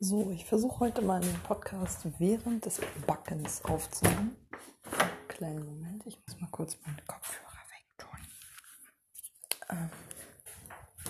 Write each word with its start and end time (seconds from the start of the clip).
So, 0.00 0.30
ich 0.30 0.44
versuche 0.44 0.78
heute 0.78 1.02
mal 1.02 1.20
den 1.20 1.34
Podcast 1.40 2.06
während 2.20 2.64
des 2.64 2.80
Backens 3.04 3.64
aufzunehmen. 3.64 4.36
Kleinen 5.26 5.66
Moment, 5.66 6.06
ich 6.06 6.16
muss 6.24 6.40
mal 6.40 6.46
kurz 6.52 6.78
meine 6.86 7.02
Kopfhörer 7.04 7.58
wegtun. 7.68 8.20
Ähm, 9.70 9.90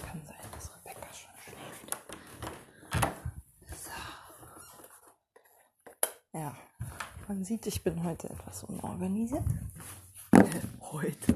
kann 0.07 0.23
sein, 0.25 0.37
dass 0.53 0.71
Rebecca 0.75 1.07
schon 1.13 1.31
schläft. 1.45 1.99
So. 3.85 3.91
Ja, 6.39 6.57
man 7.29 7.45
sieht, 7.45 7.67
ich 7.67 7.85
bin 7.85 8.03
heute 8.03 8.31
etwas 8.31 8.65
unorganisiert. 8.65 9.45
Heute. 10.81 11.35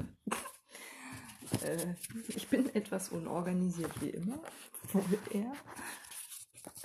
äh, 1.61 1.93
ich 2.29 2.47
bin 2.47 2.73
etwas 2.73 3.09
unorganisiert 3.09 4.01
wie 4.01 4.09
immer. 4.09 4.39
Wohl 4.91 5.19
eher. 5.31 5.53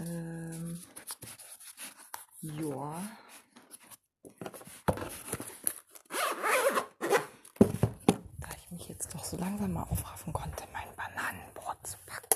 Ähm, 0.01 0.81
ja. 2.43 3.03
Da 8.41 8.49
ich 8.57 8.71
mich 8.71 8.89
jetzt 8.89 9.13
doch 9.15 9.25
so 9.25 9.37
langsam 9.37 9.73
mal 9.73 9.83
aufraffen 9.85 10.33
konnte, 10.33 10.65
mein 10.73 10.89
Bananenbrot 10.97 11.77
zu 11.87 11.97
backen. 12.07 12.29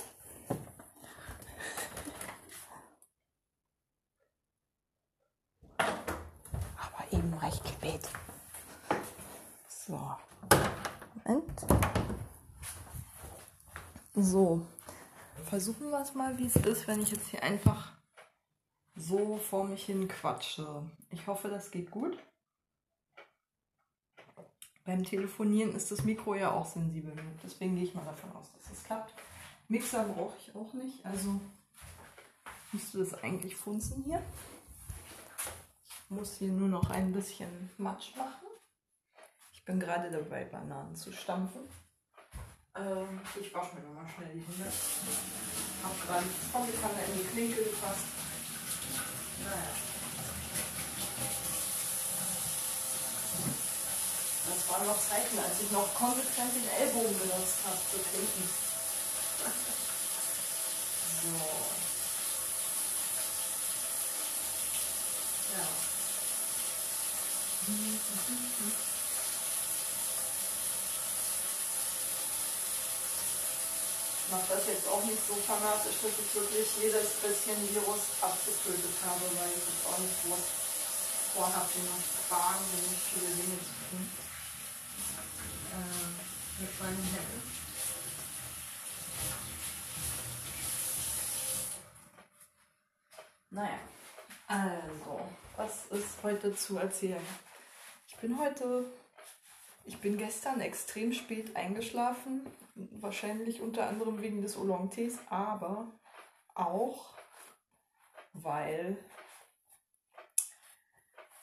Aber 5.78 7.12
eben 7.12 7.34
recht 7.34 7.66
spät. 7.68 8.08
So. 9.68 10.16
Moment. 11.24 11.60
So, 14.14 14.66
versuchen 15.52 15.90
wir 15.90 16.00
es 16.00 16.14
mal, 16.14 16.38
wie 16.38 16.46
es 16.46 16.56
ist, 16.56 16.88
wenn 16.88 17.02
ich 17.02 17.10
jetzt 17.10 17.28
hier 17.28 17.42
einfach 17.42 17.92
so 18.94 19.36
vor 19.36 19.64
mich 19.64 19.84
hin 19.84 20.08
quatsche. 20.08 20.90
Ich 21.10 21.26
hoffe, 21.26 21.48
das 21.48 21.70
geht 21.70 21.90
gut. 21.90 22.16
Beim 24.86 25.04
Telefonieren 25.04 25.74
ist 25.74 25.90
das 25.90 26.04
Mikro 26.04 26.36
ja 26.36 26.52
auch 26.52 26.64
sensibel. 26.64 27.12
Deswegen 27.44 27.76
gehe 27.76 27.84
ich 27.84 27.94
mal 27.94 28.06
davon 28.06 28.32
aus, 28.32 28.50
dass 28.54 28.72
es 28.72 28.82
klappt. 28.82 29.12
Mixer 29.68 30.04
brauche 30.04 30.34
ich 30.38 30.54
auch 30.54 30.72
nicht, 30.72 31.04
also 31.04 31.38
müsste 32.72 33.00
das 33.00 33.22
eigentlich 33.22 33.54
funzen 33.54 34.04
hier. 34.04 34.22
Ich 35.84 36.10
muss 36.10 36.38
hier 36.38 36.52
nur 36.52 36.68
noch 36.68 36.88
ein 36.88 37.12
bisschen 37.12 37.68
Matsch 37.76 38.16
machen. 38.16 38.46
Ich 39.52 39.62
bin 39.66 39.78
gerade 39.78 40.10
dabei, 40.10 40.46
Bananen 40.46 40.96
zu 40.96 41.12
stampfen. 41.12 41.68
Ähm, 42.74 43.20
ich 43.38 43.52
wasche 43.52 43.74
mir 43.74 43.82
nochmal 43.82 44.06
schnell 44.16 44.30
die 44.32 44.40
Hände. 44.40 44.72
Hab 45.82 46.06
gerade 46.06 46.24
die 46.24 46.50
Pombekanne 46.50 47.04
in 47.06 47.18
die 47.18 47.26
Klinke 47.28 47.64
gefasst. 47.64 48.06
Naja. 49.44 49.76
Das 54.48 54.68
waren 54.70 54.86
noch 54.86 54.98
Zeiten, 54.98 55.38
als 55.38 55.60
ich 55.60 55.70
noch 55.70 55.94
konsequent 55.94 56.54
den 56.54 56.66
Ellbogen 56.68 57.18
benutzt 57.18 57.58
habe 57.66 57.76
für 57.76 57.98
Klinken. 58.08 58.48
so. 61.22 61.28
Ja. 65.52 65.66
Mache 74.32 74.56
das 74.56 74.66
jetzt 74.66 74.88
auch 74.88 75.04
nicht 75.04 75.20
so 75.28 75.34
fanatisch, 75.34 76.00
dass 76.00 76.16
ich 76.16 76.34
wirklich 76.34 76.68
jedes 76.80 77.20
bisschen 77.20 77.60
Virus 77.68 78.16
abgetötet 78.22 78.96
habe, 79.04 79.28
weil 79.36 79.52
ich 79.52 79.60
jetzt 79.60 79.84
auch 79.84 79.98
nicht 79.98 80.16
groß 80.24 80.44
vorhabe, 81.36 81.68
noch 81.84 82.00
wahnsinnig 82.32 82.98
viele 83.12 83.28
Dinge 83.28 83.58
zu 83.60 83.76
tun. 83.92 84.08
Äh, 85.72 86.62
mit 86.62 86.80
meinen 86.80 87.04
Händen. 87.12 87.42
Naja, 93.50 93.78
also, 94.46 95.28
was 95.56 95.86
ist 95.90 96.22
heute 96.22 96.56
zu 96.56 96.78
erzählen? 96.78 97.26
Ich 98.06 98.16
bin 98.16 98.38
heute 98.38 98.86
ich 99.84 99.98
bin 99.98 100.16
gestern 100.16 100.60
extrem 100.60 101.12
spät 101.12 101.56
eingeschlafen, 101.56 102.46
wahrscheinlich 102.74 103.60
unter 103.60 103.88
anderem 103.88 104.22
wegen 104.22 104.42
des 104.42 104.56
Oolong-Tees, 104.56 105.18
aber 105.28 105.92
auch 106.54 107.14
weil 108.32 108.96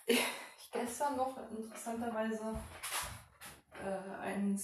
ich 0.07 0.71
gestern 0.71 1.17
noch 1.17 1.37
interessanterweise 1.51 2.59
äh, 3.83 4.19
ein, 4.21 4.59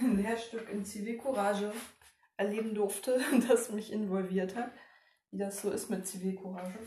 ein 0.00 0.16
Lehrstück 0.16 0.68
in 0.70 0.84
Zivilcourage 0.84 1.72
erleben 2.36 2.74
durfte, 2.74 3.20
das 3.48 3.70
mich 3.70 3.92
involviert 3.92 4.56
hat, 4.56 4.72
wie 5.30 5.38
das 5.38 5.62
so 5.62 5.70
ist 5.70 5.90
mit 5.90 6.06
Zivilcourage. 6.06 6.78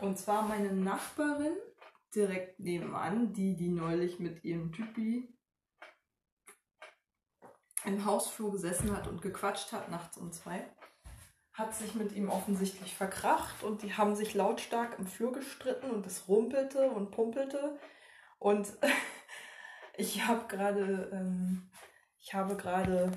Und 0.00 0.18
zwar 0.18 0.42
meine 0.42 0.72
Nachbarin 0.72 1.54
direkt 2.14 2.60
nebenan, 2.60 3.32
die, 3.32 3.56
die 3.56 3.68
neulich 3.68 4.18
mit 4.18 4.44
ihrem 4.44 4.72
Typi 4.72 5.35
im 7.86 8.04
Hausflur 8.04 8.52
gesessen 8.52 8.94
hat 8.94 9.06
und 9.06 9.22
gequatscht 9.22 9.72
hat, 9.72 9.90
nachts 9.90 10.18
um 10.18 10.32
zwei, 10.32 10.64
hat 11.52 11.74
sich 11.74 11.94
mit 11.94 12.12
ihm 12.12 12.28
offensichtlich 12.28 12.94
verkracht 12.94 13.62
und 13.62 13.82
die 13.82 13.94
haben 13.94 14.14
sich 14.14 14.34
lautstark 14.34 14.98
im 14.98 15.06
Flur 15.06 15.32
gestritten 15.32 15.90
und 15.90 16.06
es 16.06 16.28
rumpelte 16.28 16.90
und 16.90 17.10
pumpelte. 17.10 17.78
Und 18.38 18.68
ich 19.96 20.26
habe 20.26 20.46
gerade, 20.48 21.10
ähm, 21.12 21.70
ich 22.18 22.34
habe 22.34 22.56
gerade, 22.56 23.10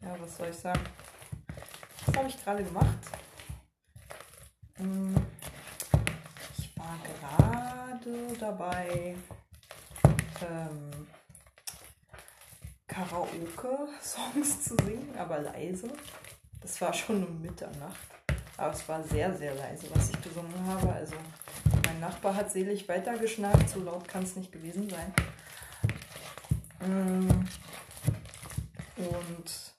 ja, 0.00 0.18
was 0.18 0.36
soll 0.36 0.48
ich 0.48 0.56
sagen? 0.56 0.80
Was 2.06 2.16
habe 2.16 2.28
ich 2.28 2.42
gerade 2.42 2.64
gemacht? 2.64 2.98
Hm, 4.76 5.14
ich 6.56 6.78
war 6.78 6.96
gerade 7.02 8.36
dabei, 8.38 9.16
ähm, 10.40 10.97
Karaoke-Songs 12.88 14.64
zu 14.64 14.76
singen, 14.82 15.14
aber 15.16 15.38
leise. 15.40 15.88
Das 16.60 16.80
war 16.80 16.92
schon 16.92 17.24
um 17.24 17.40
Mitternacht. 17.40 18.08
Aber 18.56 18.72
es 18.72 18.88
war 18.88 19.02
sehr, 19.04 19.32
sehr 19.36 19.54
leise, 19.54 19.86
was 19.94 20.10
ich 20.10 20.20
gesungen 20.20 20.66
habe. 20.66 20.92
Also 20.92 21.14
mein 21.86 22.00
Nachbar 22.00 22.34
hat 22.34 22.50
selig 22.50 22.88
weitergeschnarcht, 22.88 23.68
so 23.68 23.80
laut 23.80 24.08
kann 24.08 24.24
es 24.24 24.34
nicht 24.34 24.50
gewesen 24.50 24.90
sein. 24.90 25.12
Mm. 26.80 27.28
Und 28.96 29.72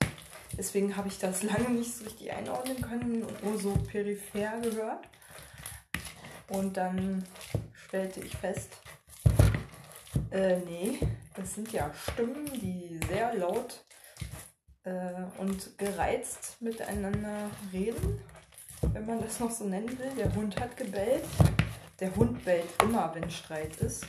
deswegen 0.57 0.95
habe 0.95 1.09
ich 1.09 1.19
das 1.19 1.43
lange 1.43 1.71
nicht 1.71 1.93
so 1.93 2.05
richtig 2.05 2.31
einordnen 2.31 2.79
können 2.81 3.23
und 3.23 3.43
nur 3.43 3.59
so 3.59 3.73
peripher 3.73 4.61
gehört. 4.61 5.07
Und 6.47 6.77
dann 6.77 7.25
stellte 7.87 8.21
ich 8.21 8.37
fest, 8.37 8.69
äh, 10.31 10.57
nee, 10.59 10.99
das 11.35 11.55
sind 11.55 11.71
ja 11.71 11.91
Stimmen, 11.93 12.45
die 12.45 12.99
sehr 13.07 13.33
laut 13.35 13.83
äh, 14.83 15.23
und 15.37 15.77
gereizt 15.77 16.61
miteinander 16.61 17.49
reden, 17.71 18.21
wenn 18.93 19.05
man 19.05 19.21
das 19.21 19.39
noch 19.39 19.51
so 19.51 19.65
nennen 19.65 19.97
will. 19.99 20.11
Der 20.17 20.33
Hund 20.35 20.59
hat 20.59 20.75
gebellt. 20.77 21.23
Der 21.99 22.15
Hund 22.15 22.45
bellt 22.45 22.69
immer, 22.81 23.13
wenn 23.13 23.29
Streit 23.29 23.75
ist. 23.77 24.05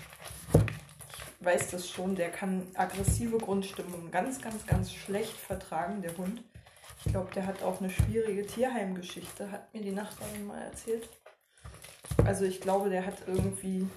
Ich 1.40 1.46
weiß 1.46 1.70
das 1.70 1.88
schon, 1.88 2.14
der 2.14 2.30
kann 2.30 2.68
aggressive 2.74 3.38
Grundstimmung 3.38 4.10
ganz, 4.10 4.40
ganz, 4.40 4.66
ganz 4.66 4.92
schlecht 4.92 5.36
vertragen, 5.36 6.02
der 6.02 6.16
Hund. 6.16 6.44
Ich 7.04 7.12
glaube, 7.12 7.32
der 7.34 7.46
hat 7.46 7.62
auch 7.62 7.80
eine 7.80 7.90
schwierige 7.90 8.46
Tierheimgeschichte, 8.46 9.50
hat 9.50 9.72
mir 9.72 9.80
die 9.80 9.90
Nachbarin 9.90 10.46
mal 10.46 10.62
erzählt. 10.62 11.08
Also 12.24 12.44
ich 12.44 12.60
glaube, 12.60 12.90
der 12.90 13.06
hat 13.06 13.26
irgendwie 13.26 13.88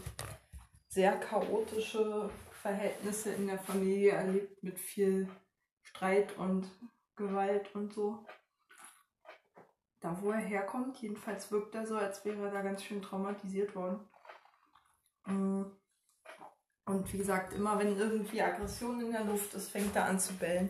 sehr 0.88 1.12
chaotische 1.20 2.30
Verhältnisse 2.64 3.34
in 3.34 3.48
der 3.48 3.60
Familie 3.60 4.14
erlebt 4.14 4.64
mit 4.64 4.80
viel 4.80 5.28
Streit 5.82 6.38
und 6.38 6.66
Gewalt 7.18 7.76
und 7.76 7.94
so. 7.94 8.26
Da, 10.00 10.18
wo 10.22 10.32
er 10.32 10.40
herkommt, 10.40 10.98
jedenfalls 11.02 11.52
wirkt 11.52 11.76
er 11.76 11.86
so, 11.86 11.98
als 11.98 12.24
wäre 12.24 12.46
er 12.46 12.52
da 12.52 12.62
ganz 12.62 12.82
schön 12.82 13.02
traumatisiert 13.02 13.76
worden. 13.76 14.00
Mm. 15.26 15.64
Und 16.86 17.14
wie 17.14 17.18
gesagt, 17.18 17.52
immer 17.54 17.78
wenn 17.80 17.98
irgendwie 17.98 18.42
Aggression 18.42 19.02
in 19.02 19.12
der 19.12 19.26
Luft 19.26 19.54
ist, 19.54 19.70
fängt 19.70 19.96
er 19.98 20.06
an 20.06 20.20
zu 20.20 20.34
bellen. 20.34 20.70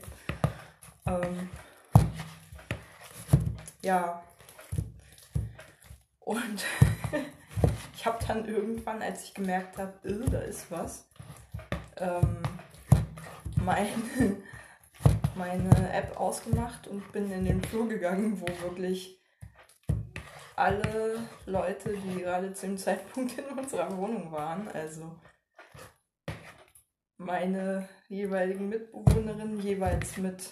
Ähm, 1.06 1.50
ja. 3.84 4.24
Und 6.22 6.66
ich 7.96 8.06
habe 8.06 8.25
dann 8.28 8.48
irgendwann, 8.48 9.01
als 9.04 9.25
ich 9.25 9.34
gemerkt 9.36 9.78
habe, 9.78 10.07
äh, 10.07 10.30
da 10.30 10.39
ist 10.39 10.72
was, 10.72 11.07
ähm, 11.98 12.44
mein, 13.63 13.88
meine 15.36 15.94
App 15.94 16.19
ausgemacht 16.19 16.88
und 16.88 17.12
bin 17.12 17.31
in 17.31 17.45
den 17.45 17.63
Flur 17.63 17.88
gegangen, 17.88 18.40
wo 18.42 18.48
wirklich 18.63 19.19
alle 20.56 21.19
Leute, 21.45 21.98
die 21.98 22.22
gerade 22.22 22.54
zu 22.54 22.68
dem 22.68 22.78
Zeitpunkt 22.78 23.38
in 23.38 23.45
unserer 23.57 23.95
Wohnung 23.98 24.31
waren, 24.31 24.68
also 24.68 25.19
meine 27.18 27.88
jeweiligen 28.07 28.69
Mitbewohnerinnen 28.69 29.60
jeweils 29.60 30.18
mit 30.18 30.51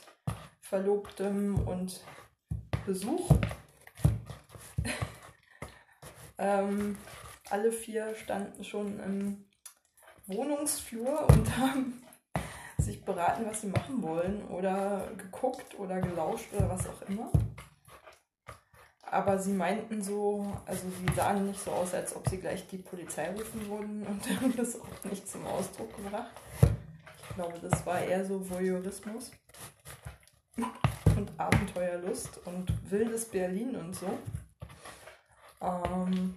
Verlobtem 0.62 1.68
und 1.68 2.02
Besuch. 2.86 3.30
ähm, 6.38 6.98
alle 7.50 7.72
vier 7.72 8.16
standen 8.16 8.64
schon 8.64 9.00
im 9.00 9.46
Wohnungsflur 10.34 11.28
und 11.30 11.58
haben 11.58 12.02
sich 12.78 13.04
beraten, 13.04 13.46
was 13.46 13.62
sie 13.62 13.68
machen 13.68 14.02
wollen 14.02 14.44
oder 14.48 15.08
geguckt 15.18 15.78
oder 15.78 16.02
gelauscht 16.02 16.48
oder 16.54 16.70
was 16.70 16.88
auch 16.88 17.02
immer. 17.04 17.32
Aber 19.04 19.38
sie 19.38 19.52
meinten 19.52 20.02
so, 20.02 20.46
also 20.66 20.88
sie 20.90 21.14
sahen 21.14 21.48
nicht 21.48 21.62
so 21.62 21.72
aus, 21.72 21.94
als 21.94 22.16
ob 22.16 22.28
sie 22.30 22.38
gleich 22.38 22.66
die 22.68 22.78
Polizei 22.78 23.30
rufen 23.32 23.70
würden 23.70 24.04
und 24.08 24.42
haben 24.42 24.56
das 24.56 24.80
auch 24.80 25.04
nicht 25.04 25.28
zum 25.28 25.46
Ausdruck 25.46 25.96
gebracht. 25.98 26.32
Ich 27.30 27.36
glaube, 27.36 27.60
das 27.60 27.86
war 27.86 28.00
eher 28.00 28.26
so 28.26 28.50
Voyeurismus 28.50 29.32
und 31.18 31.32
Abenteuerlust 31.38 32.40
und 32.46 32.74
wildes 32.90 33.26
Berlin 33.26 33.76
und 33.76 33.96
so. 33.96 34.18
Ähm, 35.62 36.36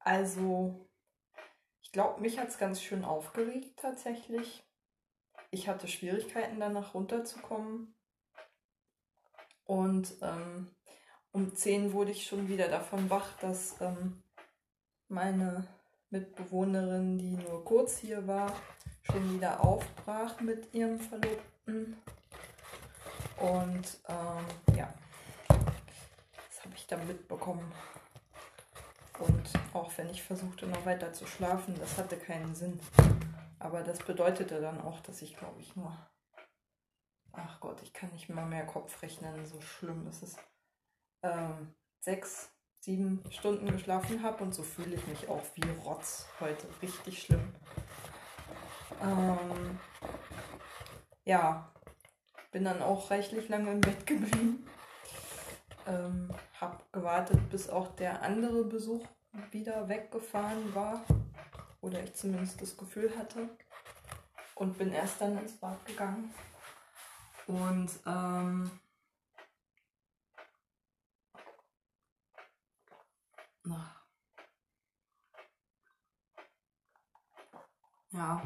also, 0.00 0.88
glaube, 1.92 2.20
mich 2.20 2.38
hat 2.38 2.48
es 2.48 2.58
ganz 2.58 2.82
schön 2.82 3.04
aufgeregt 3.04 3.78
tatsächlich. 3.80 4.64
Ich 5.50 5.68
hatte 5.68 5.86
Schwierigkeiten 5.86 6.58
danach 6.58 6.94
runterzukommen. 6.94 7.94
Und 9.64 10.14
ähm, 10.22 10.70
um 11.30 11.54
10 11.54 11.92
wurde 11.92 12.10
ich 12.10 12.26
schon 12.26 12.48
wieder 12.48 12.68
davon 12.68 13.08
wach, 13.10 13.36
dass 13.38 13.80
ähm, 13.80 14.22
meine 15.08 15.66
Mitbewohnerin, 16.10 17.18
die 17.18 17.36
nur 17.36 17.64
kurz 17.64 17.98
hier 17.98 18.26
war, 18.26 18.54
schon 19.02 19.34
wieder 19.34 19.62
aufbrach 19.62 20.40
mit 20.40 20.74
ihrem 20.74 20.98
Verlobten. 20.98 21.96
Und 23.38 24.00
ähm, 24.08 24.76
ja, 24.76 24.92
das 25.48 26.64
habe 26.64 26.74
ich 26.74 26.86
dann 26.86 27.06
mitbekommen. 27.06 27.72
Und 29.22 29.50
auch 29.72 29.90
wenn 29.96 30.10
ich 30.10 30.22
versuchte, 30.22 30.66
noch 30.66 30.84
weiter 30.84 31.12
zu 31.12 31.26
schlafen, 31.26 31.74
das 31.78 31.96
hatte 31.96 32.16
keinen 32.16 32.54
Sinn. 32.54 32.80
Aber 33.58 33.82
das 33.82 34.00
bedeutete 34.00 34.60
dann 34.60 34.80
auch, 34.80 35.00
dass 35.00 35.22
ich, 35.22 35.36
glaube 35.36 35.60
ich, 35.60 35.76
nur. 35.76 35.96
Ach 37.32 37.60
Gott, 37.60 37.80
ich 37.82 37.92
kann 37.92 38.10
nicht 38.10 38.28
mal 38.28 38.46
mehr 38.46 38.66
Kopf 38.66 39.00
rechnen, 39.02 39.46
so 39.46 39.60
schlimm 39.60 40.06
ist 40.08 40.22
es. 40.22 40.36
Ähm, 41.22 41.74
sechs, 42.00 42.50
sieben 42.80 43.22
Stunden 43.30 43.70
geschlafen 43.70 44.22
habe 44.22 44.42
und 44.42 44.52
so 44.52 44.62
fühle 44.62 44.96
ich 44.96 45.06
mich 45.06 45.28
auch 45.28 45.42
wie 45.54 45.68
Rotz 45.84 46.26
heute. 46.40 46.66
Richtig 46.82 47.22
schlimm. 47.22 47.54
Ähm, 49.00 49.78
ja, 51.24 51.72
bin 52.50 52.64
dann 52.64 52.82
auch 52.82 53.10
reichlich 53.10 53.48
lange 53.48 53.70
im 53.70 53.80
Bett 53.80 54.04
geblieben. 54.06 54.66
Ähm, 55.86 56.30
hab 56.60 56.92
gewartet, 56.92 57.50
bis 57.50 57.68
auch 57.68 57.94
der 57.96 58.22
andere 58.22 58.64
Besuch 58.64 59.06
wieder 59.50 59.88
weggefahren 59.88 60.74
war. 60.74 61.04
Oder 61.80 62.02
ich 62.02 62.14
zumindest 62.14 62.60
das 62.62 62.76
Gefühl 62.76 63.12
hatte. 63.18 63.48
Und 64.54 64.78
bin 64.78 64.92
erst 64.92 65.20
dann 65.20 65.38
ins 65.38 65.56
Bad 65.56 65.84
gegangen. 65.86 66.32
Und 67.46 67.90
ähm, 68.06 68.70
ja. 78.12 78.42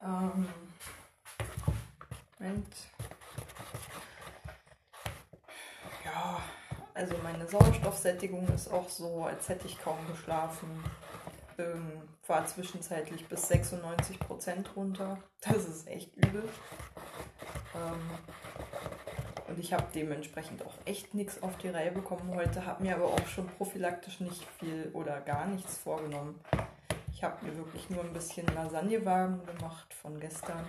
Ähm, 0.00 0.48
Moment. 2.38 2.76
Ja, 6.04 6.42
also 7.02 7.16
meine 7.24 7.48
Sauerstoffsättigung 7.48 8.46
ist 8.54 8.72
auch 8.72 8.88
so, 8.88 9.24
als 9.24 9.48
hätte 9.48 9.66
ich 9.66 9.76
kaum 9.80 9.98
geschlafen. 10.08 10.68
Ähm, 11.58 12.02
war 12.28 12.46
zwischenzeitlich 12.46 13.26
bis 13.26 13.48
96 13.48 14.20
Prozent 14.20 14.76
runter. 14.76 15.18
Das 15.40 15.68
ist 15.68 15.88
echt 15.88 16.16
übel. 16.16 16.44
Ähm, 17.74 18.10
und 19.48 19.58
ich 19.58 19.72
habe 19.72 19.84
dementsprechend 19.92 20.64
auch 20.64 20.74
echt 20.84 21.12
nichts 21.12 21.42
auf 21.42 21.58
die 21.58 21.70
Reihe 21.70 21.90
bekommen 21.90 22.32
heute, 22.36 22.64
habe 22.64 22.84
mir 22.84 22.94
aber 22.94 23.06
auch 23.06 23.26
schon 23.26 23.48
prophylaktisch 23.48 24.20
nicht 24.20 24.46
viel 24.60 24.88
oder 24.92 25.20
gar 25.20 25.46
nichts 25.46 25.78
vorgenommen. 25.78 26.38
Ich 27.12 27.24
habe 27.24 27.44
mir 27.44 27.56
wirklich 27.56 27.90
nur 27.90 28.04
ein 28.04 28.12
bisschen 28.12 28.46
Lasagne 28.46 29.04
warm 29.04 29.44
gemacht 29.44 29.92
von 29.92 30.20
gestern, 30.20 30.64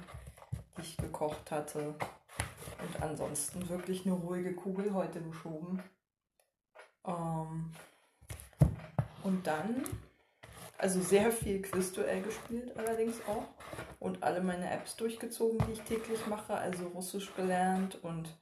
die 0.77 0.81
ich 0.81 0.97
gekocht 0.97 1.51
hatte. 1.51 1.89
Und 1.89 3.03
ansonsten 3.03 3.69
wirklich 3.69 4.05
eine 4.05 4.15
ruhige 4.15 4.55
Kugel 4.55 4.93
heute 4.95 5.21
geschoben. 5.21 5.81
Ähm 7.05 7.71
und 9.23 9.47
dann, 9.47 9.83
also 10.77 11.01
sehr 11.01 11.31
viel 11.31 11.61
Quizduell 11.61 12.21
gespielt 12.21 12.75
allerdings 12.77 13.15
auch. 13.27 13.47
Und 13.99 14.21
alle 14.21 14.41
meine 14.41 14.69
Apps 14.69 14.97
durchgezogen, 14.97 15.57
die 15.65 15.73
ich 15.73 15.81
täglich 15.81 16.27
mache. 16.27 16.53
Also 16.53 16.87
Russisch 16.87 17.33
gelernt 17.35 18.03
und 18.03 18.37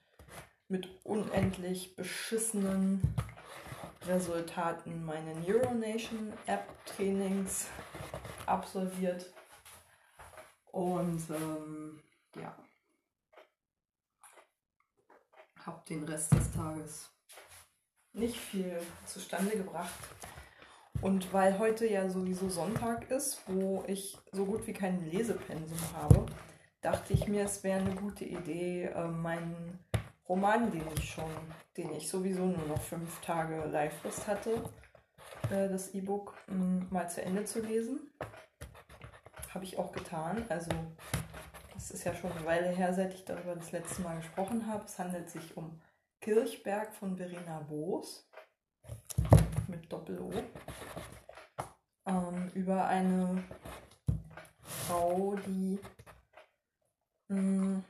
mit 0.67 0.89
unendlich 1.03 1.95
beschissenen 1.95 3.15
Resultaten 4.07 5.05
meine 5.05 5.35
Neuronation 5.35 6.33
App 6.47 6.67
Trainings 6.85 7.67
absolviert. 8.47 9.31
Und 10.71 11.21
ähm, 11.29 12.01
ja, 12.35 12.57
habe 15.63 15.83
den 15.87 16.03
Rest 16.05 16.33
des 16.33 16.51
Tages 16.53 17.11
nicht 18.13 18.37
viel 18.37 18.79
zustande 19.05 19.55
gebracht. 19.57 19.99
Und 21.01 21.33
weil 21.33 21.57
heute 21.57 21.87
ja 21.87 22.09
sowieso 22.09 22.49
Sonntag 22.49 23.09
ist, 23.09 23.41
wo 23.47 23.83
ich 23.87 24.17
so 24.31 24.45
gut 24.45 24.67
wie 24.67 24.73
kein 24.73 25.09
Lesepensum 25.09 25.79
habe, 25.95 26.25
dachte 26.81 27.13
ich 27.13 27.27
mir, 27.27 27.45
es 27.45 27.63
wäre 27.63 27.79
eine 27.79 27.95
gute 27.95 28.25
Idee, 28.25 28.85
äh, 28.85 29.07
meinen 29.07 29.79
Roman, 30.27 30.71
den 30.71 30.83
ich 30.95 31.09
schon, 31.09 31.31
den 31.77 31.91
ich 31.93 32.07
sowieso 32.07 32.45
nur 32.45 32.67
noch 32.67 32.81
fünf 32.81 33.21
Tage 33.21 33.65
Live-List 33.65 34.27
hatte, 34.27 34.63
äh, 35.49 35.69
das 35.69 35.93
E-Book 35.93 36.35
mm, 36.47 36.83
mal 36.89 37.09
zu 37.09 37.21
Ende 37.21 37.45
zu 37.45 37.61
lesen. 37.61 38.11
Habe 39.53 39.65
ich 39.65 39.77
auch 39.77 39.91
getan. 39.91 40.45
Also 40.49 40.71
es 41.75 41.91
ist 41.91 42.03
ja 42.03 42.13
schon 42.13 42.31
eine 42.31 42.45
Weile 42.45 42.69
her, 42.69 42.93
seit 42.93 43.13
ich 43.13 43.25
darüber 43.25 43.55
das 43.55 43.71
letzte 43.71 44.01
Mal 44.03 44.17
gesprochen 44.17 44.67
habe. 44.67 44.85
Es 44.85 44.99
handelt 44.99 45.29
sich 45.29 45.57
um 45.57 45.81
Kirchberg 46.21 46.93
von 46.93 47.17
Verena 47.17 47.61
Boos 47.61 48.29
mit 49.67 49.91
Doppel-O. 49.91 50.31
Ähm, 52.05 52.51
über 52.53 52.85
eine 52.85 53.43
Frau, 54.61 55.35
die 55.47 55.79
mh, 57.27 57.41
mm, 57.41 57.83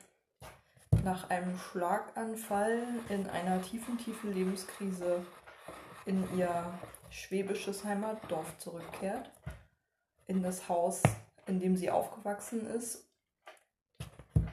nach 1.03 1.29
einem 1.29 1.57
Schlaganfall 1.57 2.87
in 3.09 3.27
einer 3.27 3.61
tiefen, 3.61 3.97
tiefen 3.97 4.33
Lebenskrise 4.33 5.25
in 6.05 6.23
ihr 6.37 6.79
schwäbisches 7.09 7.83
Heimatdorf 7.83 8.57
zurückkehrt, 8.59 9.29
in 10.27 10.41
das 10.41 10.69
Haus, 10.69 11.03
in 11.47 11.59
dem 11.59 11.75
sie 11.75 11.91
aufgewachsen 11.91 12.65
ist 12.65 13.10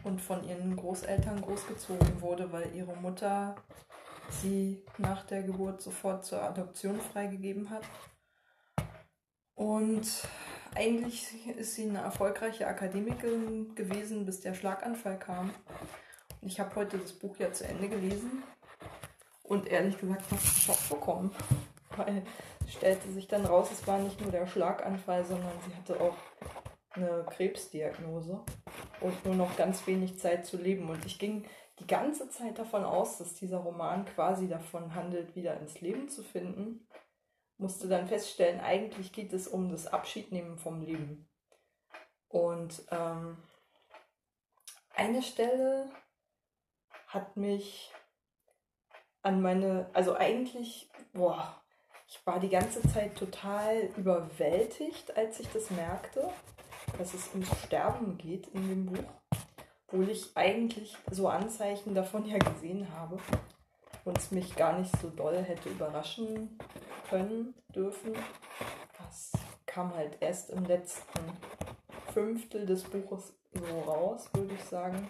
und 0.09 0.21
von 0.21 0.43
ihren 0.49 0.75
Großeltern 0.75 1.43
großgezogen 1.43 2.21
wurde, 2.21 2.51
weil 2.51 2.75
ihre 2.75 2.97
Mutter 2.97 3.55
sie 4.31 4.83
nach 4.97 5.25
der 5.27 5.43
Geburt 5.43 5.81
sofort 5.83 6.25
zur 6.25 6.43
Adoption 6.43 6.99
freigegeben 7.01 7.71
hat. 7.71 7.83
Und 9.55 10.07
eigentlich 10.75 11.47
ist 11.57 11.75
sie 11.75 11.89
eine 11.89 11.99
erfolgreiche 11.99 12.67
Akademikerin 12.67 13.75
gewesen, 13.75 14.25
bis 14.25 14.41
der 14.41 14.55
Schlaganfall 14.55 15.19
kam. 15.19 15.51
Ich 16.41 16.59
habe 16.59 16.75
heute 16.77 16.99
das 16.99 17.13
Buch 17.13 17.37
ja 17.39 17.53
zu 17.53 17.67
Ende 17.67 17.89
gelesen 17.89 18.43
und 19.43 19.67
ehrlich 19.67 19.99
gesagt 19.99 20.23
fast 20.23 20.45
einen 20.45 20.77
Schock 20.77 20.89
bekommen, 20.89 21.35
weil 21.97 22.23
stellte 22.69 23.11
sich 23.11 23.27
dann 23.27 23.47
raus, 23.47 23.69
es 23.73 23.87
war 23.87 23.99
nicht 23.99 24.21
nur 24.21 24.31
der 24.31 24.47
Schlaganfall, 24.47 25.25
sondern 25.25 25.53
sie 25.67 25.75
hatte 25.75 26.01
auch 26.01 26.17
eine 26.99 27.25
Krebsdiagnose 27.25 28.45
und 29.01 29.25
nur 29.25 29.35
noch 29.35 29.57
ganz 29.57 29.87
wenig 29.87 30.19
Zeit 30.19 30.47
zu 30.47 30.57
leben. 30.57 30.91
Und 30.91 31.05
ich 31.07 31.19
ging 31.19 31.47
die 31.79 31.87
ganze 31.87 32.29
Zeit 32.29 32.59
davon 32.59 32.85
aus, 32.85 33.19
dass 33.19 33.35
dieser 33.35 33.59
Roman 33.59 34.05
quasi 34.05 34.49
davon 34.49 34.95
handelt, 34.95 35.37
wieder 35.37 35.59
ins 35.59 35.81
Leben 35.81 36.09
zu 36.09 36.23
finden. 36.23 36.87
Musste 37.57 37.89
dann 37.89 38.07
feststellen, 38.07 38.61
eigentlich 38.61 39.13
geht 39.13 39.33
es 39.33 39.49
um 39.49 39.69
das 39.71 39.87
Abschiednehmen 39.87 40.59
vom 40.59 40.81
Leben. 40.81 41.29
Und 42.29 42.83
ähm, 42.91 43.39
eine 44.95 45.23
Stelle 45.23 45.91
hat 47.07 47.37
mich 47.37 47.93
an 49.23 49.41
meine, 49.41 49.89
also 49.93 50.15
eigentlich, 50.15 50.91
boah, 51.13 51.61
ich 52.07 52.25
war 52.27 52.41
die 52.41 52.49
ganze 52.49 52.83
Zeit 52.89 53.17
total 53.17 53.91
überwältigt, 53.97 55.17
als 55.17 55.41
ich 55.41 55.49
das 55.53 55.71
merkte, 55.71 56.31
dass 56.99 57.15
es 57.15 57.31
ums 57.33 57.49
Sterben 57.65 58.19
geht 58.19 58.49
in 58.49 58.69
dem 58.69 58.87
Buch, 58.87 59.05
obwohl 59.87 60.11
ich 60.11 60.37
eigentlich 60.37 60.97
so 61.11 61.29
Anzeichen 61.29 61.95
davon 61.95 62.27
ja 62.27 62.39
gesehen 62.39 62.93
habe 62.93 63.17
und 64.05 64.19
es 64.19 64.31
mich 64.31 64.55
gar 64.57 64.79
nicht 64.79 64.95
so 65.01 65.09
doll 65.11 65.37
hätte 65.37 65.69
überraschen 65.69 66.59
können, 67.09 67.55
dürfen. 67.75 68.13
Das 68.99 69.33
kam 69.65 69.95
halt 69.95 70.17
erst 70.21 70.51
im 70.51 70.65
letzten 70.65 71.21
Fünftel 72.13 72.67
des 72.67 72.83
Buches 72.83 73.33
so 73.53 73.81
raus, 73.81 74.29
würde 74.35 74.55
ich 74.55 74.65
sagen. 74.65 75.09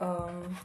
Ähm, 0.00 0.56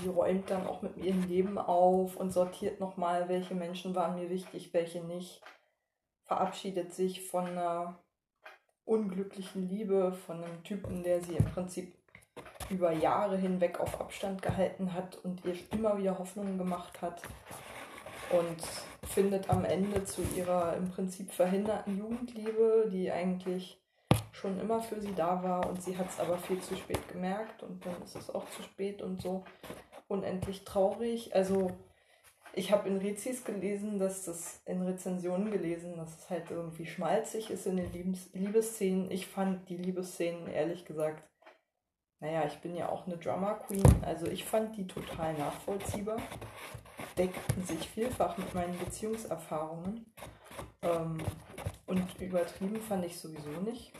sie 0.00 0.08
räumt 0.08 0.50
dann 0.50 0.66
auch 0.66 0.82
mit 0.82 0.96
ihrem 0.96 1.22
Leben 1.28 1.58
auf 1.58 2.16
und 2.16 2.32
sortiert 2.32 2.80
nochmal, 2.80 3.28
welche 3.28 3.54
Menschen 3.54 3.94
waren 3.94 4.16
mir 4.16 4.30
wichtig, 4.30 4.72
welche 4.72 5.02
nicht. 5.04 5.42
Verabschiedet 6.30 6.94
sich 6.94 7.28
von 7.28 7.44
einer 7.44 7.98
unglücklichen 8.84 9.68
Liebe, 9.68 10.12
von 10.12 10.44
einem 10.44 10.62
Typen, 10.62 11.02
der 11.02 11.20
sie 11.20 11.34
im 11.34 11.44
Prinzip 11.46 11.92
über 12.68 12.92
Jahre 12.92 13.36
hinweg 13.36 13.80
auf 13.80 14.00
Abstand 14.00 14.40
gehalten 14.40 14.94
hat 14.94 15.16
und 15.24 15.44
ihr 15.44 15.56
immer 15.72 15.98
wieder 15.98 16.20
Hoffnungen 16.20 16.56
gemacht 16.56 17.02
hat. 17.02 17.20
Und 18.30 18.62
findet 19.08 19.50
am 19.50 19.64
Ende 19.64 20.04
zu 20.04 20.22
ihrer 20.36 20.76
im 20.76 20.92
Prinzip 20.92 21.32
verhinderten 21.32 21.98
Jugendliebe, 21.98 22.88
die 22.92 23.10
eigentlich 23.10 23.82
schon 24.30 24.60
immer 24.60 24.80
für 24.80 25.00
sie 25.00 25.16
da 25.16 25.42
war 25.42 25.68
und 25.68 25.82
sie 25.82 25.98
hat 25.98 26.10
es 26.10 26.20
aber 26.20 26.38
viel 26.38 26.60
zu 26.60 26.76
spät 26.76 27.08
gemerkt 27.08 27.64
und 27.64 27.84
dann 27.84 28.00
ist 28.04 28.14
es 28.14 28.32
auch 28.32 28.48
zu 28.50 28.62
spät 28.62 29.02
und 29.02 29.20
so 29.20 29.42
unendlich 30.06 30.62
traurig. 30.62 31.34
Also 31.34 31.72
ich 32.52 32.72
habe 32.72 32.88
in 32.88 32.98
Rezis 32.98 33.44
gelesen, 33.44 33.98
dass 33.98 34.24
das 34.24 34.60
in 34.66 34.82
Rezensionen 34.82 35.50
gelesen, 35.50 35.96
dass 35.96 36.18
es 36.18 36.30
halt 36.30 36.50
irgendwie 36.50 36.86
schmalzig 36.86 37.50
ist 37.50 37.66
in 37.66 37.76
den 37.76 37.92
Liebes 37.92 38.30
Liebesszenen. 38.32 39.10
Ich 39.10 39.26
fand 39.26 39.68
die 39.68 39.76
Liebesszenen 39.76 40.48
ehrlich 40.48 40.84
gesagt, 40.84 41.22
naja, 42.18 42.44
ich 42.46 42.58
bin 42.58 42.76
ja 42.76 42.88
auch 42.88 43.06
eine 43.06 43.16
Drama 43.16 43.54
Queen, 43.54 44.04
also 44.04 44.26
ich 44.26 44.44
fand 44.44 44.76
die 44.76 44.86
total 44.86 45.34
nachvollziehbar. 45.34 46.18
Deckten 47.16 47.64
sich 47.64 47.88
vielfach 47.88 48.36
mit 48.36 48.52
meinen 48.54 48.78
Beziehungserfahrungen. 48.78 50.12
Ähm, 50.82 51.18
und 51.86 52.20
übertrieben 52.20 52.80
fand 52.80 53.04
ich 53.04 53.18
sowieso 53.18 53.50
nicht. 53.62 53.92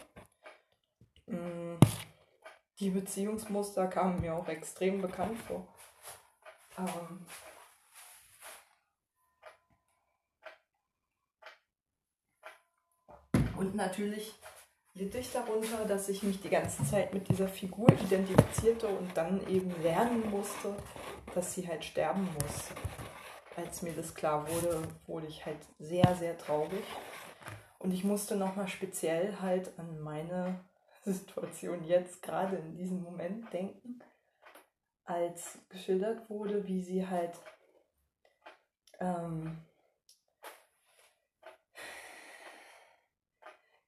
Mm, 1.27 1.77
die 2.79 2.91
Beziehungsmuster 2.91 3.87
kamen 3.87 4.21
mir 4.21 4.35
auch 4.35 4.49
extrem 4.49 5.01
bekannt 5.01 5.39
vor. 5.39 5.67
Ähm, 6.79 7.27
und 13.61 13.75
natürlich 13.75 14.35
litt 14.95 15.15
ich 15.15 15.31
darunter, 15.33 15.85
dass 15.85 16.09
ich 16.09 16.23
mich 16.23 16.41
die 16.41 16.49
ganze 16.49 16.83
Zeit 16.83 17.13
mit 17.13 17.29
dieser 17.29 17.47
Figur 17.47 17.89
identifizierte 17.93 18.87
und 18.87 19.15
dann 19.15 19.47
eben 19.49 19.71
lernen 19.83 20.31
musste, 20.31 20.75
dass 21.35 21.53
sie 21.53 21.69
halt 21.69 21.85
sterben 21.85 22.27
muss. 22.43 22.71
Als 23.57 23.83
mir 23.83 23.93
das 23.93 24.15
klar 24.15 24.49
wurde, 24.49 24.83
wurde 25.07 25.27
ich 25.27 25.45
halt 25.45 25.59
sehr, 25.79 26.17
sehr 26.17 26.39
traurig. 26.39 26.85
Und 27.79 27.93
ich 27.93 28.03
musste 28.03 28.35
nochmal 28.35 28.67
speziell 28.67 29.37
halt 29.43 29.79
an 29.79 30.01
meine 30.01 30.65
Situation 31.05 31.85
jetzt 31.85 32.23
gerade 32.23 32.57
in 32.57 32.73
diesem 32.73 33.03
Moment 33.03 33.53
denken 33.53 33.99
als 35.05 35.59
geschildert 35.69 36.31
wurde, 36.31 36.67
wie 36.67 36.83
sie 36.83 37.07
halt 37.07 37.35
ähm, 39.01 39.59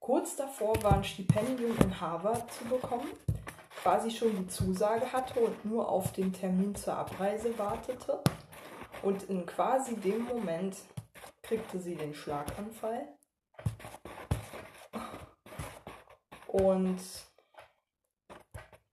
kurz 0.02 0.35
davor 0.37 0.82
war, 0.82 0.94
ein 0.94 1.04
Stipendium 1.04 1.78
in 1.78 2.00
Harvard 2.00 2.52
zu 2.52 2.64
bekommen, 2.64 3.09
quasi 3.82 4.11
schon 4.11 4.37
die 4.37 4.49
Zusage 4.49 5.11
hatte 5.12 5.40
und 5.40 5.64
nur 5.64 5.88
auf 5.88 6.12
den 6.12 6.32
Termin 6.32 6.75
zur 6.75 6.94
Abreise 6.94 7.56
wartete. 7.59 8.21
Und 9.02 9.23
in 9.25 9.47
quasi 9.47 9.97
dem 9.97 10.25
Moment 10.25 10.76
kriegte 11.42 11.78
sie 11.78 11.94
den 11.94 12.14
Schlaganfall. 12.14 13.09
Und 16.47 17.00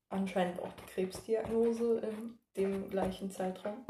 anscheinend 0.10 0.62
auch 0.62 0.72
die 0.74 0.94
Krebsdiagnose 0.94 2.00
in 2.00 2.40
dem 2.56 2.90
gleichen 2.90 3.32
Zeitraum. 3.32 3.86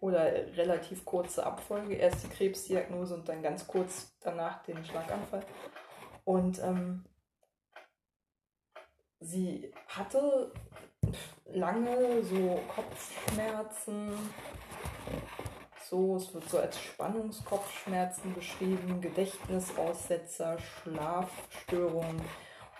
Oder 0.00 0.56
relativ 0.56 1.04
kurze 1.04 1.44
Abfolge. 1.44 1.94
Erst 1.94 2.24
die 2.24 2.28
Krebsdiagnose 2.28 3.14
und 3.14 3.28
dann 3.28 3.42
ganz 3.42 3.66
kurz 3.66 4.16
danach 4.20 4.62
den 4.62 4.82
Schlaganfall. 4.84 5.44
Und 6.24 6.58
ähm, 6.62 7.04
sie 9.20 9.72
hatte 9.88 10.52
lange 11.52 12.22
so 12.22 12.60
Kopfschmerzen. 12.74 14.12
So, 15.88 16.16
es 16.16 16.32
wird 16.32 16.48
so 16.48 16.58
als 16.58 16.80
Spannungskopfschmerzen 16.80 18.32
beschrieben, 18.32 19.00
Gedächtnisaussetzer, 19.00 20.56
Schlafstörungen 20.58 22.22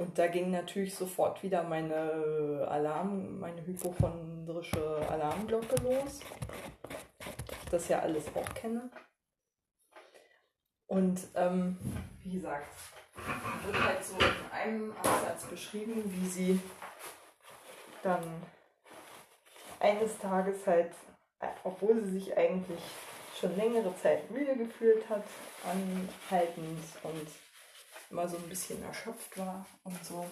und 0.00 0.18
da 0.18 0.28
ging 0.28 0.50
natürlich 0.50 0.94
sofort 0.94 1.42
wieder 1.42 1.62
meine 1.62 2.66
Alarm, 2.66 3.38
meine 3.38 3.64
hypochondrische 3.66 5.06
Alarmglocke 5.10 5.74
los. 5.82 6.20
Das 7.70 7.88
ja 7.88 8.00
alles 8.00 8.24
auch 8.34 8.54
kenne. 8.54 8.90
Und 10.86 11.20
ähm, 11.36 11.78
wie 12.24 12.32
gesagt, 12.32 12.68
wird 13.64 13.84
halt 13.84 14.04
so 14.04 14.16
in 14.18 14.50
einem 14.52 14.92
Absatz 14.92 15.44
beschrieben, 15.44 16.02
wie 16.06 16.26
sie 16.26 16.60
dann 18.02 18.24
eines 19.78 20.18
Tages 20.18 20.66
halt, 20.66 20.92
obwohl 21.62 22.02
sie 22.04 22.18
sich 22.18 22.36
eigentlich 22.36 22.80
schon 23.38 23.56
längere 23.56 23.96
Zeit 23.96 24.30
müde 24.30 24.56
gefühlt 24.56 25.08
hat, 25.08 25.24
anhaltend 25.64 26.82
und 27.04 27.28
immer 28.10 28.28
so 28.28 28.36
ein 28.36 28.48
bisschen 28.48 28.82
erschöpft 28.82 29.38
war 29.38 29.64
und 29.84 30.04
so 30.04 30.26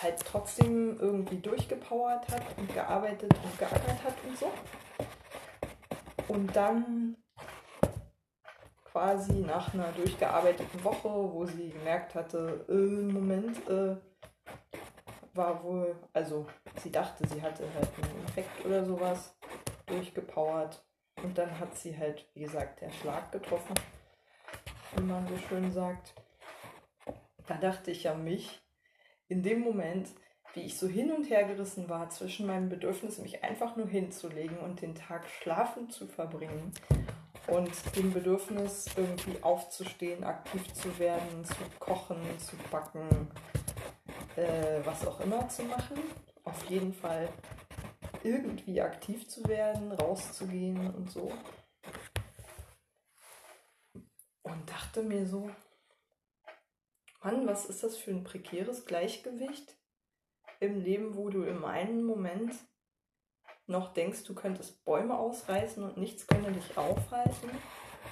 halt 0.00 0.20
trotzdem 0.24 0.98
irgendwie 1.00 1.38
durchgepowert 1.38 2.28
hat 2.28 2.42
und 2.56 2.72
gearbeitet 2.72 3.32
und 3.42 3.58
geackert 3.58 4.04
hat 4.04 4.14
und 4.26 4.38
so. 4.38 4.50
Und 6.32 6.56
dann 6.56 7.14
quasi 8.84 9.34
nach 9.40 9.74
einer 9.74 9.92
durchgearbeiteten 9.92 10.82
Woche, 10.82 11.10
wo 11.10 11.44
sie 11.44 11.68
gemerkt 11.68 12.14
hatte, 12.14 12.64
äh, 12.70 12.72
Moment, 12.72 13.68
äh, 13.68 13.96
war 15.34 15.62
wohl, 15.62 15.94
also 16.14 16.46
sie 16.82 16.90
dachte, 16.90 17.28
sie 17.28 17.42
hatte 17.42 17.64
halt 17.74 17.88
einen 18.02 18.22
Infekt 18.22 18.64
oder 18.64 18.82
sowas, 18.82 19.36
durchgepowert. 19.84 20.82
Und 21.22 21.36
dann 21.36 21.58
hat 21.58 21.76
sie 21.76 21.98
halt, 21.98 22.26
wie 22.32 22.40
gesagt, 22.40 22.80
der 22.80 22.92
Schlag 22.92 23.30
getroffen, 23.30 23.74
wie 24.96 25.02
man 25.02 25.28
so 25.28 25.36
schön 25.36 25.70
sagt. 25.70 26.14
Da 27.46 27.58
dachte 27.58 27.90
ich 27.90 28.08
an 28.08 28.24
mich 28.24 28.62
in 29.28 29.42
dem 29.42 29.60
Moment, 29.60 30.08
wie 30.54 30.60
ich 30.60 30.78
so 30.78 30.86
hin 30.86 31.12
und 31.12 31.30
her 31.30 31.44
gerissen 31.44 31.88
war 31.88 32.10
zwischen 32.10 32.46
meinem 32.46 32.68
Bedürfnis, 32.68 33.18
mich 33.18 33.42
einfach 33.42 33.76
nur 33.76 33.86
hinzulegen 33.86 34.58
und 34.58 34.82
den 34.82 34.94
Tag 34.94 35.26
schlafend 35.28 35.92
zu 35.92 36.06
verbringen 36.06 36.72
und 37.46 37.70
dem 37.96 38.12
Bedürfnis, 38.12 38.86
irgendwie 38.96 39.42
aufzustehen, 39.42 40.24
aktiv 40.24 40.72
zu 40.74 40.98
werden, 40.98 41.44
zu 41.44 41.54
kochen, 41.78 42.20
zu 42.38 42.56
backen, 42.70 43.28
äh, 44.36 44.80
was 44.84 45.06
auch 45.06 45.20
immer 45.20 45.48
zu 45.48 45.62
machen. 45.64 45.98
Auf 46.44 46.64
jeden 46.68 46.92
Fall 46.92 47.28
irgendwie 48.22 48.80
aktiv 48.80 49.28
zu 49.28 49.46
werden, 49.48 49.92
rauszugehen 49.92 50.94
und 50.94 51.10
so. 51.10 51.32
Und 54.42 54.70
dachte 54.70 55.02
mir 55.02 55.26
so, 55.26 55.50
Mann, 57.22 57.46
was 57.46 57.66
ist 57.66 57.82
das 57.82 57.96
für 57.96 58.10
ein 58.10 58.24
prekäres 58.24 58.84
Gleichgewicht 58.84 59.76
im 60.62 60.80
Leben, 60.80 61.16
wo 61.16 61.28
du 61.28 61.42
im 61.42 61.64
einen 61.64 62.04
Moment 62.04 62.54
noch 63.66 63.92
denkst, 63.92 64.24
du 64.24 64.34
könntest 64.34 64.84
Bäume 64.84 65.18
ausreißen 65.18 65.82
und 65.82 65.96
nichts 65.96 66.26
könne 66.26 66.52
dich 66.52 66.76
aufhalten. 66.76 67.50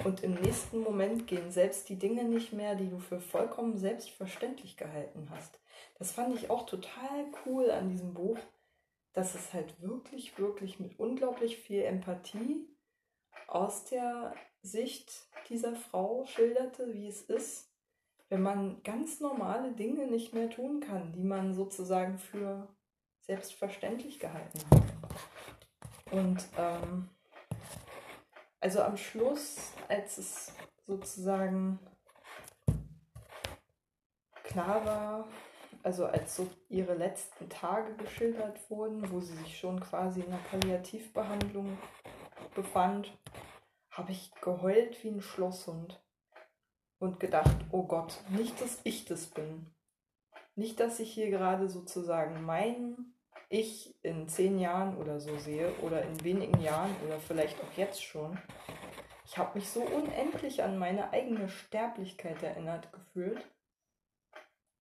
Und 0.05 0.23
im 0.23 0.35
nächsten 0.35 0.81
Moment 0.81 1.27
gehen 1.27 1.51
selbst 1.51 1.89
die 1.89 1.99
Dinge 1.99 2.25
nicht 2.25 2.53
mehr, 2.53 2.75
die 2.75 2.89
du 2.89 2.99
für 2.99 3.21
vollkommen 3.21 3.77
selbstverständlich 3.77 4.77
gehalten 4.77 5.29
hast. 5.31 5.61
Das 5.99 6.13
fand 6.13 6.35
ich 6.35 6.49
auch 6.49 6.65
total 6.65 7.27
cool 7.45 7.71
an 7.71 7.91
diesem 7.91 8.15
Buch, 8.15 8.39
dass 9.13 9.35
es 9.35 9.53
halt 9.53 9.81
wirklich, 9.83 10.39
wirklich 10.39 10.81
mit 10.81 10.99
unglaublich 10.99 11.59
viel 11.59 11.83
Empathie 11.83 12.67
aus 13.47 13.85
der 13.85 14.35
Sicht 14.63 15.29
dieser 15.49 15.75
Frau 15.75 16.25
schilderte, 16.25 16.95
wie 16.95 17.09
es 17.09 17.23
ist, 17.23 17.70
wenn 18.31 18.43
man 18.43 18.83
ganz 18.85 19.21
normale 19.21 19.73
Dinge 19.73 20.07
nicht 20.07 20.33
mehr 20.33 20.49
tun 20.49 20.81
kann, 20.81 21.13
die 21.13 21.25
man 21.25 21.53
sozusagen 21.53 22.17
für 22.17 22.69
selbstverständlich 23.23 24.21
gehalten 24.21 24.61
hat. 24.71 26.13
Und 26.13 26.49
ähm, 26.57 27.11
also 28.61 28.83
am 28.83 28.97
Schluss, 28.97 29.73
als 29.89 30.19
es 30.19 30.55
sozusagen 30.87 31.81
klar 34.45 34.85
war, 34.85 35.29
also 35.83 36.07
als 36.07 36.37
so 36.37 36.49
ihre 36.69 36.95
letzten 36.95 37.49
Tage 37.49 37.95
geschildert 37.97 38.71
wurden, 38.71 39.11
wo 39.11 39.21
sie 39.21 39.35
sich 39.35 39.59
schon 39.59 39.81
quasi 39.81 40.21
in 40.21 40.27
einer 40.27 40.43
Palliativbehandlung 40.51 41.79
befand, 42.55 43.17
habe 43.91 44.13
ich 44.13 44.31
geheult 44.41 45.03
wie 45.03 45.09
ein 45.09 45.21
Schlosshund 45.21 46.01
und 47.01 47.19
gedacht, 47.19 47.57
oh 47.73 47.83
Gott, 47.83 48.23
nicht, 48.29 48.61
dass 48.61 48.79
ich 48.85 49.07
das 49.07 49.27
bin. 49.27 49.67
Nicht, 50.55 50.79
dass 50.79 51.01
ich 51.01 51.13
hier 51.13 51.31
gerade 51.31 51.69
sozusagen 51.69 52.45
mein 52.45 53.15
Ich 53.49 53.97
in 54.03 54.29
zehn 54.29 54.61
Jahren 54.61 54.97
oder 54.97 55.19
so 55.19 55.37
sehe 55.39 55.73
oder 55.81 56.03
in 56.03 56.23
wenigen 56.23 56.61
Jahren 56.61 56.95
oder 57.05 57.19
vielleicht 57.19 57.59
auch 57.61 57.77
jetzt 57.77 58.05
schon. 58.05 58.39
Ich 59.25 59.39
habe 59.39 59.59
mich 59.59 59.69
so 59.69 59.81
unendlich 59.81 60.63
an 60.63 60.79
meine 60.79 61.13
eigene 61.13 61.49
Sterblichkeit 61.49 62.43
erinnert 62.43 62.93
gefühlt 62.93 63.45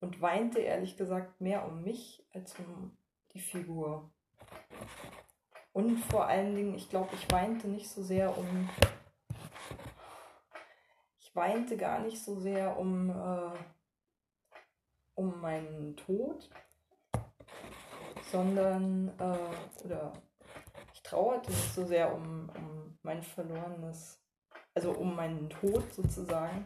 und 0.01 0.21
weinte 0.21 0.59
ehrlich 0.59 0.97
gesagt 0.97 1.39
mehr 1.41 1.65
um 1.65 1.83
mich 1.83 2.23
als 2.33 2.55
um 2.59 2.97
die 3.33 3.39
Figur. 3.39 4.11
Und 5.71 5.97
vor 5.97 6.25
allen 6.25 6.55
Dingen, 6.55 6.75
ich 6.75 6.89
glaube, 6.89 7.15
ich 7.15 7.31
weinte 7.31 7.67
nicht 7.67 7.89
so 7.89 8.03
sehr 8.03 8.37
um. 8.37 8.69
Ich 11.29 11.35
weinte 11.35 11.77
gar 11.77 11.99
nicht 11.99 12.23
so 12.23 12.39
sehr 12.39 12.79
um, 12.79 13.11
äh, 13.11 13.57
um 15.13 15.39
meinen 15.39 15.95
Tod, 15.95 16.49
sondern, 18.31 19.09
äh, 19.19 19.85
oder 19.85 20.11
ich 20.91 21.03
trauerte 21.03 21.51
nicht 21.51 21.75
so 21.75 21.85
sehr 21.85 22.15
um, 22.15 22.49
um 22.55 22.97
mein 23.03 23.21
verlorenes, 23.21 24.19
also 24.73 24.91
um 24.91 25.15
meinen 25.15 25.51
Tod 25.51 25.93
sozusagen, 25.93 26.65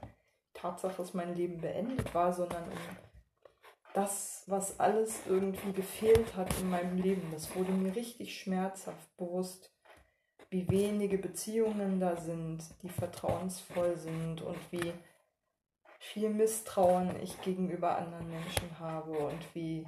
Tatsache, 0.53 0.95
dass 0.95 1.13
mein 1.13 1.35
Leben 1.35 1.59
beendet 1.59 2.13
war, 2.13 2.31
sondern 2.31 2.63
um 2.63 2.97
das, 3.93 4.43
was 4.47 4.79
alles 4.79 5.27
irgendwie 5.27 5.73
gefehlt 5.73 6.37
hat 6.37 6.57
in 6.61 6.69
meinem 6.69 6.97
Leben, 6.97 7.29
das 7.31 7.53
wurde 7.53 7.73
mir 7.73 7.93
richtig 7.93 8.39
schmerzhaft 8.39 9.17
bewusst, 9.17 9.72
wie 10.53 10.69
wenige 10.69 11.17
Beziehungen 11.17 11.99
da 11.99 12.15
sind, 12.15 12.63
die 12.83 12.89
vertrauensvoll 12.89 13.97
sind 13.97 14.41
und 14.43 14.59
wie 14.71 14.93
viel 15.97 16.29
Misstrauen 16.29 17.19
ich 17.23 17.41
gegenüber 17.41 17.97
anderen 17.97 18.29
Menschen 18.29 18.79
habe 18.79 19.17
und 19.17 19.55
wie, 19.55 19.87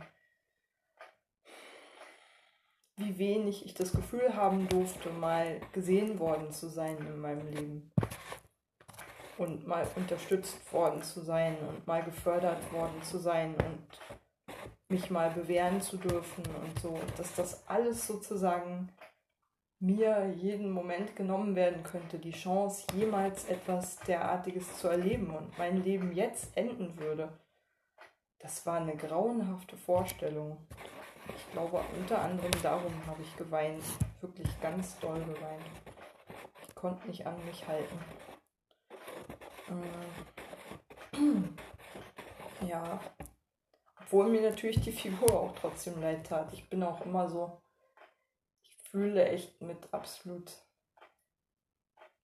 wie 2.96 3.18
wenig 3.20 3.64
ich 3.64 3.76
das 3.76 3.92
Gefühl 3.92 4.36
haben 4.36 4.68
durfte, 4.68 5.12
mal 5.12 5.62
gesehen 5.72 6.18
worden 6.18 6.52
zu 6.52 6.68
sein 6.68 6.98
in 6.98 7.20
meinem 7.20 7.48
Leben 7.48 7.94
und 9.38 9.68
mal 9.68 9.88
unterstützt 9.96 10.74
worden 10.74 11.04
zu 11.04 11.22
sein 11.22 11.58
und 11.60 11.86
mal 11.86 12.04
gefördert 12.04 12.74
worden 12.74 13.04
zu 13.04 13.20
sein 13.20 13.54
und 13.54 13.88
mich 14.90 15.12
mal 15.12 15.30
bewähren 15.30 15.80
zu 15.80 15.98
dürfen 15.98 16.44
und 16.64 16.80
so, 16.80 16.98
dass 17.18 17.36
das 17.36 17.68
alles 17.68 18.08
sozusagen 18.08 18.90
mir 19.86 20.34
jeden 20.36 20.72
Moment 20.72 21.16
genommen 21.16 21.56
werden 21.56 21.84
könnte, 21.84 22.18
die 22.18 22.32
Chance, 22.32 22.88
jemals 22.96 23.46
etwas 23.46 24.00
derartiges 24.00 24.78
zu 24.80 24.88
erleben 24.88 25.30
und 25.30 25.56
mein 25.58 25.84
Leben 25.84 26.12
jetzt 26.14 26.56
enden 26.58 26.98
würde. 26.98 27.30
Das 28.40 28.66
war 28.66 28.80
eine 28.80 28.96
grauenhafte 28.96 29.78
Vorstellung. 29.78 30.58
Ich 31.36 31.52
glaube, 31.52 31.84
unter 31.98 32.22
anderem 32.22 32.52
darum 32.62 32.94
habe 33.08 33.22
ich 33.22 33.38
geweint, 33.38 33.84
wirklich 34.22 34.50
ganz 34.62 35.00
doll 35.00 35.20
geweint. 35.20 35.66
Ich 36.68 36.76
konnte 36.76 37.08
nicht 37.08 37.26
an 37.26 37.44
mich 37.46 37.68
halten. 37.68 38.00
Äh, 41.14 41.18
ja. 42.68 43.00
Obwohl 44.02 44.30
mir 44.30 44.42
natürlich 44.42 44.82
die 44.82 44.92
Figur 44.92 45.34
auch 45.34 45.56
trotzdem 45.60 46.00
leid 46.00 46.28
tat. 46.28 46.54
Ich 46.54 46.70
bin 46.70 46.84
auch 46.84 47.04
immer 47.06 47.28
so, 47.28 47.60
fühle 48.96 49.28
echt 49.28 49.62
mit 49.62 49.94
absolut 49.94 50.54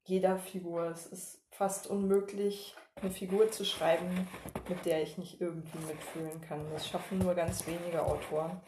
jeder 0.05 0.37
Figur. 0.37 0.85
Es 0.85 1.05
ist 1.05 1.43
fast 1.49 1.85
unmöglich, 1.87 2.77
eine 2.95 3.11
Figur 3.11 3.51
zu 3.51 3.65
schreiben, 3.65 4.29
mit 4.69 4.85
der 4.85 5.03
ich 5.03 5.17
nicht 5.17 5.41
irgendwie 5.41 5.79
mitfühlen 5.79 6.39
kann. 6.39 6.65
Das 6.71 6.87
schaffen 6.87 7.17
nur 7.17 7.35
ganz 7.35 7.67
wenige 7.67 8.01
Autoren. 8.01 8.61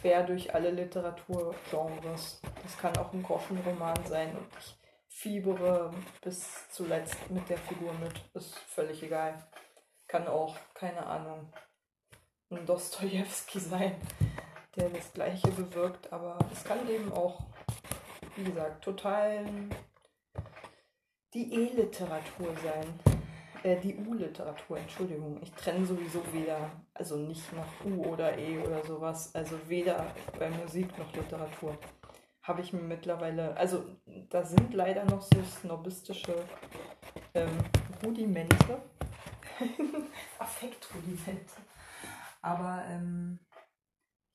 Quer 0.00 0.24
durch 0.24 0.52
alle 0.52 0.72
Literaturgenres. 0.72 2.42
Das 2.64 2.78
kann 2.78 2.96
auch 2.96 3.12
ein 3.12 3.22
Groschenroman 3.22 4.04
sein 4.06 4.36
und 4.36 4.48
ich 4.58 4.76
fiebere 5.06 5.94
bis 6.20 6.68
zuletzt 6.70 7.30
mit 7.30 7.48
der 7.48 7.58
Figur 7.58 7.92
mit. 7.92 8.20
Ist 8.34 8.58
völlig 8.58 9.04
egal. 9.04 9.48
Kann 10.08 10.26
auch, 10.26 10.56
keine 10.74 11.06
Ahnung, 11.06 11.52
ein 12.50 12.66
Dostoevsky 12.66 13.60
sein, 13.60 13.94
der 14.76 14.88
das 14.90 15.12
Gleiche 15.12 15.48
bewirkt, 15.48 16.12
aber 16.12 16.38
es 16.52 16.64
kann 16.64 16.88
eben 16.88 17.12
auch, 17.12 17.42
wie 18.36 18.44
gesagt, 18.44 18.84
total 18.84 19.44
die 21.34 21.52
E-Literatur 21.52 22.54
sein. 22.62 22.86
Äh, 23.62 23.78
die 23.80 23.94
U-Literatur, 23.94 24.78
Entschuldigung. 24.78 25.38
Ich 25.42 25.52
trenne 25.52 25.84
sowieso 25.84 26.22
weder, 26.32 26.70
also 26.94 27.16
nicht 27.16 27.52
nach 27.52 27.84
U 27.84 28.06
oder 28.06 28.36
E 28.38 28.58
oder 28.58 28.82
sowas, 28.84 29.34
also 29.34 29.58
weder 29.68 30.14
bei 30.38 30.48
Musik 30.48 30.96
noch 30.98 31.12
Literatur 31.12 31.76
habe 32.42 32.62
ich 32.62 32.72
mir 32.72 32.80
mittlerweile, 32.80 33.56
also 33.56 33.84
da 34.28 34.42
sind 34.44 34.72
leider 34.74 35.04
noch 35.04 35.22
so 35.22 35.42
snobistische 35.42 36.34
ähm, 37.34 37.58
Rudimente, 38.04 38.82
Affektrudimente. 40.38 41.54
Aber 42.42 42.82
ähm, 42.88 43.38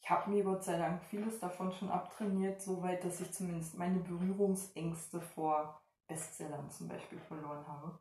ich 0.06 0.12
habe 0.12 0.30
mir 0.30 0.44
Gott 0.44 0.64
sei 0.64 0.78
Dank 0.78 1.04
vieles 1.04 1.40
davon 1.40 1.72
schon 1.72 1.90
abtrainiert, 1.90 2.62
soweit, 2.62 3.04
dass 3.04 3.22
ich 3.22 3.32
zumindest 3.32 3.76
meine 3.76 3.98
Berührungsängste 3.98 5.20
vor 5.20 5.82
Bestsellern 6.08 6.70
zum 6.70 6.88
Beispiel 6.88 7.18
verloren 7.18 7.66
habe. 7.68 7.98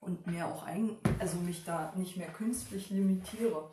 Und 0.00 0.26
mir 0.26 0.46
auch 0.46 0.64
ein, 0.64 0.98
also 1.18 1.38
mich 1.38 1.64
da 1.64 1.94
nicht 1.96 2.18
mehr 2.18 2.28
künstlich 2.28 2.90
limitiere. 2.90 3.70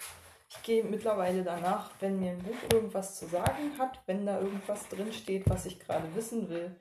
Ich 0.48 0.64
gehe 0.64 0.86
mittlerweile 0.86 1.44
danach, 1.44 1.92
wenn 2.00 2.22
mir 2.22 2.32
ein 2.32 2.40
Buch 2.42 2.72
irgendwas 2.72 3.20
zu 3.20 3.28
sagen 3.28 3.78
hat, 3.78 4.02
wenn 4.06 4.26
da 4.26 4.40
irgendwas 4.40 4.88
drin 4.88 5.12
steht, 5.12 5.50
was 5.50 5.66
ich 5.66 5.78
gerade 5.78 6.16
wissen 6.16 6.48
will, 6.48 6.74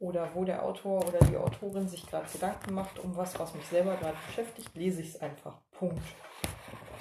oder 0.00 0.34
wo 0.34 0.44
der 0.44 0.62
Autor 0.62 1.08
oder 1.08 1.18
die 1.20 1.38
Autorin 1.38 1.88
sich 1.88 2.06
gerade 2.06 2.30
Gedanken 2.30 2.74
macht 2.74 2.98
um 2.98 3.16
was, 3.16 3.38
was 3.38 3.54
mich 3.54 3.66
selber 3.68 3.96
gerade 3.96 4.18
beschäftigt, 4.26 4.76
lese 4.76 5.00
ich 5.00 5.14
es 5.14 5.20
einfach. 5.22 5.62
Punkt. 5.70 6.04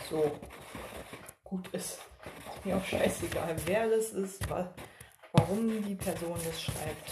So. 0.10 0.32
Gut 1.50 1.70
ist. 1.70 2.00
Mir 2.66 2.76
auch 2.76 2.84
scheißegal, 2.84 3.56
wer 3.66 3.90
das 3.90 4.10
ist, 4.10 4.50
warum 5.32 5.82
die 5.82 5.96
Person 5.96 6.38
das 6.44 6.62
schreibt. 6.62 7.12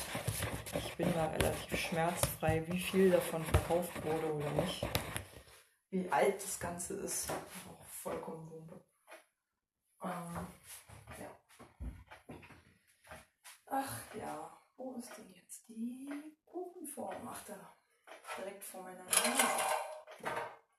Ich 0.78 0.94
bin 0.98 1.14
da 1.14 1.28
relativ 1.28 1.80
schmerzfrei, 1.80 2.62
wie 2.68 2.80
viel 2.80 3.12
davon 3.12 3.46
verkauft 3.46 4.04
wurde 4.04 4.34
oder 4.34 4.52
nicht. 4.62 4.86
Wie 5.90 6.12
alt 6.12 6.36
das 6.44 6.60
Ganze 6.60 6.96
ist, 6.96 7.30
auch 7.32 7.86
vollkommen 7.86 8.52
wumpe. 8.52 8.84
Ähm, 10.04 10.48
ja. 11.18 11.32
Ach 13.68 14.16
ja, 14.20 14.62
wo 14.76 14.96
ist 14.96 15.16
denn 15.18 15.34
jetzt 15.34 15.66
die 15.70 16.10
Kuchenform? 16.44 17.26
Ach 17.26 17.42
da, 17.48 17.74
direkt 18.38 18.66
vor 18.66 18.84
meiner 18.84 19.06
Nase. 19.06 19.48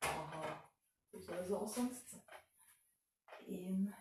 Aha, 0.03 0.63
wo 1.11 1.19
soll 1.19 1.43
sie 1.43 1.55
auch 1.57 1.67
sonst 1.67 2.11
sein? 2.11 2.26
Im 3.47 3.95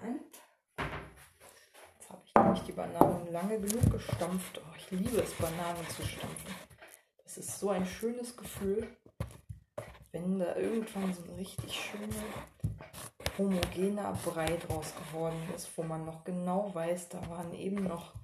Moment. 0.00 0.36
Jetzt 0.78 2.10
habe 2.10 2.22
ich 2.24 2.34
nämlich 2.34 2.62
die 2.64 2.72
Bananen 2.72 3.32
lange 3.32 3.58
genug 3.58 3.90
gestampft. 3.90 4.60
Oh, 4.62 4.74
ich 4.76 4.90
liebe 4.90 5.18
es, 5.18 5.32
Bananen 5.34 5.88
zu 5.88 6.06
stampfen. 6.06 6.54
Das 7.22 7.38
ist 7.38 7.58
so 7.58 7.70
ein 7.70 7.86
schönes 7.86 8.36
Gefühl, 8.36 8.96
wenn 10.12 10.38
da 10.38 10.56
irgendwann 10.56 11.12
so 11.14 11.22
eine 11.24 11.38
richtig 11.38 11.72
schöne 11.72 12.14
homogener 13.38 14.12
Brei 14.24 14.56
draus 14.56 14.94
geworden 14.94 15.42
ist, 15.54 15.76
wo 15.76 15.82
man 15.82 16.04
noch 16.04 16.24
genau 16.24 16.74
weiß, 16.74 17.08
da 17.08 17.26
waren 17.30 17.52
eben 17.54 17.84
noch 17.84 18.14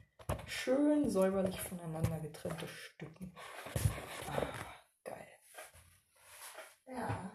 schön 0.46 1.08
säuberlich 1.08 1.60
voneinander 1.60 2.20
getrennte 2.20 2.68
Stücken. 2.68 3.34
Ah, 4.28 4.46
geil. 5.04 5.28
Ja. 6.86 7.31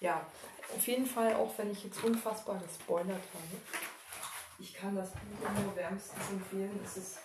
Ja, 0.00 0.26
auf 0.74 0.86
jeden 0.86 1.06
Fall, 1.06 1.34
auch 1.34 1.56
wenn 1.58 1.70
ich 1.70 1.84
jetzt 1.84 2.02
unfassbar 2.02 2.58
gespoilert 2.58 3.10
habe. 3.10 3.62
Ich 4.58 4.74
kann 4.74 4.96
das 4.96 5.10
Buch 5.10 5.62
nur 5.62 5.76
wärmstens 5.76 6.30
empfehlen. 6.30 6.80
Es 6.84 6.96
ist 6.96 7.18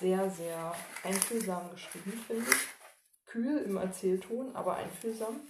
sehr, 0.00 0.30
sehr 0.30 0.74
einfühlsam 1.02 1.70
geschrieben, 1.70 2.12
finde 2.26 2.50
ich. 2.50 2.56
Kühl 3.26 3.58
im 3.62 3.76
Erzählton, 3.76 4.54
aber 4.54 4.76
einfühlsam. 4.76 5.40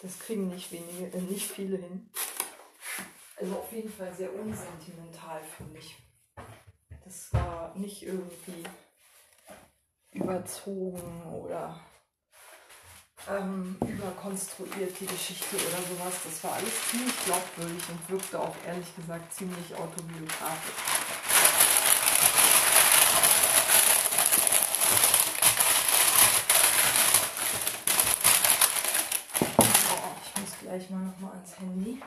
Das 0.00 0.18
kriegen 0.18 0.48
nicht 0.48 0.70
wenige, 0.72 1.16
äh, 1.16 1.20
nicht 1.20 1.50
viele 1.50 1.78
hin. 1.78 2.10
Also 3.36 3.56
auf 3.56 3.72
jeden 3.72 3.92
Fall 3.92 4.12
sehr 4.14 4.32
unsentimental, 4.34 5.42
finde 5.56 5.78
ich. 5.78 5.96
Das 7.04 7.32
war 7.32 7.74
nicht 7.76 8.02
irgendwie 8.02 8.64
überzogen 10.12 11.22
oder 11.24 11.80
ähm, 13.28 13.76
überkonstruiert, 13.80 14.98
die 15.00 15.06
Geschichte 15.06 15.56
oder 15.56 15.82
sowas. 15.82 16.14
Das 16.24 16.44
war 16.44 16.52
alles 16.54 16.88
ziemlich 16.90 17.14
glaubwürdig 17.24 17.82
und 17.88 18.08
wirkte 18.08 18.40
auch 18.40 18.54
ehrlich 18.66 18.94
gesagt 18.94 19.32
ziemlich 19.32 19.74
autobiografisch. 19.74 20.74
Oh, 29.58 30.14
ich 30.24 30.40
muss 30.40 30.58
gleich 30.60 30.90
mal 30.90 31.02
noch 31.02 31.18
mal 31.20 31.32
ans 31.32 31.58
Handy. 31.58 32.02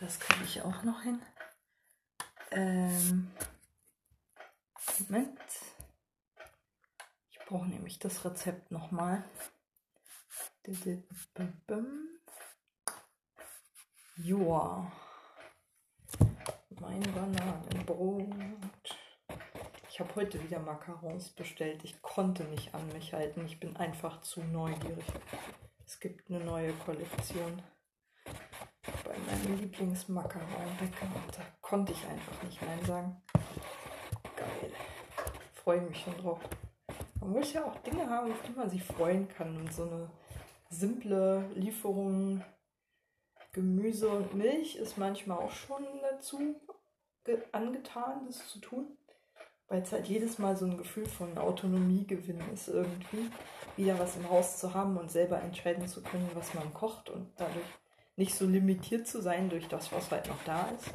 Das 0.00 0.18
kriege 0.20 0.44
ich 0.44 0.62
auch 0.62 0.82
noch 0.82 1.02
hin. 1.02 1.20
Ähm, 2.50 3.30
Moment. 5.08 5.40
Ich 7.30 7.38
brauche 7.46 7.66
nämlich 7.66 7.98
das 7.98 8.24
Rezept 8.24 8.70
nochmal. 8.70 9.24
Joa. 14.16 14.90
Mein 16.80 17.02
Bananenbrot. 17.02 18.24
Ich 19.90 20.00
habe 20.00 20.14
heute 20.16 20.42
wieder 20.42 20.60
Macarons 20.60 21.28
bestellt. 21.28 21.84
Ich 21.84 22.00
konnte 22.00 22.44
nicht 22.44 22.74
an 22.74 22.88
mich 22.94 23.12
halten. 23.12 23.44
Ich 23.44 23.60
bin 23.60 23.76
einfach 23.76 24.22
zu 24.22 24.42
neugierig. 24.42 25.04
Es 25.84 26.00
gibt 26.00 26.30
eine 26.30 26.42
neue 26.42 26.72
Kollektion 26.72 27.62
bei 29.04 29.18
meinem 29.18 29.60
Lieblingsmacaron-Bäcker. 29.60 31.08
Da 31.36 31.42
konnte 31.60 31.92
ich 31.92 32.06
einfach 32.06 32.42
nicht 32.42 32.62
Nein 32.62 32.84
sagen. 32.86 33.22
Geil. 34.34 34.72
Freue 35.52 35.82
mich 35.82 36.00
schon 36.00 36.16
drauf. 36.16 36.40
Man 37.20 37.32
muss 37.32 37.52
ja 37.52 37.66
auch 37.66 37.76
Dinge 37.82 38.08
haben, 38.08 38.32
auf 38.32 38.42
die 38.48 38.52
man 38.52 38.70
sich 38.70 38.82
freuen 38.82 39.28
kann. 39.28 39.58
Und 39.58 39.70
so 39.70 39.82
eine 39.82 40.10
simple 40.74 41.48
Lieferung 41.54 42.42
Gemüse 43.52 44.08
und 44.08 44.34
Milch 44.34 44.76
ist 44.76 44.98
manchmal 44.98 45.38
auch 45.38 45.52
schon 45.52 45.84
dazu 46.02 46.60
angetan, 47.52 48.26
das 48.26 48.48
zu 48.48 48.58
tun. 48.58 48.98
Weil 49.68 49.80
es 49.82 49.92
halt 49.92 50.08
jedes 50.08 50.38
Mal 50.38 50.56
so 50.56 50.66
ein 50.66 50.76
Gefühl 50.76 51.06
von 51.06 51.38
Autonomiegewinn 51.38 52.40
ist, 52.52 52.68
irgendwie 52.68 53.30
wieder 53.76 53.98
was 53.98 54.16
im 54.16 54.28
Haus 54.28 54.58
zu 54.58 54.74
haben 54.74 54.98
und 54.98 55.10
selber 55.10 55.40
entscheiden 55.40 55.88
zu 55.88 56.02
können, 56.02 56.28
was 56.34 56.52
man 56.52 56.74
kocht 56.74 57.08
und 57.08 57.32
dadurch 57.36 57.64
nicht 58.16 58.34
so 58.34 58.46
limitiert 58.46 59.06
zu 59.06 59.22
sein 59.22 59.48
durch 59.48 59.66
das, 59.68 59.90
was 59.92 60.10
halt 60.10 60.28
noch 60.28 60.42
da 60.44 60.68
ist. 60.68 60.90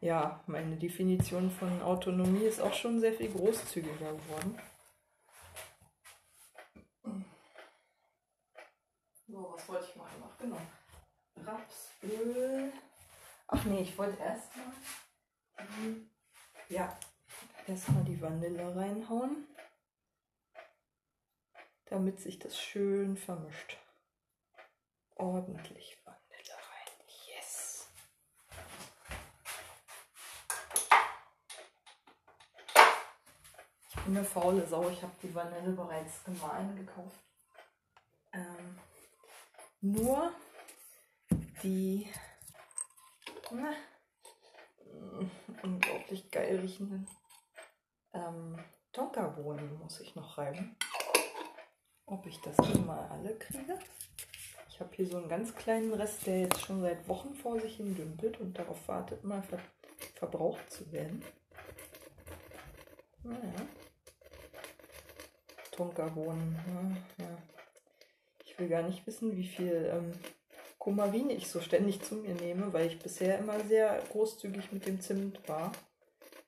Ja, 0.00 0.42
meine 0.46 0.76
Definition 0.76 1.50
von 1.50 1.80
Autonomie 1.82 2.44
ist 2.44 2.60
auch 2.60 2.74
schon 2.74 2.98
sehr 2.98 3.12
viel 3.12 3.30
großzügiger 3.30 4.12
geworden. 4.12 4.58
So, 9.32 9.50
was 9.50 9.66
wollte 9.66 9.86
ich 9.88 9.96
machen 9.96 10.20
noch? 10.20 10.36
Genau. 10.36 10.60
Rapsöl. 11.36 12.70
Ach 13.46 13.64
nee, 13.64 13.80
ich 13.80 13.96
wollte 13.96 14.22
erstmal. 14.22 14.66
Ja, 16.68 16.94
erstmal 17.66 18.04
die 18.04 18.20
Vanille 18.20 18.76
reinhauen, 18.76 19.48
damit 21.86 22.20
sich 22.20 22.38
das 22.40 22.60
schön 22.60 23.16
vermischt 23.16 23.78
ordentlich 25.16 25.96
Vanille 26.04 26.52
rein. 26.52 27.06
Yes. 27.28 27.88
Ich 33.88 34.04
bin 34.04 34.14
eine 34.14 34.24
faule 34.26 34.66
Sau. 34.66 34.90
Ich 34.90 35.02
habe 35.02 35.14
die 35.22 35.34
Vanille 35.34 35.72
bereits 35.72 36.22
gemahlen 36.22 36.76
gekauft. 36.76 37.24
Ähm, 38.34 38.78
nur 39.82 40.32
die 41.62 42.08
na, 43.50 43.74
unglaublich 45.62 46.30
geil 46.30 46.60
riechenden 46.60 47.06
ähm, 48.14 48.58
Tonkabohnen 48.92 49.78
muss 49.78 50.00
ich 50.00 50.14
noch 50.14 50.36
reiben. 50.38 50.76
Ob 52.06 52.26
ich 52.26 52.40
das 52.40 52.56
hier 52.66 52.80
mal 52.80 53.08
alle 53.08 53.36
kriege? 53.38 53.78
Ich 54.68 54.80
habe 54.80 54.94
hier 54.94 55.06
so 55.06 55.16
einen 55.16 55.28
ganz 55.28 55.54
kleinen 55.54 55.92
Rest, 55.94 56.26
der 56.26 56.40
jetzt 56.40 56.60
schon 56.60 56.80
seit 56.80 57.08
Wochen 57.08 57.34
vor 57.34 57.58
sich 57.60 57.76
hin 57.76 57.94
dümpelt 57.94 58.38
und 58.40 58.58
darauf 58.58 58.86
wartet, 58.88 59.24
mal 59.24 59.42
ver 59.42 59.60
verbraucht 60.14 60.70
zu 60.70 60.90
werden. 60.92 61.24
Naja. 63.22 63.66
Tonkabohnen. 65.70 67.04
Ja, 67.18 67.24
ja. 67.24 67.38
Will 68.62 68.68
gar 68.68 68.82
nicht 68.84 69.04
wissen, 69.08 69.36
wie 69.36 69.48
viel 69.48 69.90
ähm, 69.92 70.12
Kumarin 70.78 71.30
ich 71.30 71.48
so 71.48 71.60
ständig 71.60 72.00
zu 72.00 72.14
mir 72.14 72.32
nehme, 72.36 72.72
weil 72.72 72.86
ich 72.86 73.00
bisher 73.00 73.36
immer 73.40 73.58
sehr 73.64 74.00
großzügig 74.12 74.70
mit 74.70 74.86
dem 74.86 75.00
Zimt 75.00 75.48
war, 75.48 75.72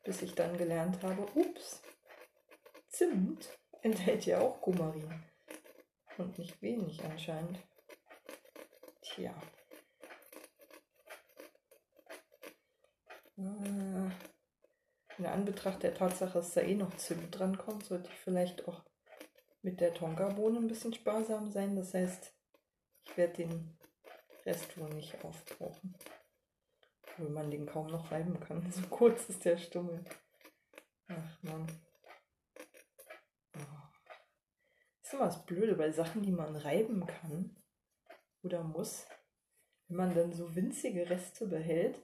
bis 0.04 0.22
ich 0.22 0.36
dann 0.36 0.56
gelernt 0.56 1.02
habe, 1.02 1.26
ups, 1.34 1.82
Zimt 2.86 3.58
enthält 3.82 4.26
ja 4.26 4.38
auch 4.38 4.60
Kumarin. 4.60 5.24
Und 6.16 6.38
nicht 6.38 6.62
wenig 6.62 7.02
anscheinend. 7.02 7.58
Tja. 9.02 9.34
Äh, 13.36 14.10
in 15.18 15.26
Anbetracht 15.26 15.82
der 15.82 15.94
Tatsache, 15.94 16.34
dass 16.34 16.54
da 16.54 16.60
eh 16.60 16.76
noch 16.76 16.96
Zimt 16.96 17.36
dran 17.36 17.58
kommt, 17.58 17.86
sollte 17.86 18.08
ich 18.08 18.18
vielleicht 18.20 18.68
auch 18.68 18.84
mit 19.64 19.80
der 19.80 19.94
Tonkabohne 19.94 20.58
ein 20.58 20.68
bisschen 20.68 20.92
sparsam 20.92 21.50
sein. 21.50 21.74
Das 21.74 21.94
heißt, 21.94 22.34
ich 23.06 23.16
werde 23.16 23.34
den 23.34 23.78
Rest 24.44 24.78
wohl 24.78 24.90
nicht 24.90 25.24
aufbrauchen. 25.24 25.96
Weil 27.16 27.30
man 27.30 27.50
den 27.50 27.66
kaum 27.66 27.86
noch 27.86 28.12
reiben 28.12 28.38
kann. 28.40 28.70
So 28.70 28.82
kurz 28.88 29.28
ist 29.28 29.44
der 29.44 29.56
Stummel. 29.56 30.04
Ach 31.08 31.42
man. 31.42 31.66
Oh. 33.56 33.60
ist 35.02 35.14
immer 35.14 35.26
das 35.26 35.46
Blöde 35.46 35.76
bei 35.76 35.90
Sachen, 35.90 36.22
die 36.22 36.32
man 36.32 36.56
reiben 36.56 37.06
kann 37.06 37.56
oder 38.42 38.62
muss, 38.62 39.06
wenn 39.88 39.96
man 39.96 40.14
dann 40.14 40.32
so 40.32 40.54
winzige 40.54 41.08
Reste 41.08 41.46
behält, 41.46 42.02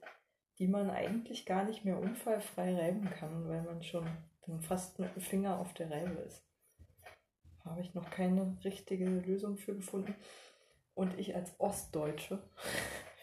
die 0.59 0.69
man 0.69 0.91
eigentlich 0.91 1.45
gar 1.45 1.65
nicht 1.65 1.85
mehr 1.85 1.99
unfallfrei 1.99 2.75
reiben 2.75 3.11
kann, 3.11 3.49
weil 3.49 3.63
man 3.63 3.83
schon 3.83 4.07
dann 4.47 4.61
fast 4.61 4.99
mit 4.99 5.15
dem 5.15 5.23
Finger 5.23 5.59
auf 5.59 5.75
der 5.75 5.91
Reibe 5.91 6.21
ist. 6.21 6.50
Habe 7.65 7.81
ich 7.81 7.95
noch 7.95 8.11
keine 8.11 8.59
richtige 8.65 9.05
Lösung 9.07 9.57
für 9.57 9.75
gefunden. 9.75 10.15
Und 10.95 11.19
ich 11.19 11.35
als 11.35 11.59
Ostdeutsche 11.59 12.43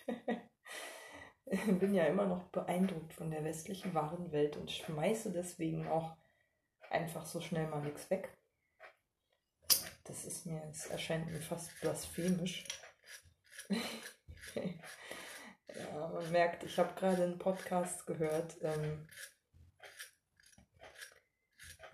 bin 1.80 1.93
ja 1.93 2.06
immer 2.06 2.26
noch 2.26 2.43
beeindruckt 2.45 3.13
von 3.13 3.30
der 3.30 3.43
westlichen 3.43 3.93
Warenwelt 3.93 4.58
und 4.58 4.71
schmeiße 4.71 5.32
deswegen 5.32 5.88
auch 5.88 6.15
einfach 6.89 7.26
so 7.26 7.41
schnell 7.41 7.67
mal 7.67 7.82
nichts 7.82 8.10
weg. 8.10 8.38
Das 10.06 10.23
ist 10.26 10.45
mir, 10.45 10.63
es 10.71 10.88
erscheint 10.88 11.30
mir 11.30 11.41
fast 11.41 11.80
blasphemisch. 11.82 12.65
ja, 15.76 16.08
man 16.08 16.32
merkt, 16.32 16.63
ich 16.63 16.80
habe 16.80 16.93
gerade 16.95 17.23
einen 17.23 17.38
Podcast 17.38 18.08
gehört. 18.08 18.58
Ähm, 18.62 19.08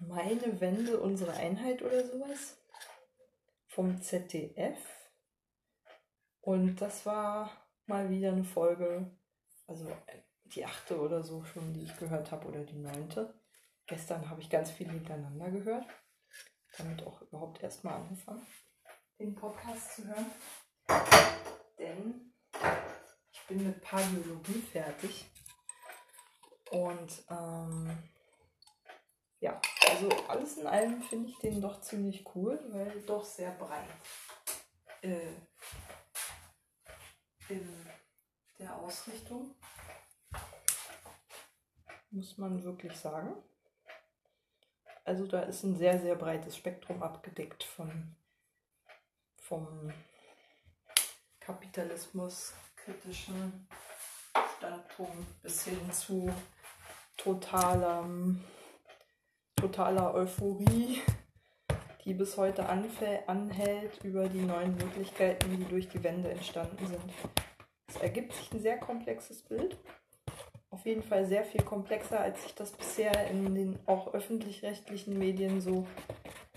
meine 0.08 0.60
Wende, 0.60 1.00
unsere 1.00 1.34
Einheit 1.34 1.82
oder 1.82 2.06
sowas 2.06 2.58
vom 3.68 4.02
ZDF. 4.02 4.78
Und 6.42 6.76
das 6.78 7.06
war 7.06 7.50
mal 7.86 8.10
wieder 8.10 8.32
eine 8.32 8.44
Folge, 8.44 9.12
also 9.68 9.92
die 10.46 10.66
achte 10.66 11.00
oder 11.00 11.24
so 11.24 11.44
schon, 11.44 11.74
die 11.74 11.84
ich 11.84 11.98
gehört 11.98 12.32
habe, 12.32 12.48
oder 12.48 12.64
die 12.64 12.78
neunte. 12.78 13.34
Gestern 13.88 14.30
habe 14.30 14.42
ich 14.42 14.50
ganz 14.50 14.72
viel 14.72 14.90
hintereinander 14.90 15.52
gehört. 15.52 15.86
Damit 16.78 17.04
auch 17.04 17.22
überhaupt 17.22 17.62
erstmal 17.62 17.96
angefangen, 17.96 18.46
den 19.20 19.36
Podcast 19.36 19.96
zu 19.96 20.08
hören 20.08 20.26
denn 21.84 22.34
ich 23.32 23.48
bin 23.48 23.66
mit 23.68 23.82
Paläologie 23.82 24.62
fertig. 24.72 25.30
Und 26.72 27.24
ähm, 27.30 27.98
ja, 29.44 29.60
also 29.90 30.10
alles 30.30 30.56
in 30.56 30.66
allem 30.68 31.02
finde 31.02 31.30
ich 31.30 31.38
den 31.40 31.60
doch 31.60 31.82
ziemlich 31.82 32.26
cool, 32.34 32.58
weil 32.70 33.02
doch 33.02 33.26
sehr 33.26 33.52
breit 33.52 33.90
äh, 35.02 35.34
in 37.50 37.86
der 38.58 38.74
Ausrichtung. 38.78 39.54
Muss 42.10 42.38
man 42.38 42.64
wirklich 42.64 42.96
sagen. 42.96 43.36
Also 45.04 45.28
da 45.28 45.42
ist 45.42 45.64
ein 45.64 45.76
sehr, 45.76 46.00
sehr 46.00 46.16
breites 46.16 46.56
Spektrum 46.56 47.04
abgedeckt 47.04 47.66
von 47.66 48.16
vom 49.36 49.92
Kapitalismus 51.42 52.54
kritischen 52.78 53.68
Standpunkt 54.58 55.42
bis 55.42 55.66
hin 55.66 55.92
zu 55.92 56.34
totaler, 57.18 58.08
totaler 59.64 60.14
Euphorie, 60.14 61.00
die 62.04 62.14
bis 62.14 62.36
heute 62.36 62.68
anhält 62.68 64.04
über 64.04 64.28
die 64.28 64.42
neuen 64.42 64.76
Möglichkeiten, 64.76 65.56
die 65.56 65.64
durch 65.64 65.88
die 65.88 66.04
Wende 66.04 66.30
entstanden 66.30 66.86
sind. 66.86 67.02
Es 67.88 67.96
ergibt 67.96 68.34
sich 68.34 68.52
ein 68.52 68.60
sehr 68.60 68.78
komplexes 68.78 69.42
Bild. 69.42 69.78
Auf 70.70 70.86
jeden 70.86 71.02
Fall 71.02 71.26
sehr 71.26 71.46
viel 71.46 71.64
komplexer, 71.64 72.20
als 72.20 72.46
ich 72.46 72.54
das 72.56 72.72
bisher 72.72 73.30
in 73.30 73.56
den 73.56 73.80
auch 73.86 74.14
öffentlich-rechtlichen 74.14 75.18
Medien 75.18 75.62
so 75.62 75.88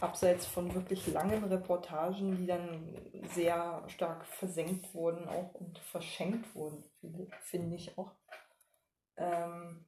abseits 0.00 0.44
von 0.44 0.74
wirklich 0.74 1.06
langen 1.06 1.44
Reportagen, 1.44 2.36
die 2.36 2.46
dann 2.46 2.92
sehr 3.34 3.84
stark 3.86 4.26
versenkt 4.26 4.92
wurden 4.94 5.28
auch 5.28 5.54
und 5.54 5.78
verschenkt 5.78 6.52
wurden, 6.56 6.82
finde 7.42 7.76
ich 7.76 7.96
auch. 7.96 8.16
Ähm, 9.16 9.86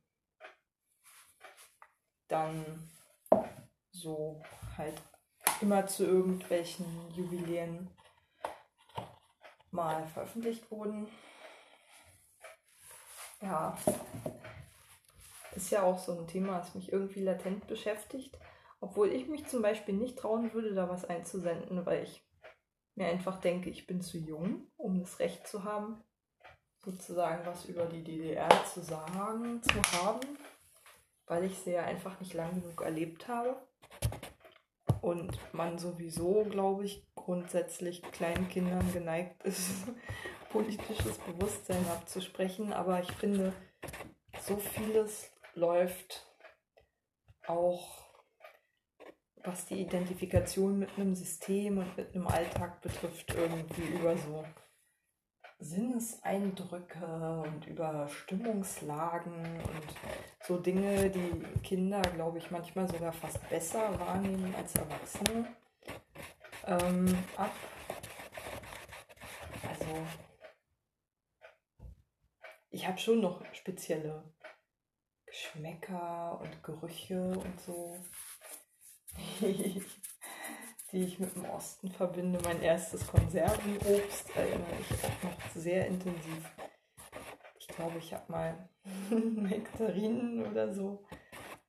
dann 2.29 2.89
so 3.91 4.43
halt 4.77 5.01
immer 5.61 5.87
zu 5.87 6.05
irgendwelchen 6.05 6.87
Jubiläen 7.15 7.91
mal 9.71 10.07
veröffentlicht 10.07 10.71
wurden. 10.71 11.09
Ja, 13.41 13.77
ist 15.55 15.71
ja 15.71 15.83
auch 15.83 15.99
so 15.99 16.19
ein 16.19 16.27
Thema, 16.27 16.59
das 16.59 16.75
mich 16.75 16.93
irgendwie 16.93 17.23
latent 17.23 17.67
beschäftigt. 17.67 18.39
Obwohl 18.81 19.09
ich 19.09 19.27
mich 19.27 19.47
zum 19.47 19.63
Beispiel 19.63 19.95
nicht 19.95 20.19
trauen 20.19 20.53
würde, 20.53 20.75
da 20.75 20.89
was 20.89 21.05
einzusenden, 21.05 21.85
weil 21.85 22.05
ich 22.05 22.25
mir 22.95 23.09
einfach 23.09 23.41
denke, 23.41 23.71
ich 23.71 23.87
bin 23.87 24.01
zu 24.01 24.19
jung, 24.19 24.71
um 24.77 25.01
das 25.01 25.19
Recht 25.19 25.47
zu 25.47 25.65
haben, 25.65 26.03
sozusagen 26.85 27.45
was 27.45 27.65
über 27.65 27.87
die 27.87 28.05
DDR 28.05 28.49
zu 28.73 28.81
sagen, 28.83 29.63
zu 29.63 29.83
haben, 30.01 30.21
weil 31.29 31.45
ich 31.45 31.59
sie 31.59 31.73
ja 31.73 31.85
einfach 31.85 32.19
nicht 32.21 32.35
lang 32.35 32.61
genug 32.61 32.83
erlebt 32.83 33.29
habe. 33.29 33.57
Und 35.01 35.39
man 35.55 35.79
sowieso, 35.79 36.45
glaube 36.45 36.85
ich, 36.85 37.07
grundsätzlich 37.15 38.03
kleinen 38.03 38.49
Kindern 38.49 38.93
geneigt 38.93 39.43
ist, 39.45 39.71
politisches 40.51 41.19
Bewusstsein 41.19 41.87
abzusprechen. 41.89 42.73
Aber 42.73 43.01
ich 43.01 43.13
finde, 43.13 43.53
so 44.41 44.57
vieles 44.57 45.31
läuft 45.55 46.27
auch 47.47 48.09
was 49.45 49.67
die 49.67 49.81
Identifikation 49.81 50.79
mit 50.79 50.91
einem 50.97 51.15
System 51.15 51.79
und 51.79 51.97
mit 51.97 52.15
einem 52.15 52.27
Alltag 52.27 52.81
betrifft, 52.83 53.35
irgendwie 53.35 53.83
über 53.83 54.17
so 54.17 54.45
Sinneseindrücke 55.61 57.43
und 57.43 57.67
über 57.67 58.09
Stimmungslagen 58.09 59.35
und 59.35 60.47
so 60.47 60.57
Dinge, 60.59 61.11
die 61.11 61.43
Kinder, 61.63 62.01
glaube 62.01 62.39
ich, 62.39 62.51
manchmal 62.51 62.89
sogar 62.89 63.13
fast 63.13 63.49
besser 63.49 63.99
wahrnehmen 63.99 64.55
als 64.57 64.75
Erwachsene, 64.77 65.49
ähm, 66.67 67.25
ab. 67.37 67.53
Also, 69.69 70.07
ich 72.71 72.87
habe 72.87 72.99
schon 72.99 73.21
noch 73.21 73.45
spezielle 73.53 74.33
Geschmäcker 75.27 76.41
und 76.41 76.63
Gerüche 76.63 77.33
und 77.37 77.61
so. 77.61 78.05
die 80.93 81.05
ich 81.05 81.19
mit 81.19 81.35
dem 81.35 81.45
Osten 81.47 81.91
verbinde. 81.91 82.39
Mein 82.45 82.63
erstes 82.63 83.07
Konservenobst 83.07 84.35
erinnere 84.35 84.77
ich 84.81 85.05
auch 85.05 85.23
noch 85.23 85.51
sehr 85.55 85.87
intensiv. 85.87 86.51
Ich 87.59 87.69
glaube, 87.69 87.99
ich 87.99 88.13
habe 88.15 88.33
mal 88.33 88.69
Nektarinen 89.11 90.47
oder 90.47 90.73
so 90.73 91.05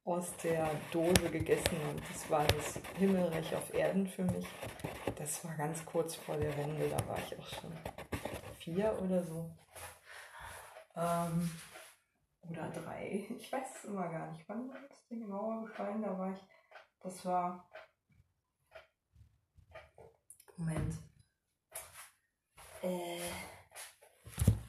aus 0.06 0.36
der 0.38 0.70
Dose 0.92 1.30
gegessen 1.30 1.78
und 1.90 2.02
das 2.10 2.30
war 2.30 2.46
das 2.46 2.80
Himmelreich 2.98 3.56
auf 3.56 3.74
Erden 3.74 4.08
für 4.08 4.24
mich. 4.24 4.48
Das 5.18 5.44
war 5.46 5.56
ganz 5.56 5.86
kurz 5.86 6.16
vor 6.16 6.38
der 6.38 6.56
Wende, 6.58 6.90
da 6.90 7.08
war 7.08 7.18
ich 7.18 7.38
auch 7.38 7.48
schon 7.48 7.72
vier 8.58 8.98
oder 9.04 9.24
so. 9.24 9.52
Ähm, 10.96 11.52
oder 12.50 12.70
drei. 12.70 13.28
Ich 13.38 13.52
weiß 13.52 13.68
es 13.76 13.86
immer 13.86 14.08
gar 14.08 14.32
nicht. 14.32 14.48
Wann 14.48 14.70
das 14.90 15.06
Ding 15.08 15.20
genauer 15.20 15.66
gefallen? 15.66 16.02
Da 16.02 16.18
war 16.18 16.32
ich 16.32 16.40
das 17.02 17.26
war. 17.26 17.69
Moment. 20.60 20.94
Äh, 22.82 23.20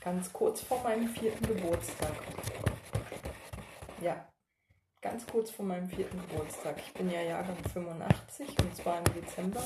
ganz 0.01 0.33
kurz 0.33 0.61
vor 0.61 0.81
meinem 0.85 1.09
vierten 1.09 1.45
Geburtstag. 1.49 2.13
Ja, 4.01 4.25
ganz 5.01 5.27
kurz 5.27 5.51
vor 5.51 5.67
meinem 5.67 5.89
vierten 5.89 6.21
Geburtstag. 6.29 6.77
Ich 6.79 6.95
bin 6.95 7.11
ja 7.11 7.23
Jahrgang 7.23 7.57
85 7.73 8.49
und 8.61 8.77
zwar 8.77 8.99
im 8.99 9.05
Dezember. 9.15 9.65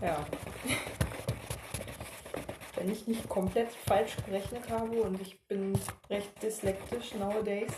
Ja. 0.00 0.24
Wenn 2.76 2.92
ich 2.92 3.08
nicht 3.08 3.28
komplett 3.28 3.72
falsch 3.72 4.14
gerechnet 4.26 4.70
habe 4.70 5.02
und 5.02 5.20
ich 5.20 5.44
bin 5.48 5.76
recht 6.08 6.40
dyslektisch 6.40 7.14
nowadays, 7.14 7.72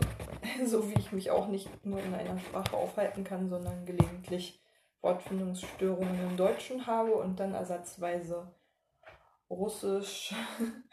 so 0.66 0.88
wie 0.88 1.00
ich 1.00 1.10
mich 1.10 1.32
auch 1.32 1.48
nicht 1.48 1.84
nur 1.84 2.00
in 2.00 2.14
einer 2.14 2.38
Sprache 2.38 2.76
aufhalten 2.76 3.24
kann, 3.24 3.48
sondern 3.48 3.84
gelegentlich 3.84 4.60
Wortfindungsstörungen 5.02 6.30
im 6.30 6.36
Deutschen 6.36 6.86
habe 6.86 7.14
und 7.14 7.40
dann 7.40 7.54
ersatzweise 7.54 8.54
Russisch 9.48 10.34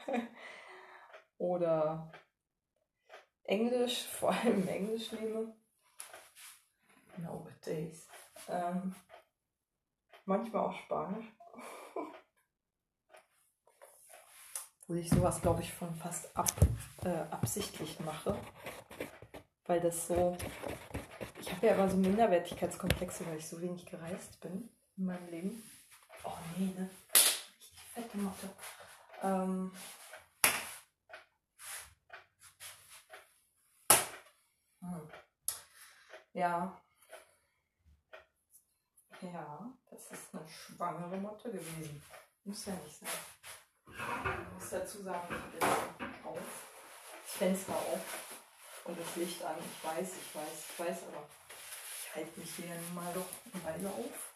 oder 1.38 2.12
Englisch, 3.44 4.06
vor 4.08 4.32
allem 4.32 4.68
Englisch 4.68 5.12
nehme. 5.12 5.56
Nowadays. 7.18 8.08
Ähm, 8.48 8.96
manchmal 10.26 10.66
auch 10.66 10.74
Spanisch. 10.74 11.26
Wo 14.88 14.94
ich 14.96 15.10
sowas, 15.10 15.42
glaube 15.42 15.62
ich, 15.62 15.74
von 15.74 15.94
fast 15.96 16.36
ab, 16.38 16.52
äh, 17.04 17.26
absichtlich 17.32 18.00
mache 18.00 18.38
weil 19.68 19.82
das 19.82 20.08
so. 20.08 20.36
Ich 21.48 21.54
habe 21.54 21.68
ja 21.68 21.76
immer 21.76 21.90
so 21.90 21.96
Minderwertigkeitskomplexe, 21.96 23.26
weil 23.26 23.38
ich 23.38 23.48
so 23.48 23.62
wenig 23.62 23.86
gereist 23.86 24.42
bin 24.42 24.70
in 24.98 25.06
meinem 25.06 25.30
Leben. 25.30 25.64
Oh 26.26 26.34
nee, 26.58 26.74
ne? 26.78 26.90
Richtig 27.14 27.82
fette 27.94 28.18
Motte. 28.18 28.50
Ähm. 29.24 29.72
Hm. 34.82 35.10
Ja. 36.34 36.82
Ja, 39.22 39.74
das 39.90 40.12
ist 40.12 40.36
eine 40.36 40.46
schwangere 40.50 41.16
Motte 41.16 41.50
gewesen. 41.50 42.04
Muss 42.44 42.66
ja 42.66 42.74
nicht 42.74 42.98
sein. 42.98 43.10
Ich 43.88 44.54
muss 44.54 44.70
dazu 44.70 45.02
sagen, 45.02 45.28
ich 45.30 45.64
habe 45.64 46.04
jetzt 46.04 46.26
auf. 46.26 46.40
Das 47.24 47.34
Fenster 47.38 47.74
auf 47.74 48.27
und 48.88 48.98
das 49.00 49.16
Licht 49.18 49.44
an. 49.44 49.56
Ich 49.60 49.84
weiß, 49.84 50.10
ich 50.22 50.36
weiß, 50.36 50.58
ich 50.70 50.80
weiß, 50.80 50.98
aber 51.12 51.28
ich 52.04 52.16
halte 52.16 52.40
mich 52.40 52.56
hier 52.56 52.80
mal 52.96 53.14
doch 53.14 53.28
eine 53.54 53.64
Weile 53.64 53.90
auf. 53.90 54.34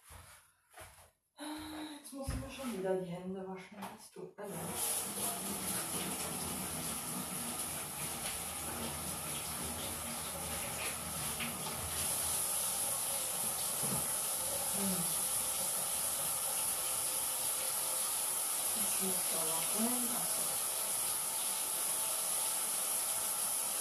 Jetzt 2.02 2.14
muss 2.14 2.28
ich 2.28 2.36
mir 2.36 2.52
schon 2.52 2.78
wieder 2.78 2.96
die 2.96 3.12
Hände 3.12 3.48
waschen. 3.48 3.78
Das 3.80 4.12
tut 4.12 4.38
mir 4.38 4.44
leid. 4.44 4.52
Hm. 14.78 15.04
Das 18.76 19.02
muss 19.02 19.22
da 19.32 19.40
noch 19.46 19.70
rein. 19.80 20.42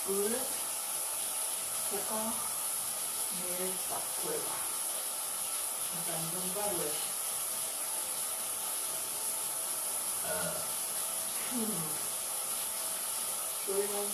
Öl. 0.08 0.36
Zucker, 2.10 2.32
Mehl, 3.38 3.72
Backpulver. 3.88 4.58
Und 5.92 6.08
dann 6.08 6.22
sind 6.32 6.54
wir 6.56 6.68
durch. 6.74 6.98
Äh. 10.26 11.54
Hm. 11.54 11.72
Entschuldigung. 13.58 14.10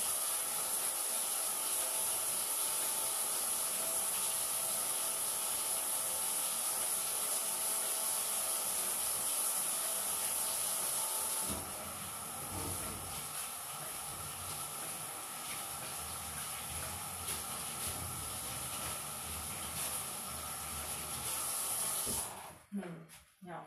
Hm, 22.77 23.07
ja. 23.41 23.67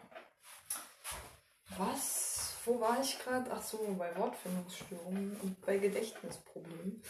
Was? 1.77 2.53
War 2.79 3.01
ich 3.01 3.19
gerade? 3.19 3.51
Ach 3.51 3.61
so, 3.61 3.77
bei 3.97 4.15
Wortfindungsstörungen 4.15 5.37
und 5.41 5.61
bei 5.65 5.77
Gedächtnisproblemen. 5.77 7.03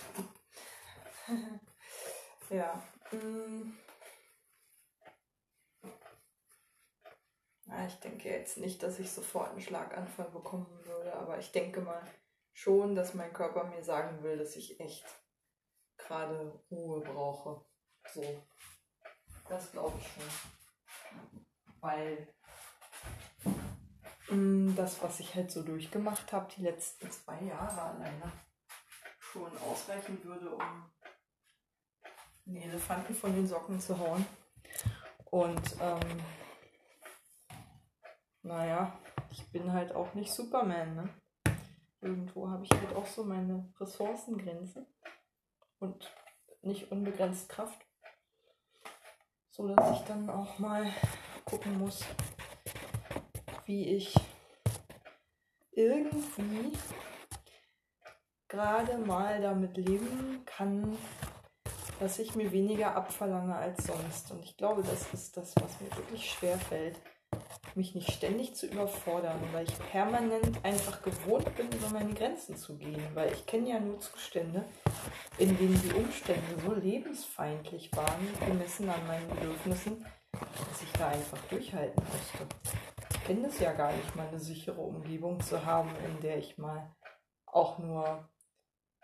ja. 2.50 2.82
Hm. 3.12 3.78
Ja, 7.68 7.86
ich 7.86 8.00
denke 8.00 8.30
jetzt 8.30 8.58
nicht, 8.58 8.82
dass 8.82 8.98
ich 8.98 9.12
sofort 9.12 9.52
einen 9.52 9.62
Schlaganfall 9.62 10.32
bekommen 10.32 10.80
würde, 10.86 11.14
aber 11.14 11.38
ich 11.38 11.52
denke 11.52 11.82
mal 11.82 12.02
schon, 12.52 12.96
dass 12.96 13.14
mein 13.14 13.32
Körper 13.32 13.66
mir 13.66 13.84
sagen 13.84 14.24
will, 14.24 14.38
dass 14.38 14.56
ich 14.56 14.80
echt 14.80 15.06
gerade 15.98 16.60
Ruhe 16.72 17.02
brauche. 17.02 17.64
So. 18.12 18.24
Das 19.48 19.72
glaube 19.72 20.00
ich 20.00 20.08
schon. 20.08 20.24
Weil 21.80 22.28
das, 24.30 25.02
was 25.02 25.20
ich 25.20 25.34
halt 25.36 25.52
so 25.52 25.64
durchgemacht 25.64 26.32
habe, 26.32 26.52
die 26.56 26.62
letzten 26.62 27.10
zwei 27.12 27.42
Jahre 27.42 27.82
alleine, 27.82 28.32
schon 29.20 29.52
ausreichen 29.60 30.24
würde, 30.24 30.50
um 30.50 30.92
den 32.46 32.58
Elefanten 32.58 33.14
von 33.14 33.34
den 33.34 33.48
Socken 33.48 33.80
zu 33.80 33.98
hauen. 33.98 34.26
Und 35.26 35.76
ähm, 35.80 36.22
naja, 38.42 38.98
ich 39.32 39.52
bin 39.52 39.72
halt 39.72 39.94
auch 39.94 40.14
nicht 40.14 40.32
Superman, 40.32 40.96
ne? 40.96 41.10
Irgendwo 42.02 42.50
habe 42.50 42.64
ich 42.64 42.72
halt 42.72 42.96
auch 42.96 43.06
so 43.06 43.24
meine 43.24 43.72
Ressourcengrenze 43.80 44.88
und 45.80 46.12
nicht 46.62 46.92
unbegrenzt 46.92 47.50
Kraft. 47.50 47.86
So 49.50 49.68
dass 49.68 50.00
ich 50.00 50.06
dann 50.06 50.30
auch 50.30 50.58
mal 50.60 50.92
gucken 51.46 51.78
muss, 51.78 52.06
wie 53.70 53.86
ich 53.96 54.16
irgendwie 55.74 56.74
gerade 58.48 58.98
mal 58.98 59.40
damit 59.40 59.78
leben 59.78 60.42
kann, 60.48 60.98
dass 62.00 62.18
ich 62.18 62.34
mir 62.34 62.52
weniger 62.52 62.96
abverlange 62.96 63.56
als 63.56 63.86
sonst. 63.86 64.32
Und 64.32 64.44
ich 64.44 64.58
glaube, 64.58 64.82
das 64.82 65.14
ist 65.14 65.38
das, 65.38 65.54
was 65.58 65.80
mir 65.82 65.96
wirklich 65.96 66.32
schwer 66.32 66.58
fällt 66.58 67.00
mich 67.76 67.94
nicht 67.94 68.12
ständig 68.12 68.56
zu 68.56 68.66
überfordern, 68.66 69.40
weil 69.54 69.66
ich 69.66 69.80
permanent 69.92 70.66
einfach 70.66 71.04
gewohnt 71.04 71.56
bin, 71.56 71.68
über 71.72 71.90
meine 71.90 72.14
Grenzen 72.16 72.58
zu 72.58 72.76
gehen. 72.76 73.02
Weil 73.14 73.32
ich 73.32 73.46
kenne 73.46 73.70
ja 73.70 73.80
nur 73.80 74.00
Zustände, 74.00 74.66
in 75.38 75.56
denen 75.56 75.80
die 75.82 75.94
Umstände 75.94 76.60
so 76.66 76.74
lebensfeindlich 76.74 77.92
waren, 77.96 78.28
gemessen 78.46 78.90
an 78.90 79.08
meinen 79.08 79.30
Bedürfnissen, 79.30 80.04
dass 80.32 80.82
ich 80.82 80.92
da 80.94 81.10
einfach 81.10 81.38
durchhalten 81.50 82.04
musste. 82.04 82.99
Kenne 83.30 83.46
es 83.46 83.60
ja 83.60 83.74
gar 83.74 83.92
nicht, 83.92 84.16
mal 84.16 84.28
eine 84.28 84.40
sichere 84.40 84.82
Umgebung 84.82 85.40
zu 85.40 85.64
haben, 85.64 85.92
in 86.04 86.20
der 86.20 86.40
ich 86.40 86.58
mal 86.58 86.96
auch 87.46 87.78
nur 87.78 88.28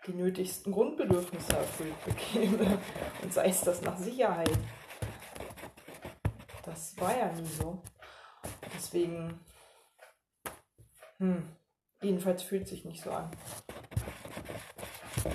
die 0.04 0.14
nötigsten 0.14 0.72
Grundbedürfnisse 0.72 1.56
erfüllt 1.56 2.04
bekäme. 2.04 2.82
Und 3.22 3.32
sei 3.32 3.50
es 3.50 3.60
das 3.60 3.82
nach 3.82 3.96
Sicherheit. 3.96 4.50
Das 6.64 6.98
war 6.98 7.16
ja 7.16 7.30
nie 7.34 7.46
so. 7.46 7.80
Deswegen, 8.74 9.38
hm, 11.18 11.48
jedenfalls 12.02 12.42
fühlt 12.42 12.66
sich 12.66 12.84
nicht 12.84 13.04
so 13.04 13.12
an. 13.12 13.30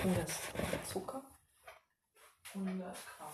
Und 0.04 0.17
das 0.17 0.89
Zucker. 0.89 1.23
100 2.54 2.93
Gramm. 3.17 3.32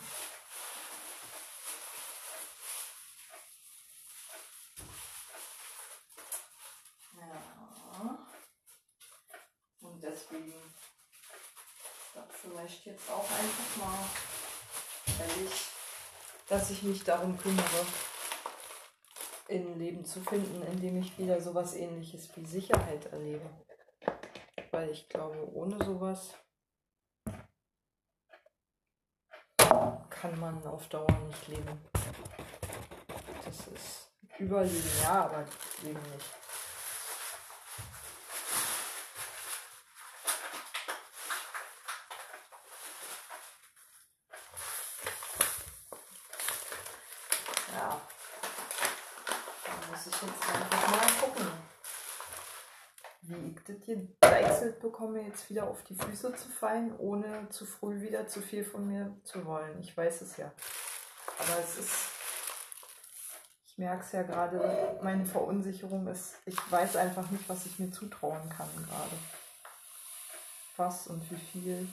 Ja. 7.98 8.28
Und 9.82 9.97
deswegen 10.10 10.54
das 12.16 12.26
vielleicht 12.42 12.86
jetzt 12.86 13.10
auch 13.10 13.30
einfach 13.30 13.78
mal 13.78 14.06
ehrlich, 15.20 15.66
dass 16.48 16.72
ich 16.72 16.84
mich 16.84 17.04
darum 17.04 17.38
kümmere, 17.38 17.86
in 19.48 19.78
Leben 19.80 20.04
zu 20.04 20.22
finden, 20.22 20.62
in 20.64 20.82
dem 20.82 20.98
ich 20.98 21.18
wieder 21.18 21.40
sowas 21.40 21.74
ähnliches 21.76 22.36
wie 22.36 22.46
Sicherheit 22.46 23.06
erlebe. 23.08 23.50
Weil 24.72 24.90
ich 24.90 25.08
glaube, 25.08 25.50
ohne 25.54 25.84
sowas 25.84 26.34
kann 30.10 30.40
man 30.40 30.66
auf 30.66 30.88
Dauer 30.90 31.12
nicht 31.28 31.48
leben. 31.48 31.90
Das 33.46 33.68
ist 33.68 34.12
Überleben, 34.40 34.90
ja, 35.02 35.26
aber 35.26 35.46
Leben 35.82 36.02
nicht. 36.12 36.47
Gedeichselt 53.88 54.82
bekomme, 54.82 55.22
jetzt 55.22 55.50
wieder 55.50 55.68
auf 55.68 55.82
die 55.84 55.96
Füße 55.96 56.36
zu 56.36 56.50
fallen, 56.50 56.94
ohne 57.00 57.48
zu 57.50 57.66
früh 57.66 58.02
wieder 58.02 58.28
zu 58.28 58.42
viel 58.42 58.64
von 58.64 58.86
mir 58.86 59.16
zu 59.24 59.46
wollen. 59.46 59.80
Ich 59.80 59.96
weiß 59.96 60.22
es 60.22 60.36
ja. 60.36 60.52
Aber 61.40 61.60
es 61.64 61.78
ist, 61.78 62.10
ich 63.66 63.78
merke 63.78 64.04
es 64.04 64.12
ja 64.12 64.24
gerade, 64.24 65.00
meine 65.02 65.26
Verunsicherung 65.26 66.06
ist, 66.08 66.36
ich 66.46 66.58
weiß 66.70 66.98
einfach 66.98 67.30
nicht, 67.32 67.48
was 67.48 67.66
ich 67.66 67.80
mir 67.80 67.90
zutrauen 67.90 68.50
kann 68.50 68.70
gerade. 68.76 69.16
Was 70.76 71.08
und 71.08 71.32
wie 71.32 71.38
viel, 71.38 71.88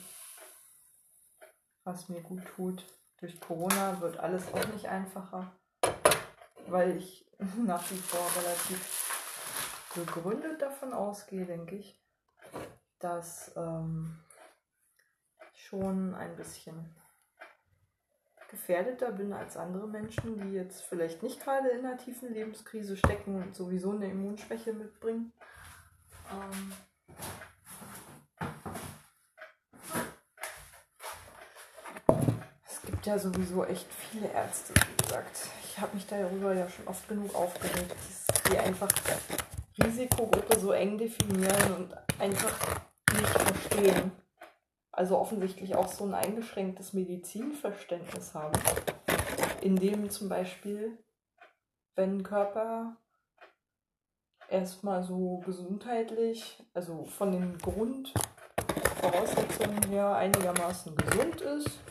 was 1.85 2.09
mir 2.09 2.21
gut 2.21 2.43
tut. 2.55 2.83
Durch 3.21 3.39
Corona 3.39 4.01
wird 4.01 4.17
alles 4.19 4.53
auch 4.53 4.67
nicht 4.73 4.87
einfacher, 4.87 5.49
weil 6.67 6.97
ich 6.97 7.25
nach 7.65 7.89
wie 7.89 7.97
vor 7.97 8.27
relativ 8.43 9.14
begründet 9.95 10.61
davon 10.61 10.93
ausgehe, 10.93 11.45
denke 11.45 11.75
ich, 11.75 11.99
dass 12.99 13.51
ähm, 13.55 14.19
schon 15.53 16.13
ein 16.13 16.35
bisschen 16.35 16.95
gefährdeter 18.49 19.11
bin 19.11 19.33
als 19.33 19.57
andere 19.57 19.87
Menschen, 19.87 20.37
die 20.37 20.53
jetzt 20.53 20.83
vielleicht 20.83 21.23
nicht 21.23 21.41
gerade 21.41 21.69
in 21.69 21.85
einer 21.85 21.97
tiefen 21.97 22.33
Lebenskrise 22.33 22.95
stecken 22.95 23.41
und 23.41 23.55
sowieso 23.55 23.91
eine 23.91 24.09
Immunschwäche 24.09 24.73
mitbringen. 24.73 25.33
Ähm 26.31 26.73
es 32.67 32.81
gibt 32.81 33.05
ja 33.05 33.17
sowieso 33.17 33.65
echt 33.65 33.91
viele 33.91 34.31
Ärzte, 34.31 34.73
wie 34.73 35.03
gesagt. 35.03 35.47
Ich 35.63 35.79
habe 35.79 35.93
mich 35.95 36.05
darüber 36.07 36.53
ja 36.53 36.69
schon 36.69 36.87
oft 36.87 37.07
genug 37.09 37.33
aufgeregt, 37.35 37.95
die 38.49 38.57
einfach 38.57 38.89
Risikogruppe 39.83 40.57
so 40.57 40.71
eng 40.71 40.97
definieren 40.97 41.75
und 41.75 41.93
einfach 42.19 42.85
nicht 43.13 43.27
verstehen. 43.27 44.11
Also 44.91 45.17
offensichtlich 45.17 45.75
auch 45.75 45.87
so 45.87 46.05
ein 46.05 46.13
eingeschränktes 46.13 46.93
Medizinverständnis 46.93 48.33
haben, 48.33 48.57
in 49.61 49.75
dem 49.75 50.09
zum 50.09 50.29
Beispiel, 50.29 50.97
wenn 51.95 52.23
Körper 52.23 52.95
erstmal 54.49 55.03
so 55.03 55.43
gesundheitlich, 55.45 56.63
also 56.73 57.03
von 57.03 57.33
den 57.33 57.57
Grundvoraussetzungen 57.57 59.83
her 59.89 60.15
einigermaßen 60.15 60.95
gesund 60.95 61.41
ist, 61.41 61.81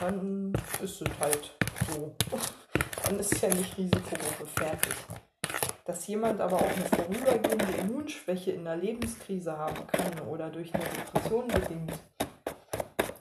dann 0.00 0.52
ist 0.82 1.00
es 1.00 1.18
halt 1.20 1.56
so. 1.92 2.16
Dann 3.04 3.20
ist 3.20 3.40
ja 3.40 3.48
nicht 3.48 3.78
Risikogruppe 3.78 4.46
fertig. 4.46 4.94
Dass 5.86 6.06
jemand 6.08 6.40
aber 6.40 6.56
auch 6.56 6.62
eine 6.62 6.84
vorübergehende 6.84 7.72
Immunschwäche 7.80 8.50
in 8.50 8.64
der 8.64 8.76
Lebenskrise 8.76 9.56
haben 9.56 9.86
kann 9.86 10.20
oder 10.28 10.50
durch 10.50 10.74
eine 10.74 10.84
Depression 10.84 11.46
bedingt, 11.46 11.92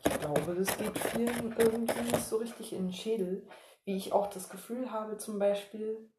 ich 0.03 0.19
glaube, 0.19 0.55
das 0.55 0.75
geht 0.77 0.97
vielen 0.97 1.55
irgendwie 1.57 2.01
nicht 2.01 2.25
so 2.25 2.37
richtig 2.37 2.73
in 2.73 2.87
den 2.87 2.93
Schädel. 2.93 3.47
Wie 3.83 3.95
ich 3.95 4.13
auch 4.13 4.27
das 4.27 4.49
Gefühl 4.49 4.91
habe, 4.91 5.17
zum 5.17 5.37
Beispiel, 5.37 6.11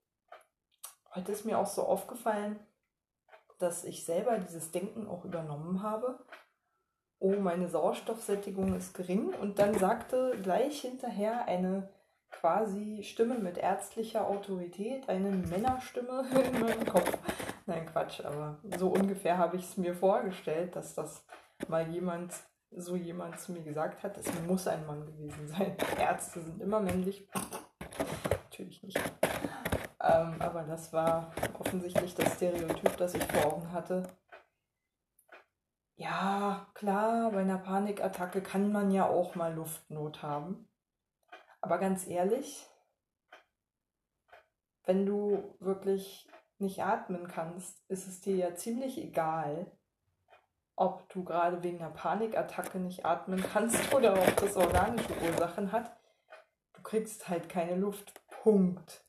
heute 1.16 1.32
ist 1.32 1.44
mir 1.44 1.58
auch 1.58 1.66
so 1.66 1.82
aufgefallen, 1.82 2.60
dass 3.58 3.82
ich 3.82 4.04
selber 4.04 4.38
dieses 4.38 4.70
Denken 4.70 5.08
auch 5.08 5.24
übernommen 5.24 5.82
habe. 5.82 6.24
Oh, 7.18 7.34
meine 7.34 7.68
Sauerstoffsättigung 7.68 8.76
ist 8.76 8.94
gering. 8.94 9.34
Und 9.34 9.58
dann 9.58 9.74
sagte 9.74 10.38
gleich 10.42 10.82
hinterher 10.82 11.46
eine 11.46 11.88
quasi 12.46 13.02
Stimme 13.02 13.40
mit 13.40 13.58
ärztlicher 13.58 14.24
Autorität, 14.28 15.08
eine 15.08 15.30
Männerstimme 15.30 16.24
in 16.52 16.60
meinem 16.60 16.86
Kopf. 16.86 17.18
Nein, 17.66 17.84
Quatsch, 17.86 18.24
aber 18.24 18.60
so 18.78 18.90
ungefähr 18.90 19.36
habe 19.36 19.56
ich 19.56 19.64
es 19.64 19.76
mir 19.76 19.96
vorgestellt, 19.96 20.76
dass 20.76 20.94
das 20.94 21.26
mal 21.66 21.88
jemand, 21.88 22.34
so 22.70 22.94
jemand 22.94 23.40
zu 23.40 23.50
mir 23.50 23.62
gesagt 23.62 24.04
hat, 24.04 24.16
es 24.16 24.26
muss 24.46 24.68
ein 24.68 24.86
Mann 24.86 25.04
gewesen 25.04 25.48
sein. 25.48 25.76
Ärzte 25.98 26.40
sind 26.40 26.62
immer 26.62 26.78
männlich. 26.78 27.28
Natürlich 28.30 28.80
nicht. 28.84 29.00
Ähm, 30.00 30.36
aber 30.38 30.62
das 30.62 30.92
war 30.92 31.32
offensichtlich 31.58 32.14
das 32.14 32.34
Stereotyp, 32.34 32.96
das 32.96 33.14
ich 33.14 33.24
vor 33.24 33.54
Augen 33.54 33.72
hatte. 33.72 34.04
Ja, 35.96 36.68
klar, 36.74 37.32
bei 37.32 37.40
einer 37.40 37.58
Panikattacke 37.58 38.40
kann 38.40 38.70
man 38.70 38.92
ja 38.92 39.08
auch 39.08 39.34
mal 39.34 39.52
Luftnot 39.52 40.22
haben. 40.22 40.65
Aber 41.66 41.78
ganz 41.78 42.06
ehrlich, 42.06 42.64
wenn 44.84 45.04
du 45.04 45.56
wirklich 45.58 46.28
nicht 46.58 46.84
atmen 46.84 47.26
kannst, 47.26 47.82
ist 47.90 48.06
es 48.06 48.20
dir 48.20 48.36
ja 48.36 48.54
ziemlich 48.54 48.98
egal, 48.98 49.66
ob 50.76 51.08
du 51.08 51.24
gerade 51.24 51.64
wegen 51.64 51.78
einer 51.78 51.90
Panikattacke 51.90 52.78
nicht 52.78 53.04
atmen 53.04 53.42
kannst 53.52 53.92
oder 53.94 54.12
ob 54.12 54.36
das 54.36 54.56
organische 54.56 55.12
Ursachen 55.22 55.72
hat. 55.72 55.96
Du 56.74 56.82
kriegst 56.82 57.28
halt 57.28 57.48
keine 57.48 57.74
Luft. 57.74 58.12
Punkt. 58.28 59.04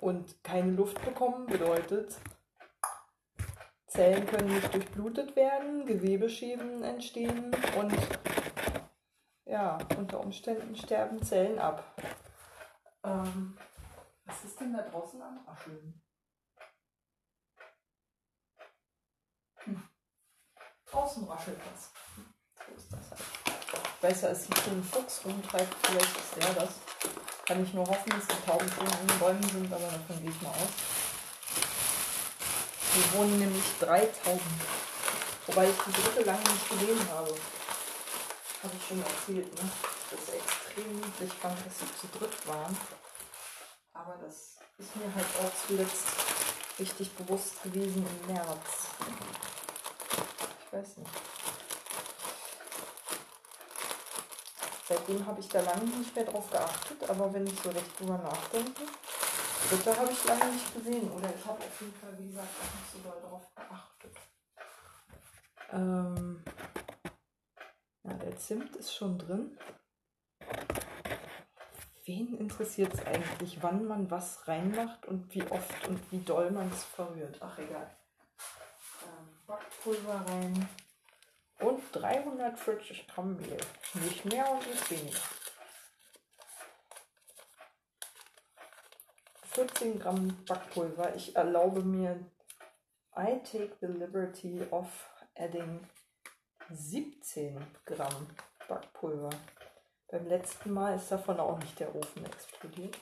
Und 0.00 0.44
keine 0.44 0.70
Luft 0.70 1.04
bekommen 1.04 1.46
bedeutet, 1.46 2.20
Zellen 3.88 4.26
können 4.26 4.54
nicht 4.54 4.72
durchblutet 4.72 5.34
werden, 5.34 5.86
Gewebeschäden 5.86 6.84
entstehen 6.84 7.50
und 7.76 7.92
ja, 9.54 9.78
unter 9.96 10.18
Umständen 10.18 10.74
sterben 10.74 11.22
Zellen 11.22 11.60
ab. 11.60 11.84
Ähm, 13.04 13.56
was 14.24 14.44
ist 14.44 14.58
denn 14.58 14.72
da 14.72 14.82
draußen 14.82 15.22
am 15.22 15.46
Rascheln? 15.46 16.02
Hm. 19.58 19.88
Draußen 20.86 21.24
raschelt 21.28 21.60
was. 21.72 21.92
So 22.66 22.74
ist 22.74 22.92
das 22.92 23.10
halt. 23.12 23.20
Da 24.02 24.08
ist 24.08 24.52
hier 24.64 24.72
ein 24.72 24.82
Fuchs 24.82 25.24
rumtreibt, 25.24 25.74
vielleicht 25.86 26.16
ist 26.16 26.36
der 26.36 26.54
das. 26.54 26.80
Kann 27.46 27.62
ich 27.62 27.72
nur 27.74 27.86
hoffen, 27.86 28.10
dass 28.10 28.26
die 28.26 28.44
Tauben 28.44 28.68
schon 28.68 28.86
in 28.86 29.06
den 29.06 29.18
Bäumen 29.20 29.42
sind, 29.44 29.72
aber 29.72 29.84
davon 29.84 30.20
gehe 30.20 30.30
ich 30.30 30.42
mal 30.42 30.50
aus. 30.50 30.74
Hier 32.92 33.18
wohnen 33.18 33.38
nämlich 33.38 33.64
drei 33.78 34.00
Tauben. 34.06 34.60
Wobei 35.46 35.68
ich 35.68 35.76
die 35.76 35.92
dritte 35.92 36.22
lange 36.24 36.40
nicht 36.40 36.68
gesehen 36.70 37.08
habe. 37.10 37.34
Habe 38.64 38.76
ich 38.76 38.86
schon 38.88 39.04
erzählt, 39.04 39.62
ne? 39.62 39.70
Das 40.10 40.20
ist 40.20 40.34
extrem 40.34 40.96
niedlich 40.96 41.32
fand, 41.34 41.66
dass 41.66 41.78
sie 41.80 41.96
zu 42.00 42.18
dritt 42.18 42.48
waren. 42.48 42.74
Aber 43.92 44.16
das 44.24 44.56
ist 44.78 44.96
mir 44.96 45.14
halt 45.14 45.26
auch 45.42 45.66
zuletzt 45.66 46.06
richtig 46.78 47.12
bewusst 47.12 47.62
gewesen 47.62 48.06
im 48.06 48.34
März. 48.34 48.88
Ich 50.66 50.72
weiß 50.72 50.96
nicht. 50.96 51.10
Seitdem 54.88 55.26
habe 55.26 55.40
ich 55.40 55.48
da 55.48 55.60
lange 55.60 55.84
nicht 55.84 56.16
mehr 56.16 56.24
drauf 56.24 56.50
geachtet, 56.50 57.10
aber 57.10 57.34
wenn 57.34 57.46
ich 57.46 57.60
so 57.60 57.68
recht 57.68 58.00
drüber 58.00 58.16
nachdenke, 58.16 58.82
dritte 59.68 59.96
habe 59.96 60.10
ich 60.10 60.24
lange 60.24 60.46
nicht 60.46 60.74
gesehen. 60.74 61.10
Oder 61.12 61.28
ich 61.38 61.44
habe 61.44 61.58
auf 61.58 61.80
jeden 61.80 61.94
Fall, 62.00 62.18
wie 62.18 62.28
gesagt, 62.28 62.48
auch 62.48 62.74
nicht 62.80 62.92
so 62.92 63.10
doll 63.10 63.20
drauf 63.20 63.42
geachtet. 63.54 64.16
Ähm, 65.70 66.42
ja, 68.04 68.12
der 68.14 68.36
Zimt 68.36 68.76
ist 68.76 68.94
schon 68.94 69.18
drin. 69.18 69.58
Wen 72.04 72.36
interessiert 72.36 72.92
es 72.92 73.04
eigentlich, 73.06 73.62
wann 73.62 73.86
man 73.86 74.10
was 74.10 74.46
reinmacht 74.46 75.06
und 75.06 75.34
wie 75.34 75.42
oft 75.50 75.88
und 75.88 76.12
wie 76.12 76.18
doll 76.18 76.50
man 76.50 76.70
es 76.70 76.84
verrührt? 76.84 77.38
Ach, 77.40 77.58
egal. 77.58 77.96
Ähm, 79.02 79.28
Backpulver 79.46 80.26
rein. 80.28 80.68
Und 81.60 81.80
340 81.92 83.06
Gramm 83.08 83.36
Mehl. 83.36 83.56
Nicht 83.94 84.24
mehr 84.26 84.50
und 84.50 84.66
nicht 84.66 84.90
weniger. 84.90 85.18
14 89.54 89.98
Gramm 89.98 90.44
Backpulver. 90.46 91.14
Ich 91.14 91.34
erlaube 91.36 91.82
mir, 91.82 92.20
I 93.16 93.40
take 93.44 93.76
the 93.80 93.86
liberty 93.86 94.60
of 94.70 94.88
adding 95.36 95.86
17 96.70 97.60
Gramm 97.84 98.26
Backpulver. 98.68 99.30
Beim 100.10 100.26
letzten 100.26 100.72
Mal 100.72 100.96
ist 100.96 101.10
davon 101.10 101.38
auch 101.40 101.58
nicht 101.58 101.78
der 101.78 101.94
Ofen 101.94 102.24
explodiert. 102.24 102.98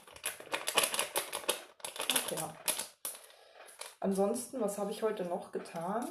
Ach. 2.37 2.53
Ansonsten, 3.99 4.59
was 4.59 4.77
habe 4.77 4.91
ich 4.91 5.03
heute 5.03 5.23
noch 5.25 5.51
getan? 5.51 6.07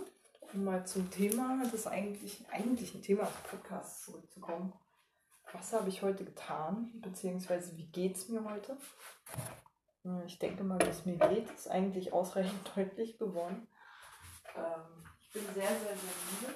Um 0.54 0.64
mal 0.64 0.86
zum 0.86 1.10
Thema 1.10 1.62
des 1.72 1.86
eigentlichen, 1.86 2.46
eigentlichen 2.50 3.02
Themas 3.02 3.28
des 3.28 3.50
Podcasts 3.50 4.04
zurückzukommen. 4.04 4.72
Was 5.52 5.72
habe 5.72 5.88
ich 5.88 6.02
heute 6.02 6.24
getan? 6.24 6.90
Beziehungsweise 6.94 7.76
wie 7.76 7.86
geht 7.86 8.16
es 8.16 8.28
mir 8.28 8.44
heute? 8.44 8.76
Ich 10.26 10.38
denke 10.38 10.64
mal, 10.64 10.80
wie 10.80 10.90
es 10.90 11.04
mir 11.04 11.16
geht, 11.16 11.50
ist 11.50 11.68
eigentlich 11.68 12.12
ausreichend 12.12 12.70
deutlich 12.76 13.18
geworden. 13.18 13.68
Ähm, 14.56 15.04
ich 15.20 15.32
bin 15.32 15.44
sehr, 15.54 15.68
sehr, 15.68 15.78
sehr 15.78 16.48
müde. 16.48 16.54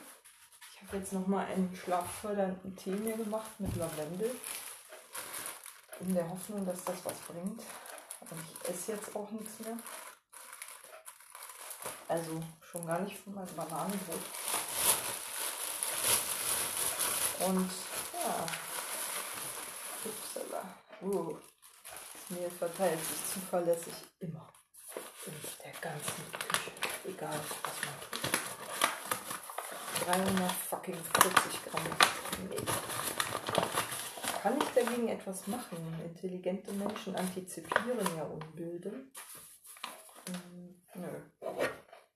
Ich 0.76 0.86
habe 0.86 0.98
jetzt 0.98 1.14
nochmal 1.14 1.46
einen 1.46 1.74
schlaffördernden 1.74 2.76
Tee 2.76 2.90
mir 2.90 3.16
gemacht 3.16 3.50
mit 3.58 3.74
Lavendel. 3.76 4.30
In 6.00 6.14
der 6.14 6.28
Hoffnung, 6.28 6.66
dass 6.66 6.84
das 6.84 7.02
was 7.02 7.18
bringt. 7.20 7.62
Und 8.20 8.40
ich 8.42 8.68
esse 8.68 8.92
jetzt 8.92 9.16
auch 9.16 9.30
nichts 9.30 9.58
mehr. 9.60 9.78
Also 12.08 12.42
schon 12.60 12.86
gar 12.86 13.00
nicht 13.00 13.18
von 13.18 13.34
meinem 13.34 13.56
Bananenbrot. 13.56 14.20
Und 17.40 17.70
ja. 18.12 18.46
Upsala. 20.04 20.62
Uh. 21.00 21.36
Mehl 22.28 22.50
verteilt 22.50 23.00
sich 23.00 23.34
zuverlässig 23.34 23.94
immer. 24.20 24.52
In 25.24 25.34
der 25.64 25.72
ganzen 25.80 26.32
Küche. 26.32 26.70
Egal, 27.06 27.40
was 27.62 27.84
man 27.84 28.00
tut. 28.10 28.15
340 30.06 31.64
Gramm 31.64 31.82
Mehl. 32.48 32.64
Kann 34.40 34.56
ich 34.58 34.68
dagegen 34.68 35.08
etwas 35.08 35.48
machen? 35.48 36.00
Intelligente 36.04 36.72
Menschen 36.74 37.16
antizipieren 37.16 38.16
ja 38.16 38.22
Unbilden. 38.22 39.10
Hm, 40.28 40.80
nö. 40.94 41.08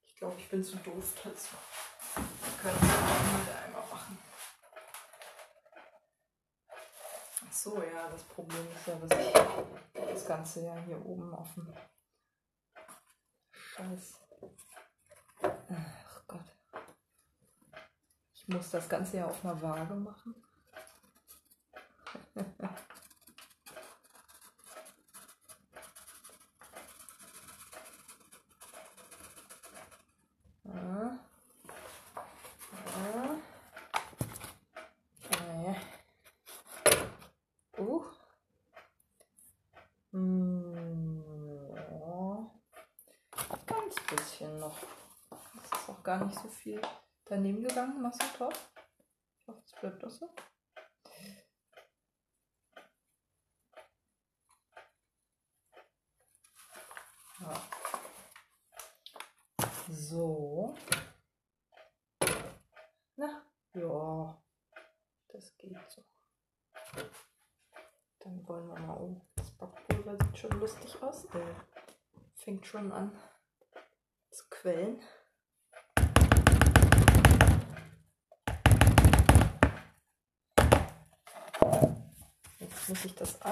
Ich 0.06 0.14
glaube, 0.14 0.36
ich 0.38 0.48
bin 0.48 0.62
zu 0.62 0.76
doof 0.76 1.14
dazu. 1.24 1.56
Wir 2.14 2.62
können 2.62 2.76
es 2.76 2.88
mal 3.46 3.64
einmal 3.64 3.82
machen. 3.90 4.18
Ach 7.48 7.52
so, 7.52 7.82
ja, 7.82 8.08
das 8.08 8.22
Problem 8.22 8.68
ist 8.72 8.86
ja, 8.86 8.94
dass 8.94 9.18
ich 9.18 9.32
das 10.14 10.26
Ganze 10.26 10.64
ja 10.64 10.76
hier 10.86 11.04
oben 11.04 11.34
auf 11.34 11.54
dem 11.54 11.74
Scheiß. 13.50 14.20
Ach 15.42 16.22
Gott. 16.28 16.56
Ich 18.39 18.39
muss 18.50 18.70
das 18.70 18.88
Ganze 18.88 19.18
ja 19.18 19.26
auf 19.26 19.44
einer 19.44 19.60
Waage 19.62 19.94
machen. 19.94 20.34
Ja. 30.64 31.18
Ja. 32.96 33.36
Ja. 35.30 35.76
Uh. 37.78 38.04
Hm, 40.12 41.22
ja. 41.74 42.50
Ganz 43.66 43.94
bisschen 44.08 44.58
noch. 44.58 44.78
Das 45.30 45.80
ist 45.80 45.88
auch 45.88 46.02
gar 46.02 46.24
nicht 46.24 46.38
so 46.38 46.48
viel 46.48 46.80
daneben 48.10 48.32
gegangen, 48.32 48.50
Massentorf. 48.50 48.72
Ich 49.38 49.48
hoffe, 49.48 49.62
es 49.64 49.72
bleibt 49.72 50.04
auch 50.04 50.10
so. 50.10 50.30
Ja. 57.40 57.62
So. 59.88 60.74
Na, 63.16 63.44
ja. 63.74 64.42
Das 65.28 65.56
geht 65.56 65.90
so. 65.90 66.04
Dann 68.18 68.46
wollen 68.46 68.68
wir 68.68 68.78
mal. 68.80 68.96
Oh, 68.98 69.20
das 69.36 69.50
Backpulver 69.52 70.16
sieht 70.16 70.38
schon 70.38 70.60
lustig 70.60 71.02
aus. 71.02 71.24
Äh, 71.26 71.54
fängt 72.34 72.66
schon 72.66 72.92
an 72.92 73.16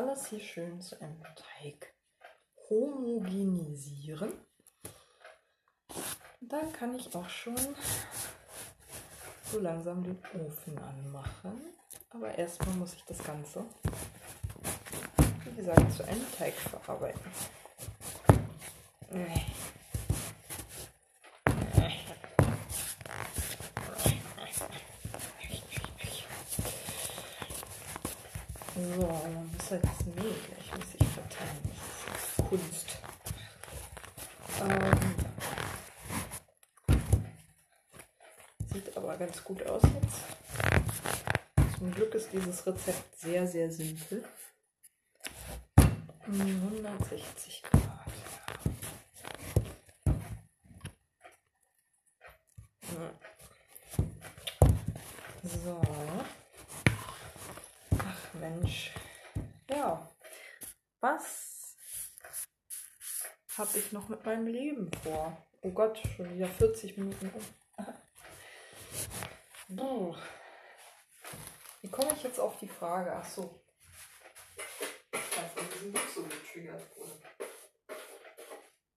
alles 0.08 0.28
hier 0.28 0.40
schön 0.40 0.80
zu 0.80 0.98
einem 1.02 1.22
Teig 1.22 1.92
homogenisieren. 2.70 4.32
Dann 6.40 6.72
kann 6.72 6.94
ich 6.94 7.14
auch 7.14 7.28
schon 7.28 7.58
so 9.52 9.58
langsam 9.60 10.02
den 10.02 10.18
Ofen 10.40 10.78
anmachen. 10.78 11.60
Aber 12.10 12.34
erstmal 12.38 12.74
muss 12.76 12.94
ich 12.94 13.04
das 13.04 13.22
Ganze, 13.22 13.66
wie 15.44 15.56
gesagt, 15.56 15.92
zu 15.92 16.04
einem 16.04 16.24
Teig 16.38 16.54
verarbeiten. 16.54 17.30
So 28.96 29.47
außer 29.68 29.78
das 29.80 30.06
Mehl 30.06 30.34
gleichmäßig 30.46 31.06
verteilen. 31.08 31.58
Das 32.06 32.22
ist 32.22 32.48
Kunst. 32.48 32.98
Ähm, 34.62 35.14
sieht 38.72 38.96
aber 38.96 39.16
ganz 39.18 39.44
gut 39.44 39.66
aus 39.66 39.82
jetzt. 39.82 41.78
Zum 41.78 41.92
Glück 41.92 42.14
ist 42.14 42.32
dieses 42.32 42.66
Rezept 42.66 43.20
sehr, 43.20 43.46
sehr 43.46 43.70
simpel. 43.70 44.24
160 46.26 47.62
Grad. 47.62 48.10
So. 55.42 55.80
Ach 57.98 58.34
Mensch. 58.34 58.92
Ja. 59.70 60.08
Was 61.00 61.76
habe 63.56 63.78
ich 63.78 63.92
mit 64.08 64.24
meinem 64.24 64.46
Leben 64.46 64.90
vor? 65.02 65.36
Oh 65.62 65.70
Gott, 65.70 65.98
schon 66.16 66.32
wieder 66.34 66.48
40 66.48 66.96
Minuten 66.96 67.30
um. 67.34 67.42
Wie 71.82 71.88
komme 71.88 72.12
ich 72.16 72.22
jetzt 72.22 72.40
auf 72.40 72.58
die 72.58 72.68
Frage? 72.68 73.12
Ach 73.14 73.28
so. 73.28 73.60
Ich 75.12 75.36
weiß 75.36 76.14
so 76.14 76.22
getriggert 76.22 76.82
wurde. 76.96 77.12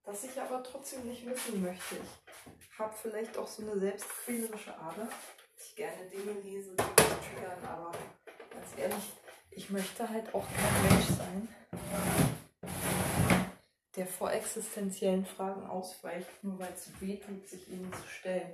Was 0.05 0.23
ich 0.23 0.41
aber 0.41 0.63
trotzdem 0.63 1.07
nicht 1.07 1.25
wissen 1.25 1.61
möchte. 1.61 1.97
Ich 2.59 2.79
habe 2.79 2.93
vielleicht 2.99 3.37
auch 3.37 3.47
so 3.47 3.61
eine 3.61 3.79
selbstquälerische 3.79 4.77
Ader 4.77 5.07
ich 5.71 5.75
gerne 5.75 6.09
Dinge 6.09 6.33
lese, 6.41 6.75
die 6.75 6.83
mich 6.83 7.33
triggern, 7.33 7.63
aber 7.63 7.91
ganz 8.49 8.67
ehrlich, 8.77 9.13
ich 9.51 9.69
möchte 9.69 10.07
halt 10.07 10.33
auch 10.33 10.45
kein 10.47 10.89
Mensch 10.89 11.07
sein, 11.17 11.47
der 13.95 14.07
vor 14.07 14.31
existenziellen 14.31 15.25
Fragen 15.25 15.65
ausweicht, 15.67 16.27
nur 16.43 16.59
weil 16.59 16.69
es 16.73 16.89
weh 16.99 17.17
tut, 17.17 17.47
sich 17.47 17.69
ihnen 17.69 17.91
zu 17.91 18.07
stellen. 18.07 18.51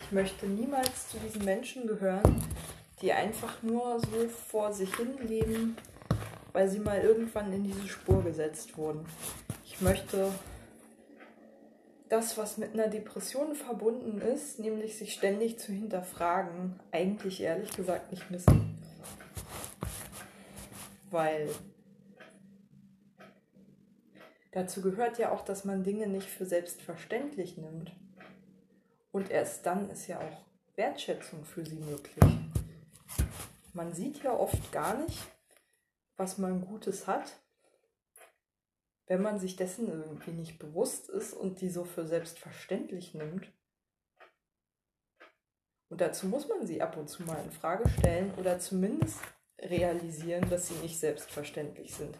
Ich 0.00 0.12
möchte 0.12 0.46
niemals 0.46 1.08
zu 1.08 1.18
diesen 1.18 1.44
Menschen 1.44 1.86
gehören, 1.86 2.42
die 3.00 3.12
einfach 3.12 3.62
nur 3.62 3.98
so 4.00 4.28
vor 4.28 4.72
sich 4.72 4.94
hin 4.96 5.16
leben, 5.26 5.76
weil 6.52 6.68
sie 6.68 6.78
mal 6.78 7.00
irgendwann 7.00 7.52
in 7.52 7.64
diese 7.64 7.88
Spur 7.88 8.22
gesetzt 8.22 8.76
wurden. 8.76 9.06
Ich 9.64 9.80
möchte 9.80 10.30
das, 12.08 12.36
was 12.38 12.58
mit 12.58 12.74
einer 12.74 12.88
Depression 12.88 13.54
verbunden 13.54 14.20
ist, 14.20 14.60
nämlich 14.60 14.96
sich 14.98 15.14
ständig 15.14 15.58
zu 15.58 15.72
hinterfragen, 15.72 16.78
eigentlich 16.92 17.40
ehrlich 17.40 17.74
gesagt 17.74 18.12
nicht 18.12 18.30
missen. 18.30 18.78
Weil 21.10 21.48
dazu 24.54 24.82
gehört 24.82 25.18
ja 25.18 25.32
auch, 25.32 25.44
dass 25.44 25.64
man 25.64 25.82
Dinge 25.82 26.06
nicht 26.06 26.28
für 26.28 26.46
selbstverständlich 26.46 27.58
nimmt. 27.58 27.92
Und 29.10 29.30
erst 29.30 29.66
dann 29.66 29.90
ist 29.90 30.06
ja 30.06 30.18
auch 30.20 30.44
Wertschätzung 30.76 31.44
für 31.44 31.64
sie 31.64 31.78
möglich. 31.78 32.24
Man 33.72 33.92
sieht 33.92 34.22
ja 34.22 34.32
oft 34.32 34.72
gar 34.72 34.96
nicht, 34.96 35.18
was 36.16 36.38
man 36.38 36.64
Gutes 36.64 37.08
hat, 37.08 37.40
wenn 39.06 39.22
man 39.22 39.40
sich 39.40 39.56
dessen 39.56 39.88
irgendwie 39.88 40.30
nicht 40.30 40.58
bewusst 40.60 41.08
ist 41.08 41.34
und 41.34 41.60
die 41.60 41.68
so 41.68 41.84
für 41.84 42.06
selbstverständlich 42.06 43.14
nimmt. 43.14 43.52
Und 45.88 46.00
dazu 46.00 46.26
muss 46.26 46.48
man 46.48 46.66
sie 46.66 46.80
ab 46.80 46.96
und 46.96 47.08
zu 47.08 47.24
mal 47.24 47.42
in 47.42 47.50
Frage 47.50 47.88
stellen 47.88 48.32
oder 48.36 48.60
zumindest 48.60 49.18
realisieren, 49.60 50.48
dass 50.48 50.68
sie 50.68 50.74
nicht 50.74 50.98
selbstverständlich 50.98 51.94
sind 51.94 52.16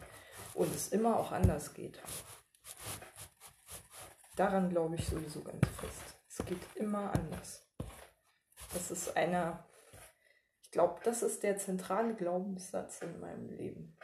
und 0.55 0.73
es 0.73 0.87
immer 0.87 1.19
auch 1.19 1.31
anders 1.31 1.73
geht. 1.73 2.01
Daran 4.35 4.69
glaube 4.69 4.95
ich 4.95 5.05
sowieso 5.07 5.43
ganz 5.43 5.65
fest. 5.79 6.17
Es 6.27 6.45
geht 6.45 6.75
immer 6.75 7.13
anders. 7.13 7.65
Das 8.73 8.91
ist 8.91 9.15
einer, 9.15 9.65
ich 10.61 10.71
glaube, 10.71 10.99
das 11.03 11.21
ist 11.21 11.43
der 11.43 11.57
zentrale 11.57 12.15
Glaubenssatz 12.15 13.01
in 13.01 13.19
meinem 13.19 13.49
Leben. 13.49 13.97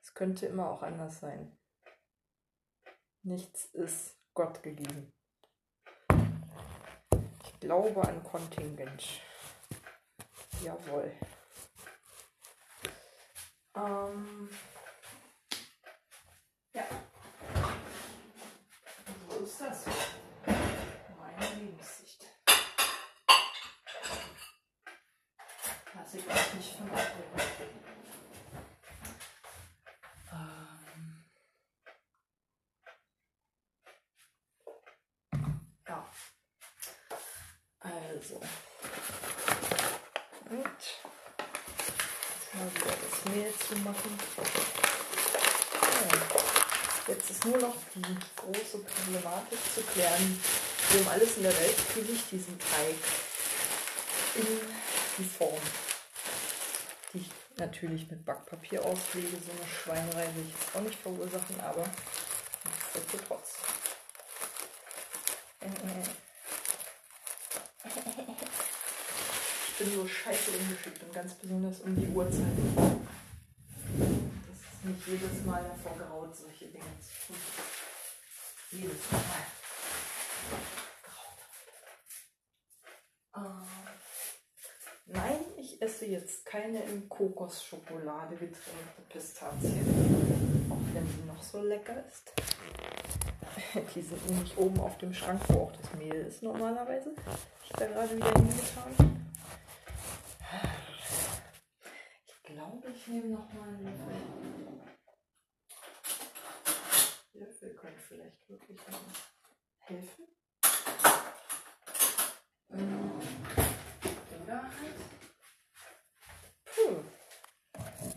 Es 0.00 0.14
könnte 0.14 0.46
immer 0.46 0.70
auch 0.70 0.82
anders 0.82 1.20
sein. 1.20 1.58
Nichts 3.22 3.66
ist 3.66 4.16
Gott 4.32 4.62
gegeben. 4.62 5.12
Ich 7.44 7.60
glaube 7.60 8.02
an 8.08 8.22
Kontingent. 8.24 9.20
Jawohl. 10.62 11.12
Ähm, 13.74 14.48
ja. 16.74 16.84
So 19.28 19.44
ist 19.44 19.60
das. 19.60 19.84
Meine 20.46 21.54
Lebenssicht. 21.54 22.26
Lass 25.94 26.14
ich 26.14 26.26
euch 26.26 26.54
nicht 26.54 26.76
von 26.76 26.90
abbringen. 26.90 27.80
Also. 37.80 38.34
Und 40.50 40.60
mal 42.52 42.74
wieder 42.74 42.96
das 43.02 43.24
Mehl 43.32 43.54
zu 43.54 43.76
machen. 43.76 44.69
Jetzt 47.10 47.28
ist 47.28 47.44
nur 47.44 47.58
noch 47.58 47.74
die 47.92 48.02
große 48.36 48.78
Problematik 48.78 49.58
zu 49.74 49.80
klären. 49.82 50.40
Wie 50.90 50.98
um 50.98 51.08
alles 51.08 51.38
in 51.38 51.42
der 51.42 51.58
Welt 51.58 51.76
kriege 51.92 52.12
ich 52.12 52.22
diesen 52.30 52.56
Teig 52.56 52.94
in 54.36 54.46
die 55.18 55.24
Form, 55.24 55.58
die 57.12 57.18
ich 57.18 57.30
natürlich 57.58 58.08
mit 58.08 58.24
Backpapier 58.24 58.84
auslege. 58.84 59.26
So 59.44 59.50
eine 59.50 59.68
Schweinerei 59.68 60.32
will 60.36 60.44
ich 60.46 60.54
jetzt 60.54 60.76
auch 60.76 60.82
nicht 60.82 61.00
verursachen, 61.00 61.58
aber 61.60 61.84
nichtsdestotrotz. 62.94 63.54
Äh, 65.62 65.66
äh. 65.66 66.04
bin 69.80 69.94
so 69.94 70.06
scheiße 70.06 70.52
ungeschickt 70.52 71.02
und 71.02 71.12
ganz 71.12 71.34
besonders 71.34 71.80
um 71.80 71.96
die 71.96 72.06
Uhrzeit. 72.06 72.46
Nicht 74.90 75.06
jedes 75.06 75.44
Mal 75.44 75.62
davor 75.62 75.96
graut, 75.96 76.34
solche 76.34 76.66
Dinge 76.66 76.84
zu 77.00 77.28
tun. 77.28 77.36
Jedes 78.72 79.12
Mal. 79.12 79.20
Graut. 83.32 83.46
Äh, 83.46 83.66
nein, 85.06 85.38
ich 85.58 85.80
esse 85.80 86.06
jetzt 86.06 86.44
keine 86.44 86.82
in 86.82 87.08
Kokosschokolade 87.08 88.34
getränkte 88.34 89.02
Pistazien. 89.08 90.66
Auch 90.68 90.94
wenn 90.94 91.06
sie 91.06 91.22
noch 91.24 91.40
so 91.40 91.62
lecker 91.62 92.04
ist. 92.04 92.32
Die 93.94 94.02
sind 94.02 94.28
nämlich 94.28 94.58
oben 94.58 94.80
auf 94.80 94.98
dem 94.98 95.14
Schrank, 95.14 95.40
wo 95.50 95.66
auch 95.66 95.72
das 95.72 95.94
Mehl 96.00 96.26
ist 96.26 96.42
normalerweise. 96.42 97.14
Ich 97.62 97.70
da 97.70 97.86
gerade 97.86 98.16
wieder 98.16 98.32
hingetan. 98.32 99.20
glaube, 102.60 102.90
ich 102.90 103.06
nehme 103.08 103.28
noch 103.28 103.52
mal 103.52 103.68
einen 103.68 103.84
Löffel. 103.84 104.14
Löffel 107.34 107.74
könnte 107.74 107.99
vielleicht 108.10 108.48
wirklich 108.48 108.78
helfen. 109.78 110.26
Oder 114.42 114.62
halt. 114.62 114.96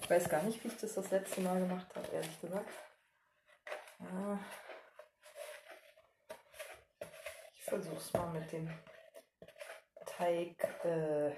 Ich 0.02 0.10
weiß 0.10 0.30
gar 0.30 0.44
nicht, 0.44 0.64
wie 0.64 0.68
ich 0.68 0.78
das 0.78 0.96
das 0.96 1.12
letzte 1.12 1.42
Mal 1.42 1.60
gemacht 1.60 1.96
habe, 1.96 2.08
ehrlich 2.08 2.42
gesagt. 2.42 2.70
Ja. 4.00 4.40
Ich 7.56 7.64
versuche 7.64 7.96
es 7.96 8.14
mal 8.14 8.32
mit 8.32 8.52
dem 8.52 8.70
Teig. 10.06 10.64
Äh, 10.86 11.36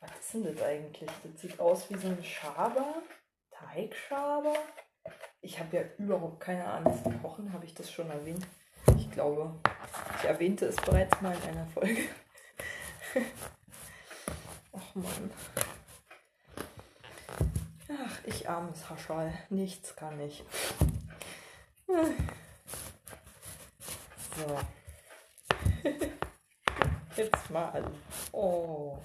was 0.00 0.20
ist 0.20 0.34
denn 0.34 0.54
das 0.54 0.62
eigentlich? 0.62 1.10
Das 1.22 1.40
sieht 1.40 1.58
aus 1.58 1.90
wie 1.90 1.96
so 1.96 2.08
ein 2.08 2.22
Schaber, 2.22 3.02
Teigschaber. 3.50 4.56
Ich 5.44 5.60
habe 5.60 5.76
ja 5.76 5.82
überhaupt 5.98 6.40
keine 6.40 6.64
Ahnung 6.64 6.98
vom 7.02 7.22
Kochen, 7.22 7.52
habe 7.52 7.66
ich 7.66 7.74
das 7.74 7.92
schon 7.92 8.10
erwähnt? 8.10 8.46
Ich 8.96 9.10
glaube, 9.10 9.54
ich 10.18 10.24
erwähnte 10.24 10.64
es 10.64 10.76
bereits 10.76 11.20
mal 11.20 11.36
in 11.36 11.50
einer 11.50 11.66
Folge. 11.66 12.00
Ach 14.72 14.94
man. 14.94 15.30
Ach, 17.90 18.18
ich 18.24 18.48
armes 18.48 18.88
Haschal. 18.88 19.34
Nichts 19.50 19.94
kann 19.94 20.18
ich. 20.18 20.42
So. 24.36 24.58
Jetzt 27.16 27.50
mal. 27.50 27.84
Oh. 28.32 28.96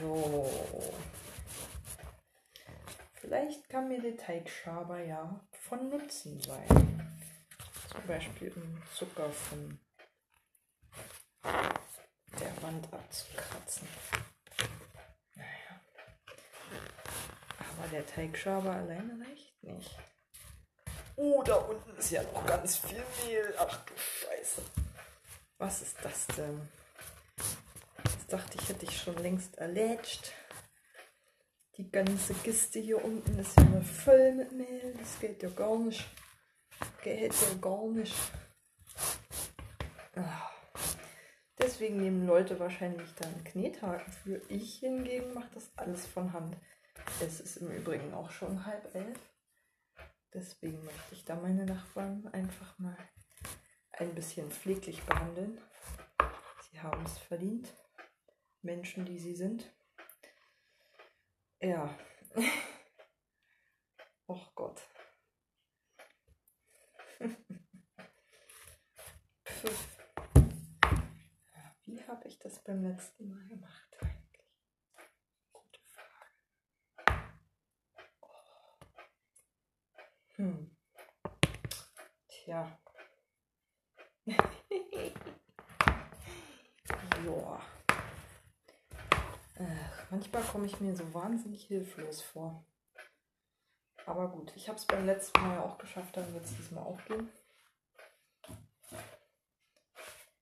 So. 0.00 0.50
Vielleicht 3.32 3.70
kann 3.70 3.88
mir 3.88 3.98
der 3.98 4.14
Teigschaber 4.14 4.98
ja 4.98 5.40
von 5.52 5.88
Nutzen 5.88 6.38
sein. 6.42 7.16
Zum 7.90 8.06
Beispiel 8.06 8.52
um 8.54 8.82
Zucker 8.94 9.30
von 9.30 9.80
der 11.42 12.62
Wand 12.62 12.92
abzukratzen. 12.92 13.88
Naja. 15.34 15.80
Aber 17.58 17.88
der 17.88 18.06
Teigschaber 18.06 18.70
alleine 18.70 19.18
reicht 19.26 19.62
nicht. 19.62 19.98
Oh, 21.16 21.42
da 21.42 21.54
unten 21.54 21.96
ist 21.96 22.10
ja 22.10 22.22
noch 22.24 22.44
ganz 22.44 22.76
viel 22.76 23.02
Mehl. 23.24 23.54
Ach 23.58 23.82
du 23.86 23.94
Scheiße. 23.96 24.62
Was 25.56 25.80
ist 25.80 25.96
das 26.02 26.26
denn? 26.36 26.68
Jetzt 28.04 28.30
dachte 28.30 28.58
ich, 28.60 28.68
hätte 28.68 28.84
ich 28.84 29.00
schon 29.00 29.16
längst 29.16 29.56
erledigt. 29.56 30.34
Die 31.78 31.90
ganze 31.90 32.34
Kiste 32.34 32.80
hier 32.80 33.02
unten 33.02 33.38
ist 33.38 33.56
ja 33.56 33.64
immer 33.64 33.80
voll 33.82 34.32
mit 34.32 34.52
Mehl. 34.52 34.94
Das 34.98 35.18
geht 35.18 35.42
ja 35.42 35.48
gar 35.48 35.78
nicht. 35.78 36.06
Geht 37.02 37.32
ja 37.32 37.54
gar 37.60 37.88
nicht. 37.88 38.14
Ah. 40.14 40.50
Deswegen 41.58 41.98
nehmen 41.98 42.26
Leute 42.26 42.60
wahrscheinlich 42.60 43.14
dann 43.14 43.44
Knethaken 43.44 44.12
für. 44.12 44.42
Ich 44.48 44.80
hingegen 44.80 45.32
mache 45.32 45.48
das 45.54 45.72
alles 45.76 46.06
von 46.06 46.32
Hand. 46.34 46.56
Es 47.20 47.40
ist 47.40 47.56
im 47.56 47.70
Übrigen 47.70 48.12
auch 48.12 48.30
schon 48.30 48.66
halb 48.66 48.94
elf. 48.94 49.18
Deswegen 50.34 50.84
möchte 50.84 51.14
ich 51.14 51.24
da 51.24 51.36
meine 51.36 51.64
Nachbarn 51.64 52.26
einfach 52.32 52.78
mal 52.78 52.98
ein 53.92 54.14
bisschen 54.14 54.50
pfleglich 54.50 55.02
behandeln. 55.04 55.58
Sie 56.70 56.80
haben 56.80 57.02
es 57.04 57.16
verdient. 57.18 57.72
Menschen, 58.60 59.04
die 59.06 59.18
sie 59.18 59.34
sind. 59.34 59.72
Ja. 61.62 61.94
Och 64.26 64.54
Gott. 64.54 64.82
Wie 71.84 72.02
habe 72.08 72.26
ich 72.26 72.38
das 72.40 72.64
beim 72.64 72.82
letzten 72.82 73.28
Mal 73.28 73.46
gemacht 73.46 73.96
eigentlich? 74.00 74.44
Gute 75.52 75.78
Frage. 75.86 76.32
Hm. 80.34 80.76
Tja. 82.26 82.80
Joa. 87.24 87.71
Äh, 89.62 89.76
manchmal 90.10 90.42
komme 90.42 90.66
ich 90.66 90.80
mir 90.80 90.96
so 90.96 91.14
wahnsinnig 91.14 91.64
hilflos 91.66 92.20
vor. 92.20 92.64
Aber 94.06 94.28
gut, 94.28 94.52
ich 94.56 94.68
habe 94.68 94.76
es 94.76 94.84
beim 94.84 95.06
letzten 95.06 95.40
Mal 95.40 95.60
auch 95.60 95.78
geschafft, 95.78 96.16
dann 96.16 96.34
wird 96.34 96.44
es 96.44 96.56
diesmal 96.56 96.84
auch 96.84 96.98
gehen. 97.04 97.30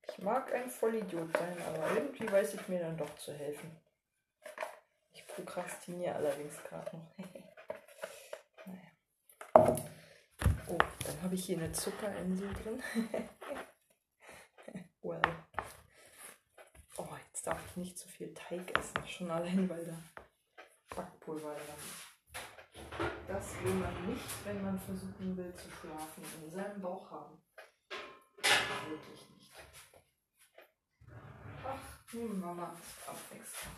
Ich 0.09 0.17
mag 0.17 0.51
ein 0.53 0.69
Vollidiot 0.69 1.37
sein, 1.37 1.61
aber 1.67 1.91
irgendwie 1.95 2.31
weiß 2.31 2.55
ich 2.55 2.67
mir 2.67 2.79
dann 2.79 2.97
doch 2.97 3.15
zu 3.17 3.33
helfen. 3.33 3.79
Ich 5.13 5.27
prokrastiniere 5.27 6.15
allerdings 6.15 6.57
gerade 6.63 6.97
noch. 6.97 7.17
naja. 8.65 9.75
Oh, 10.67 10.77
dann 11.05 11.21
habe 11.21 11.35
ich 11.35 11.45
hier 11.45 11.57
eine 11.57 11.71
Zuckerinsel 11.71 12.51
drin. 12.55 12.81
well. 15.03 15.21
Oh, 16.97 17.07
jetzt 17.41 17.47
darf 17.47 17.65
ich 17.65 17.77
nicht 17.77 17.97
zu 17.97 18.07
viel 18.07 18.31
Teig 18.35 18.77
essen. 18.77 19.07
Schon 19.07 19.31
allein, 19.31 19.67
weil 19.67 19.83
da 19.85 19.97
Backpulver 20.95 21.55
dran 21.55 23.07
Das 23.27 23.63
will 23.63 23.73
man 23.73 24.05
nicht, 24.07 24.45
wenn 24.45 24.63
man 24.63 24.79
versuchen 24.79 25.35
will 25.35 25.53
zu 25.55 25.69
schlafen, 25.71 26.23
in 26.43 26.51
seinem 26.51 26.81
Bauch 26.81 27.09
haben. 27.09 27.41
Wirklich 28.87 29.29
nicht. 29.31 29.51
Ach, 31.65 32.13
nun 32.13 32.39
Mama 32.39 32.73
ist 32.79 33.09
abwechselnd. 33.09 33.75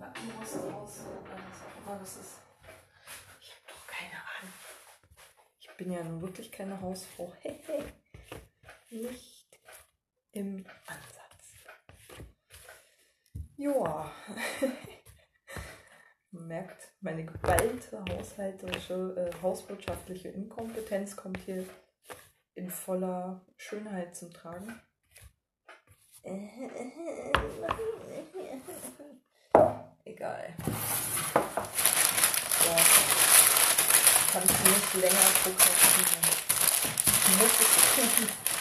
Lattenrost 0.00 0.56
raus, 0.72 1.00
was 1.24 1.62
auch 1.62 1.86
immer 1.86 1.98
das 1.98 2.16
ist. 2.16 2.38
Ich 3.40 3.50
habe 3.50 3.66
doch 3.68 3.86
keine 3.86 4.14
Ahnung. 4.14 4.54
Ich 5.60 5.70
bin 5.76 5.92
ja 5.92 6.02
nun 6.04 6.22
wirklich 6.22 6.50
keine 6.50 6.80
Hausfrau. 6.80 7.34
Hey, 7.42 7.60
hey 7.66 7.84
nicht 8.92 9.31
im 10.32 10.64
Ansatz. 10.86 11.22
Joa. 13.56 14.10
Merkt, 16.30 16.94
meine 17.00 17.26
geballte 17.26 18.02
haushalterische, 18.08 19.14
äh, 19.16 19.30
hauswirtschaftliche 19.42 20.30
Inkompetenz 20.30 21.14
kommt 21.14 21.36
hier 21.44 21.66
in 22.54 22.70
voller 22.70 23.44
Schönheit 23.58 24.16
zum 24.16 24.32
Tragen. 24.32 24.80
Egal. 30.04 30.54
So. 32.58 32.70
Kann 34.32 34.42
ich 34.44 34.64
nicht 34.64 34.94
länger 34.94 35.28
prokrastinieren. 35.42 36.24
Ich 37.28 37.36
muss 37.38 37.60
es 37.60 37.68
tun 38.16 38.51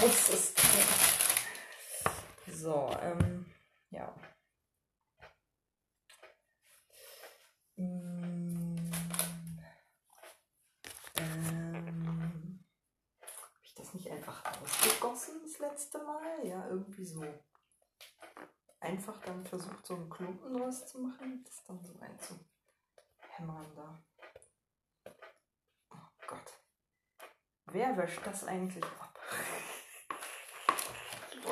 muss 0.00 0.28
es 0.28 0.54
tun. 0.54 1.06
So, 2.54 2.96
ähm, 3.00 3.46
ja. 3.90 4.14
Hm, 7.76 8.92
ähm, 11.16 12.64
Habe 13.20 13.64
ich 13.64 13.74
das 13.74 13.94
nicht 13.94 14.10
einfach 14.10 14.44
ausgegossen 14.62 15.40
das 15.42 15.58
letzte 15.58 15.98
Mal? 15.98 16.46
Ja, 16.46 16.66
irgendwie 16.68 17.04
so. 17.04 17.24
Einfach 18.80 19.20
dann 19.22 19.44
versucht, 19.46 19.86
so 19.86 19.94
einen 19.94 20.10
Klumpen 20.10 20.52
draus 20.52 20.86
zu 20.86 21.00
machen, 21.00 21.42
das 21.44 21.64
dann 21.64 21.82
so 21.84 21.98
einzuhämmern 22.00 23.74
da. 23.74 24.02
Oh 25.90 26.26
Gott. 26.26 26.60
Wer 27.66 27.96
wäscht 27.96 28.24
das 28.24 28.44
eigentlich 28.44 28.84
ab? 28.84 29.18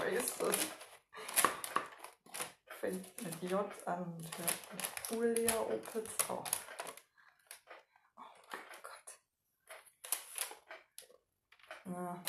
Ist 0.02 0.40
das? 0.40 0.56
Fängt 2.80 3.22
mit 3.22 3.42
J 3.42 3.66
an 3.86 4.04
und 4.04 4.38
hört 4.38 4.74
mit 4.74 5.10
Julia 5.10 5.60
Opitz 5.60 6.28
auf. 6.28 6.50
Oh 8.16 8.22
mein 8.50 8.60
Gott. 8.82 9.18
Na. 11.84 12.24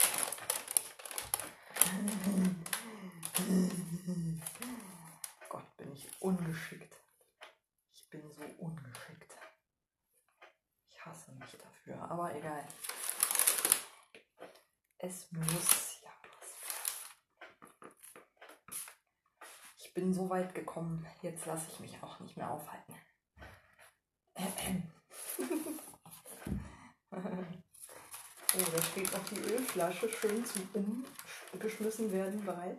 Gott, 5.50 5.78
bin 5.78 5.94
ich 5.94 6.22
ungeschickt. 6.22 6.96
Ich 7.94 8.10
bin 8.10 8.32
so 8.32 8.44
ungeschickt. 8.60 9.34
Ich 10.90 11.06
hasse 11.06 11.32
mich 11.34 11.58
dafür, 11.58 12.02
aber 12.10 12.34
egal. 12.36 12.68
Es 14.98 15.32
muss 15.32 15.96
bin 20.06 20.14
so 20.14 20.30
weit 20.30 20.54
gekommen, 20.54 21.04
jetzt 21.24 21.48
lasse 21.48 21.66
ich 21.72 21.80
mich 21.80 22.04
auch 22.04 22.20
nicht 22.20 22.38
mehr 22.38 22.52
aufhalten. 22.52 22.94
oh, 27.10 27.18
da 28.54 28.82
steht 28.84 29.12
noch 29.12 29.26
die 29.30 29.40
Ölflasche 29.40 30.08
schön 30.10 30.46
zum 30.46 30.70
Umgeschmissen 31.52 32.12
werden 32.12 32.46
bereit. 32.46 32.78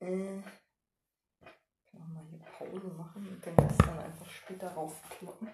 Äh, 0.00 0.38
ich 0.38 1.86
kann 1.92 2.02
auch 2.02 2.08
mal 2.08 2.26
hier 2.28 2.40
Pause 2.40 2.88
machen 2.88 3.28
und 3.28 3.46
den 3.46 3.56
Rest 3.56 3.80
dann 3.82 4.00
einfach 4.00 4.28
später 4.28 4.72
raufkloppen. 4.72 5.48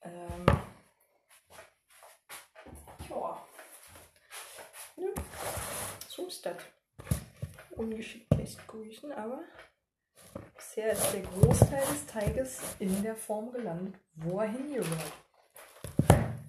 Ähm, 0.00 0.46
ja. 3.08 3.46
ja. 4.96 5.08
So 6.08 6.26
ist 6.26 6.44
das 6.44 6.56
ungeschickt 7.76 8.32
lässt 8.36 8.66
grüßen, 8.66 9.12
aber 9.12 9.44
bisher 10.54 10.92
ist 10.92 11.01
der 11.12 11.22
Großteil 11.22 11.86
des 11.88 12.06
Teiges 12.06 12.60
in 12.78 13.02
der 13.02 13.14
Form 13.14 13.52
gelandet, 13.52 13.94
wo 14.14 14.40
er 14.40 14.48
hingehört. 14.48 15.12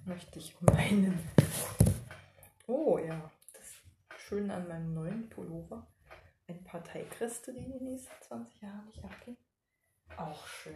Möchte 0.06 0.38
ich 0.38 0.58
meinen. 0.62 1.18
Oh 2.66 2.98
ja, 2.98 3.30
das 3.52 3.62
ist 3.62 4.22
schön 4.22 4.50
an 4.50 4.66
meinem 4.66 4.94
neuen 4.94 5.28
Pullover. 5.28 5.86
Ein 6.48 6.64
paar 6.64 6.82
Teigreste, 6.82 7.52
die 7.52 7.64
in 7.64 7.72
den 7.72 7.84
nächsten 7.84 8.22
20 8.22 8.62
Jahren 8.62 8.86
nicht 8.86 9.04
abgehen. 9.04 9.36
Auch 10.16 10.46
schön. 10.46 10.74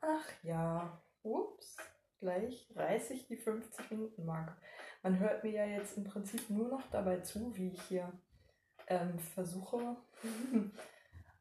Ach 0.00 0.28
ja, 0.42 1.02
ups, 1.22 1.76
gleich 2.18 2.72
reiße 2.74 3.12
ich 3.12 3.26
die 3.26 3.36
50 3.36 3.90
Minuten 3.90 4.24
Marke. 4.24 4.56
Man 5.02 5.18
hört 5.18 5.42
mir 5.42 5.50
ja 5.50 5.66
jetzt 5.66 5.96
im 5.96 6.04
Prinzip 6.04 6.48
nur 6.48 6.68
noch 6.68 6.88
dabei 6.90 7.18
zu, 7.18 7.56
wie 7.56 7.70
ich 7.70 7.82
hier 7.82 8.12
ähm, 8.86 9.18
versuche, 9.18 9.96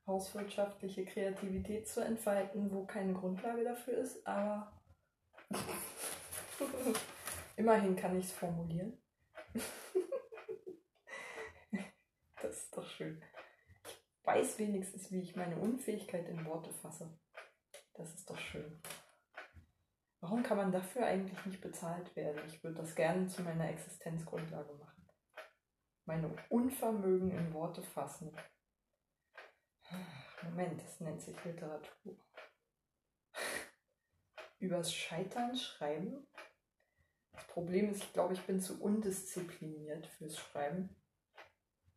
hauswirtschaftliche 0.08 1.06
Kreativität 1.06 1.88
zu 1.88 2.02
entfalten, 2.02 2.72
wo 2.72 2.86
keine 2.86 3.14
Grundlage 3.14 3.64
dafür 3.64 4.00
ist, 4.00 4.26
aber 4.26 4.74
immerhin 7.56 7.96
kann 7.96 8.18
ich 8.18 8.26
es 8.26 8.32
formulieren. 8.32 8.98
das 12.42 12.64
ist 12.64 12.76
doch 12.76 12.90
schön. 12.90 13.22
Ich 13.86 14.04
weiß 14.24 14.58
wenigstens, 14.58 15.12
wie 15.12 15.22
ich 15.22 15.36
meine 15.36 15.58
Unfähigkeit 15.58 16.28
in 16.30 16.44
Worte 16.46 16.74
fasse. 16.74 17.16
Das 17.94 18.12
ist 18.16 18.28
doch 18.28 18.40
schön. 18.40 18.82
Warum 20.22 20.44
kann 20.44 20.58
man 20.58 20.72
dafür 20.72 21.08
eigentlich 21.08 21.44
nicht 21.46 21.62
bezahlt 21.62 22.16
werden? 22.16 22.40
Ich 22.48 22.64
würde 22.64 22.78
das 22.78 22.94
gerne 22.94 23.28
zu 23.28 23.42
meiner 23.42 23.68
Existenzgrundlage 23.70 24.72
machen. 24.74 25.10
Meine 26.06 26.32
Unvermögen 26.50 27.32
in 27.32 27.54
Worte 27.54 27.82
fassen. 27.82 28.32
Moment, 30.44 30.80
das 30.82 31.00
nennt 31.00 31.22
sich 31.22 31.44
Literatur. 31.44 32.18
Übers 34.60 34.94
Scheitern 34.94 35.56
schreiben? 35.56 36.28
Das 37.34 37.48
Problem 37.48 37.90
ist, 37.90 38.04
ich 38.04 38.14
glaube, 38.14 38.34
ich 38.34 38.42
bin 38.46 38.60
zu 38.60 38.80
undiszipliniert 38.80 40.06
fürs 40.06 40.38
Schreiben. 40.38 40.96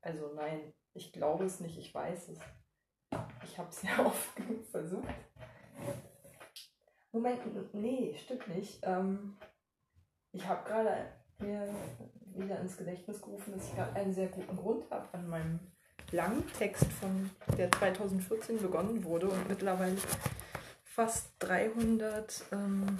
Also 0.00 0.32
nein, 0.34 0.72
ich 0.94 1.12
glaube 1.12 1.44
es 1.44 1.60
nicht, 1.60 1.76
ich 1.78 1.94
weiß 1.94 2.28
es. 2.30 2.40
Ich 3.42 3.58
habe 3.58 3.68
es 3.68 3.82
ja 3.82 3.98
oft 4.06 4.34
genug 4.36 4.64
versucht. 4.66 5.14
Moment, 7.14 7.74
nee, 7.74 8.12
stimmt 8.20 8.48
nicht. 8.48 8.80
Ähm, 8.82 9.36
ich 10.32 10.44
habe 10.48 10.68
gerade 10.68 11.06
mir 11.38 11.72
wieder 12.34 12.58
ins 12.58 12.76
Gedächtnis 12.76 13.22
gerufen, 13.22 13.52
dass 13.52 13.68
ich 13.68 13.76
gerade 13.76 13.94
einen 13.94 14.12
sehr 14.12 14.26
guten 14.26 14.56
Grund 14.56 14.90
habe 14.90 15.06
an 15.12 15.28
meinem 15.28 15.60
langen 16.10 16.44
Text 16.58 16.86
von 17.00 17.30
der 17.56 17.70
2014 17.70 18.60
begonnen 18.60 19.04
wurde 19.04 19.28
und 19.28 19.48
mittlerweile 19.48 19.96
fast 20.82 21.28
300 21.38 22.46
ähm, 22.50 22.98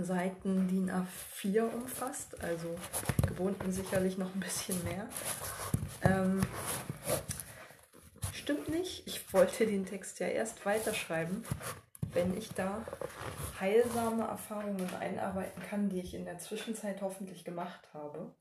Seiten 0.00 0.68
DIN 0.68 0.92
A4 0.92 1.72
umfasst, 1.72 2.40
also 2.40 2.76
gewohnten 3.26 3.72
sicherlich 3.72 4.16
noch 4.16 4.32
ein 4.32 4.40
bisschen 4.40 4.80
mehr. 4.84 5.08
Ähm, 6.02 6.40
stimmt 8.32 8.68
nicht, 8.68 9.08
ich 9.08 9.32
wollte 9.32 9.66
den 9.66 9.86
Text 9.86 10.20
ja 10.20 10.28
erst 10.28 10.64
weiterschreiben, 10.64 11.44
wenn 12.14 12.36
ich 12.36 12.48
da 12.50 12.84
heilsame 13.60 14.24
Erfahrungen 14.24 14.88
einarbeiten 15.00 15.62
kann, 15.62 15.88
die 15.88 16.00
ich 16.00 16.14
in 16.14 16.24
der 16.24 16.38
Zwischenzeit 16.38 17.02
hoffentlich 17.02 17.44
gemacht 17.44 17.88
habe 17.92 18.34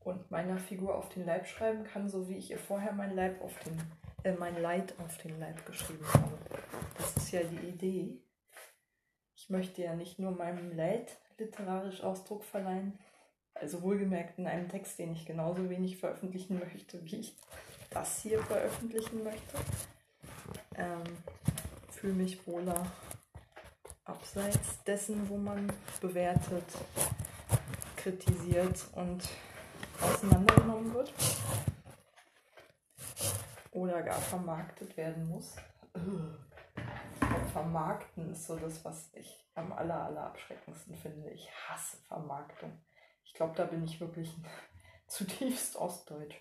und 0.00 0.30
meiner 0.30 0.58
Figur 0.58 0.94
auf 0.94 1.08
den 1.10 1.26
Leib 1.26 1.46
schreiben 1.46 1.84
kann, 1.84 2.08
so 2.08 2.28
wie 2.28 2.36
ich 2.36 2.50
ihr 2.50 2.58
vorher 2.58 2.92
mein 2.92 3.14
Leib 3.14 3.42
auf 3.42 3.52
den, 3.64 3.78
äh, 4.24 4.32
mein 4.32 4.60
Leid 4.60 4.94
auf 4.98 5.18
den 5.18 5.38
Leib 5.38 5.66
geschrieben 5.66 6.06
habe. 6.14 6.38
Das 6.96 7.16
ist 7.16 7.32
ja 7.32 7.42
die 7.42 7.68
Idee. 7.68 8.22
Ich 9.36 9.50
möchte 9.50 9.82
ja 9.82 9.94
nicht 9.94 10.18
nur 10.18 10.30
meinem 10.30 10.74
Leid 10.76 11.18
literarisch 11.38 12.02
Ausdruck 12.02 12.44
verleihen, 12.44 12.98
also 13.54 13.82
wohlgemerkt 13.82 14.38
in 14.38 14.46
einem 14.46 14.68
Text, 14.68 14.98
den 14.98 15.12
ich 15.12 15.26
genauso 15.26 15.68
wenig 15.68 15.98
veröffentlichen 15.98 16.58
möchte, 16.58 17.04
wie 17.04 17.20
ich 17.20 17.36
das 17.90 18.22
hier 18.22 18.40
veröffentlichen 18.42 19.24
möchte. 19.24 19.56
Ähm, 20.76 21.02
Fühle 22.00 22.14
mich 22.14 22.46
wohler 22.46 22.86
abseits 24.06 24.82
dessen, 24.84 25.28
wo 25.28 25.36
man 25.36 25.70
bewertet, 26.00 26.64
kritisiert 27.94 28.86
und 28.94 29.28
auseinandergenommen 30.00 30.94
wird 30.94 31.12
oder 33.72 34.02
gar 34.02 34.18
vermarktet 34.18 34.96
werden 34.96 35.28
muss. 35.28 35.56
Vermarkten 37.52 38.32
ist 38.32 38.46
so 38.46 38.56
das, 38.56 38.82
was 38.82 39.10
ich 39.12 39.46
am 39.54 39.70
aller, 39.70 40.04
aller 40.04 40.22
abschreckendsten 40.22 40.96
finde. 40.96 41.28
Ich 41.28 41.50
hasse 41.68 41.98
Vermarktung. 42.08 42.72
Ich 43.24 43.34
glaube, 43.34 43.54
da 43.56 43.64
bin 43.64 43.84
ich 43.84 44.00
wirklich 44.00 44.34
zutiefst 45.06 45.76
ostdeutsch, 45.76 46.40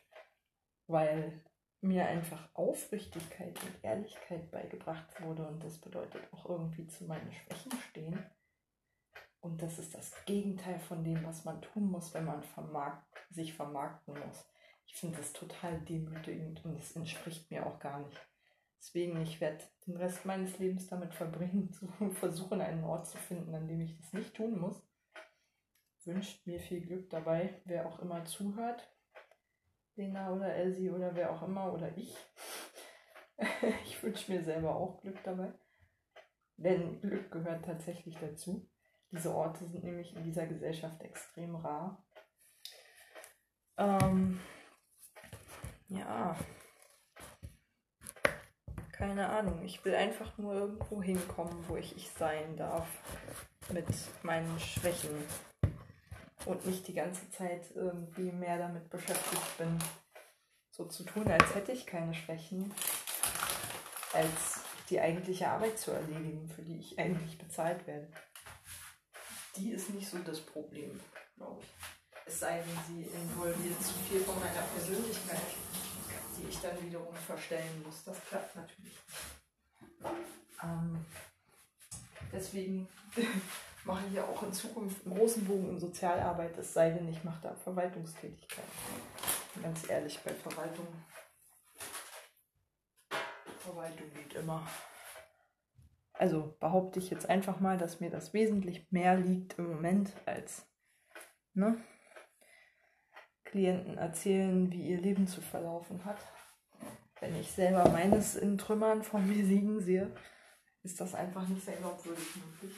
weil 0.88 1.43
mir 1.82 2.05
einfach 2.05 2.49
Aufrichtigkeit 2.53 3.57
und 3.63 3.84
Ehrlichkeit 3.84 4.51
beigebracht 4.51 5.21
wurde 5.21 5.47
und 5.47 5.63
das 5.63 5.80
bedeutet 5.80 6.21
auch 6.34 6.49
irgendwie 6.49 6.88
zu 6.88 7.05
meinen 7.05 7.32
Schwächen 7.32 7.71
stehen. 7.89 8.25
Und 9.41 9.61
das 9.61 9.80
ist 9.80 9.95
das 9.95 10.13
Gegenteil 10.25 10.80
von 10.80 11.03
dem, 11.03 11.23
was 11.23 11.45
man 11.45 11.61
tun 11.61 11.89
muss, 11.89 12.13
wenn 12.13 12.25
man 12.25 12.43
vermarkt, 12.43 13.07
sich 13.30 13.53
vermarkten 13.53 14.13
muss. 14.19 14.45
Ich 14.86 14.95
finde 14.95 15.17
das 15.17 15.32
total 15.32 15.80
demütigend 15.82 16.65
und 16.65 16.77
es 16.77 16.95
entspricht 16.95 17.49
mir 17.49 17.65
auch 17.65 17.80
gar 17.80 17.99
nicht. 17.99 18.19
Deswegen, 18.80 19.21
ich 19.21 19.39
werde 19.39 19.63
den 19.86 19.97
Rest 19.97 20.25
meines 20.25 20.57
Lebens 20.57 20.88
damit 20.88 21.13
verbringen, 21.13 21.71
zu 21.73 21.88
versuchen, 22.11 22.61
einen 22.61 22.84
Ort 22.84 23.07
zu 23.07 23.17
finden, 23.17 23.53
an 23.55 23.67
dem 23.67 23.82
ich 23.82 23.95
das 23.97 24.11
nicht 24.13 24.34
tun 24.36 24.59
muss. 24.59 24.82
Wünscht 26.05 26.45
mir 26.47 26.59
viel 26.59 26.82
Glück 26.82 27.09
dabei, 27.09 27.61
wer 27.65 27.86
auch 27.86 27.99
immer 27.99 28.25
zuhört. 28.25 28.89
Lena 29.99 30.31
oder 30.31 30.55
Elsie 30.55 30.89
oder 30.89 31.13
wer 31.13 31.31
auch 31.31 31.43
immer 31.43 31.73
oder 31.73 31.95
ich. 31.97 32.15
ich 33.83 34.01
wünsche 34.01 34.31
mir 34.31 34.41
selber 34.41 34.75
auch 34.75 35.01
Glück 35.01 35.21
dabei. 35.23 35.53
Denn 36.55 37.01
Glück 37.01 37.31
gehört 37.31 37.65
tatsächlich 37.65 38.17
dazu. 38.17 38.69
Diese 39.11 39.33
Orte 39.33 39.65
sind 39.65 39.83
nämlich 39.83 40.15
in 40.15 40.23
dieser 40.23 40.45
Gesellschaft 40.47 41.01
extrem 41.03 41.55
rar. 41.55 42.05
Ähm, 43.77 44.39
ja. 45.87 46.35
Keine 48.91 49.29
Ahnung. 49.29 49.63
Ich 49.63 49.83
will 49.83 49.95
einfach 49.95 50.37
nur 50.37 50.53
irgendwo 50.53 51.01
hinkommen, 51.01 51.67
wo 51.67 51.75
ich 51.75 51.95
ich 51.95 52.09
sein 52.11 52.55
darf. 52.55 52.87
Mit 53.71 53.87
meinen 54.23 54.59
Schwächen. 54.59 55.25
Und 56.45 56.65
nicht 56.65 56.87
die 56.87 56.93
ganze 56.93 57.29
Zeit 57.31 57.63
irgendwie 57.75 58.31
mehr 58.31 58.57
damit 58.57 58.89
beschäftigt 58.89 59.57
bin, 59.57 59.77
so 60.71 60.85
zu 60.85 61.03
tun, 61.03 61.29
als 61.29 61.53
hätte 61.53 61.71
ich 61.71 61.85
keine 61.85 62.13
Schwächen, 62.13 62.73
als 64.13 64.61
die 64.89 64.99
eigentliche 64.99 65.49
Arbeit 65.49 65.77
zu 65.77 65.91
erledigen, 65.91 66.49
für 66.49 66.61
die 66.61 66.79
ich 66.79 66.97
eigentlich 66.97 67.37
bezahlt 67.37 67.85
werde 67.85 68.07
die 69.59 69.71
ist 69.71 69.89
nicht 69.89 70.09
so 70.09 70.17
das 70.19 70.39
Problem, 70.39 70.99
glaube 71.35 71.61
ich. 71.61 71.69
Es 72.25 72.39
sei 72.39 72.59
denn, 72.59 72.77
sie 72.87 73.03
involviert 73.03 73.81
zu 73.83 73.93
viel 74.07 74.21
von 74.21 74.39
meiner 74.39 74.61
Persönlichkeit, 74.61 75.41
die 76.37 76.47
ich 76.47 76.59
dann 76.59 76.81
wiederum 76.83 77.13
verstellen 77.15 77.83
muss. 77.83 78.03
Das 78.03 78.17
klappt 78.25 78.55
natürlich 78.55 78.99
nicht. 79.09 79.19
Ähm, 80.63 81.05
deswegen 82.31 82.87
mache 83.89 84.07
ja 84.13 84.23
auch 84.23 84.43
in 84.43 84.53
Zukunft 84.53 85.03
einen 85.03 85.15
großen 85.15 85.43
Bogen 85.45 85.69
in 85.69 85.79
Sozialarbeit, 85.79 86.55
es 86.59 86.73
sei 86.73 86.91
denn, 86.91 87.09
ich 87.09 87.23
mache 87.23 87.41
da 87.41 87.55
Verwaltungstätigkeit. 87.55 88.63
Ganz 89.63 89.89
ehrlich, 89.89 90.19
bei 90.23 90.31
Verwaltung. 90.31 90.85
Verwaltung 93.57 94.13
geht 94.13 94.35
immer. 94.35 94.65
Also 96.13 96.55
behaupte 96.59 96.99
ich 96.99 97.09
jetzt 97.09 97.27
einfach 97.27 97.59
mal, 97.59 97.77
dass 97.79 97.99
mir 97.99 98.11
das 98.11 98.33
wesentlich 98.33 98.91
mehr 98.91 99.17
liegt 99.17 99.57
im 99.57 99.69
Moment 99.69 100.13
als 100.25 100.67
ne, 101.53 101.83
Klienten 103.43 103.97
erzählen, 103.97 104.71
wie 104.71 104.89
ihr 104.89 105.01
Leben 105.01 105.25
zu 105.25 105.41
verlaufen 105.41 106.05
hat. 106.05 106.19
Wenn 107.19 107.35
ich 107.39 107.51
selber 107.51 107.89
meines 107.89 108.35
in 108.35 108.57
Trümmern 108.59 109.01
vor 109.01 109.19
mir 109.19 109.43
liegen 109.43 109.79
sehe, 109.79 110.15
ist 110.83 111.01
das 111.01 111.15
einfach 111.15 111.47
nicht 111.47 111.65
sehr 111.65 111.77
glaubwürdig 111.77 112.35
möglich. 112.35 112.77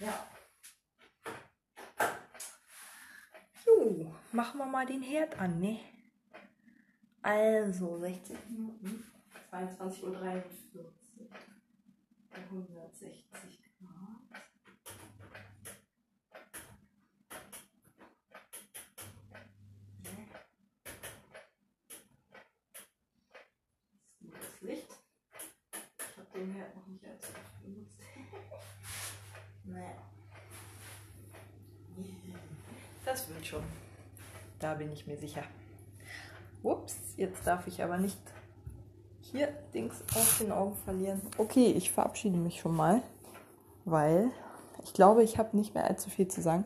Ja. 0.00 0.28
So, 3.64 4.14
machen 4.32 4.58
wir 4.58 4.66
mal 4.66 4.86
den 4.86 5.02
Herd 5.02 5.36
an, 5.40 5.58
ne? 5.60 5.80
Also, 7.22 7.98
60 7.98 8.36
Minuten. 8.48 9.04
22.43 9.50 10.74
Uhr. 10.74 10.94
160 12.30 13.60
Grad. 13.80 14.42
Das 24.20 24.60
Licht. 24.60 24.88
Ich 25.98 26.16
habe 26.16 26.38
den 26.38 26.52
Herd 26.52 26.76
noch 26.76 26.86
nicht 26.86 27.02
naja. 27.02 27.47
Das 33.04 33.28
wird 33.28 33.46
schon. 33.46 33.62
Da 34.58 34.74
bin 34.74 34.92
ich 34.92 35.06
mir 35.06 35.16
sicher. 35.16 35.42
Ups, 36.62 36.96
jetzt 37.16 37.46
darf 37.46 37.66
ich 37.66 37.82
aber 37.82 37.96
nicht 37.96 38.18
hier 39.20 39.48
Dings 39.72 40.02
aus 40.14 40.38
den 40.38 40.52
Augen 40.52 40.76
verlieren. 40.76 41.20
Okay, 41.38 41.72
ich 41.72 41.90
verabschiede 41.90 42.36
mich 42.36 42.60
schon 42.60 42.76
mal, 42.76 43.02
weil 43.84 44.30
Ich 44.84 44.94
glaube, 44.94 45.22
ich 45.22 45.38
habe 45.38 45.56
nicht 45.56 45.74
mehr 45.74 45.84
allzu 45.84 46.10
viel 46.10 46.28
zu 46.28 46.40
sagen. 46.40 46.64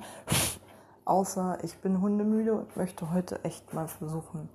Außer 1.04 1.58
ich 1.62 1.76
bin 1.78 2.00
hundemüde 2.00 2.54
und 2.54 2.76
möchte 2.76 3.12
heute 3.12 3.44
echt 3.44 3.74
mal 3.74 3.88
versuchen, 3.88 4.48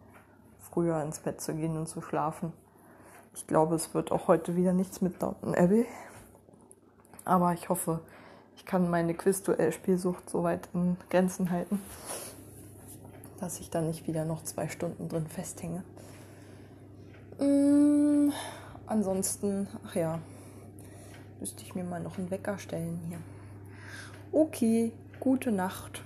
früher 0.60 1.02
ins 1.02 1.20
Bett 1.20 1.42
zu 1.42 1.54
gehen 1.54 1.76
und 1.78 1.88
zu 1.88 2.02
schlafen. 2.02 2.54
Ich 3.36 3.46
glaube, 3.46 3.76
es 3.76 3.94
wird 3.94 4.12
auch 4.12 4.28
heute 4.28 4.56
wieder 4.56 4.74
nichts 4.74 5.02
mit 5.02 5.22
Downton 5.22 5.54
Abbey. 5.56 5.86
Aber 7.26 7.54
ich 7.54 7.68
hoffe, 7.70 8.00
ich 8.58 8.66
kann 8.66 8.90
meine 8.90 9.14
Quizduell-Spielsucht 9.14 10.30
so 10.30 10.44
weit 10.44 10.68
in 10.74 10.98
Grenzen 11.10 11.52
halten, 11.52 11.80
dass 13.40 13.60
ich 13.60 13.70
da 13.70 13.82
nicht 13.82 14.08
wieder 14.08 14.26
noch 14.26 14.44
zwei 14.44 14.68
Stunden 14.68 15.08
drin 15.08 15.28
festhänge. 15.28 15.84
Mm, 17.40 18.32
ansonsten, 18.88 19.68
ach 19.86 19.96
ja, 19.96 20.20
müsste 21.40 21.62
ich 21.64 21.76
mir 21.76 21.84
mal 21.84 22.02
noch 22.02 22.18
einen 22.18 22.32
Wecker 22.32 22.58
stellen 22.58 23.00
hier. 23.08 23.20
Okay, 24.32 24.92
gute 25.20 25.52
Nacht. 25.52 26.02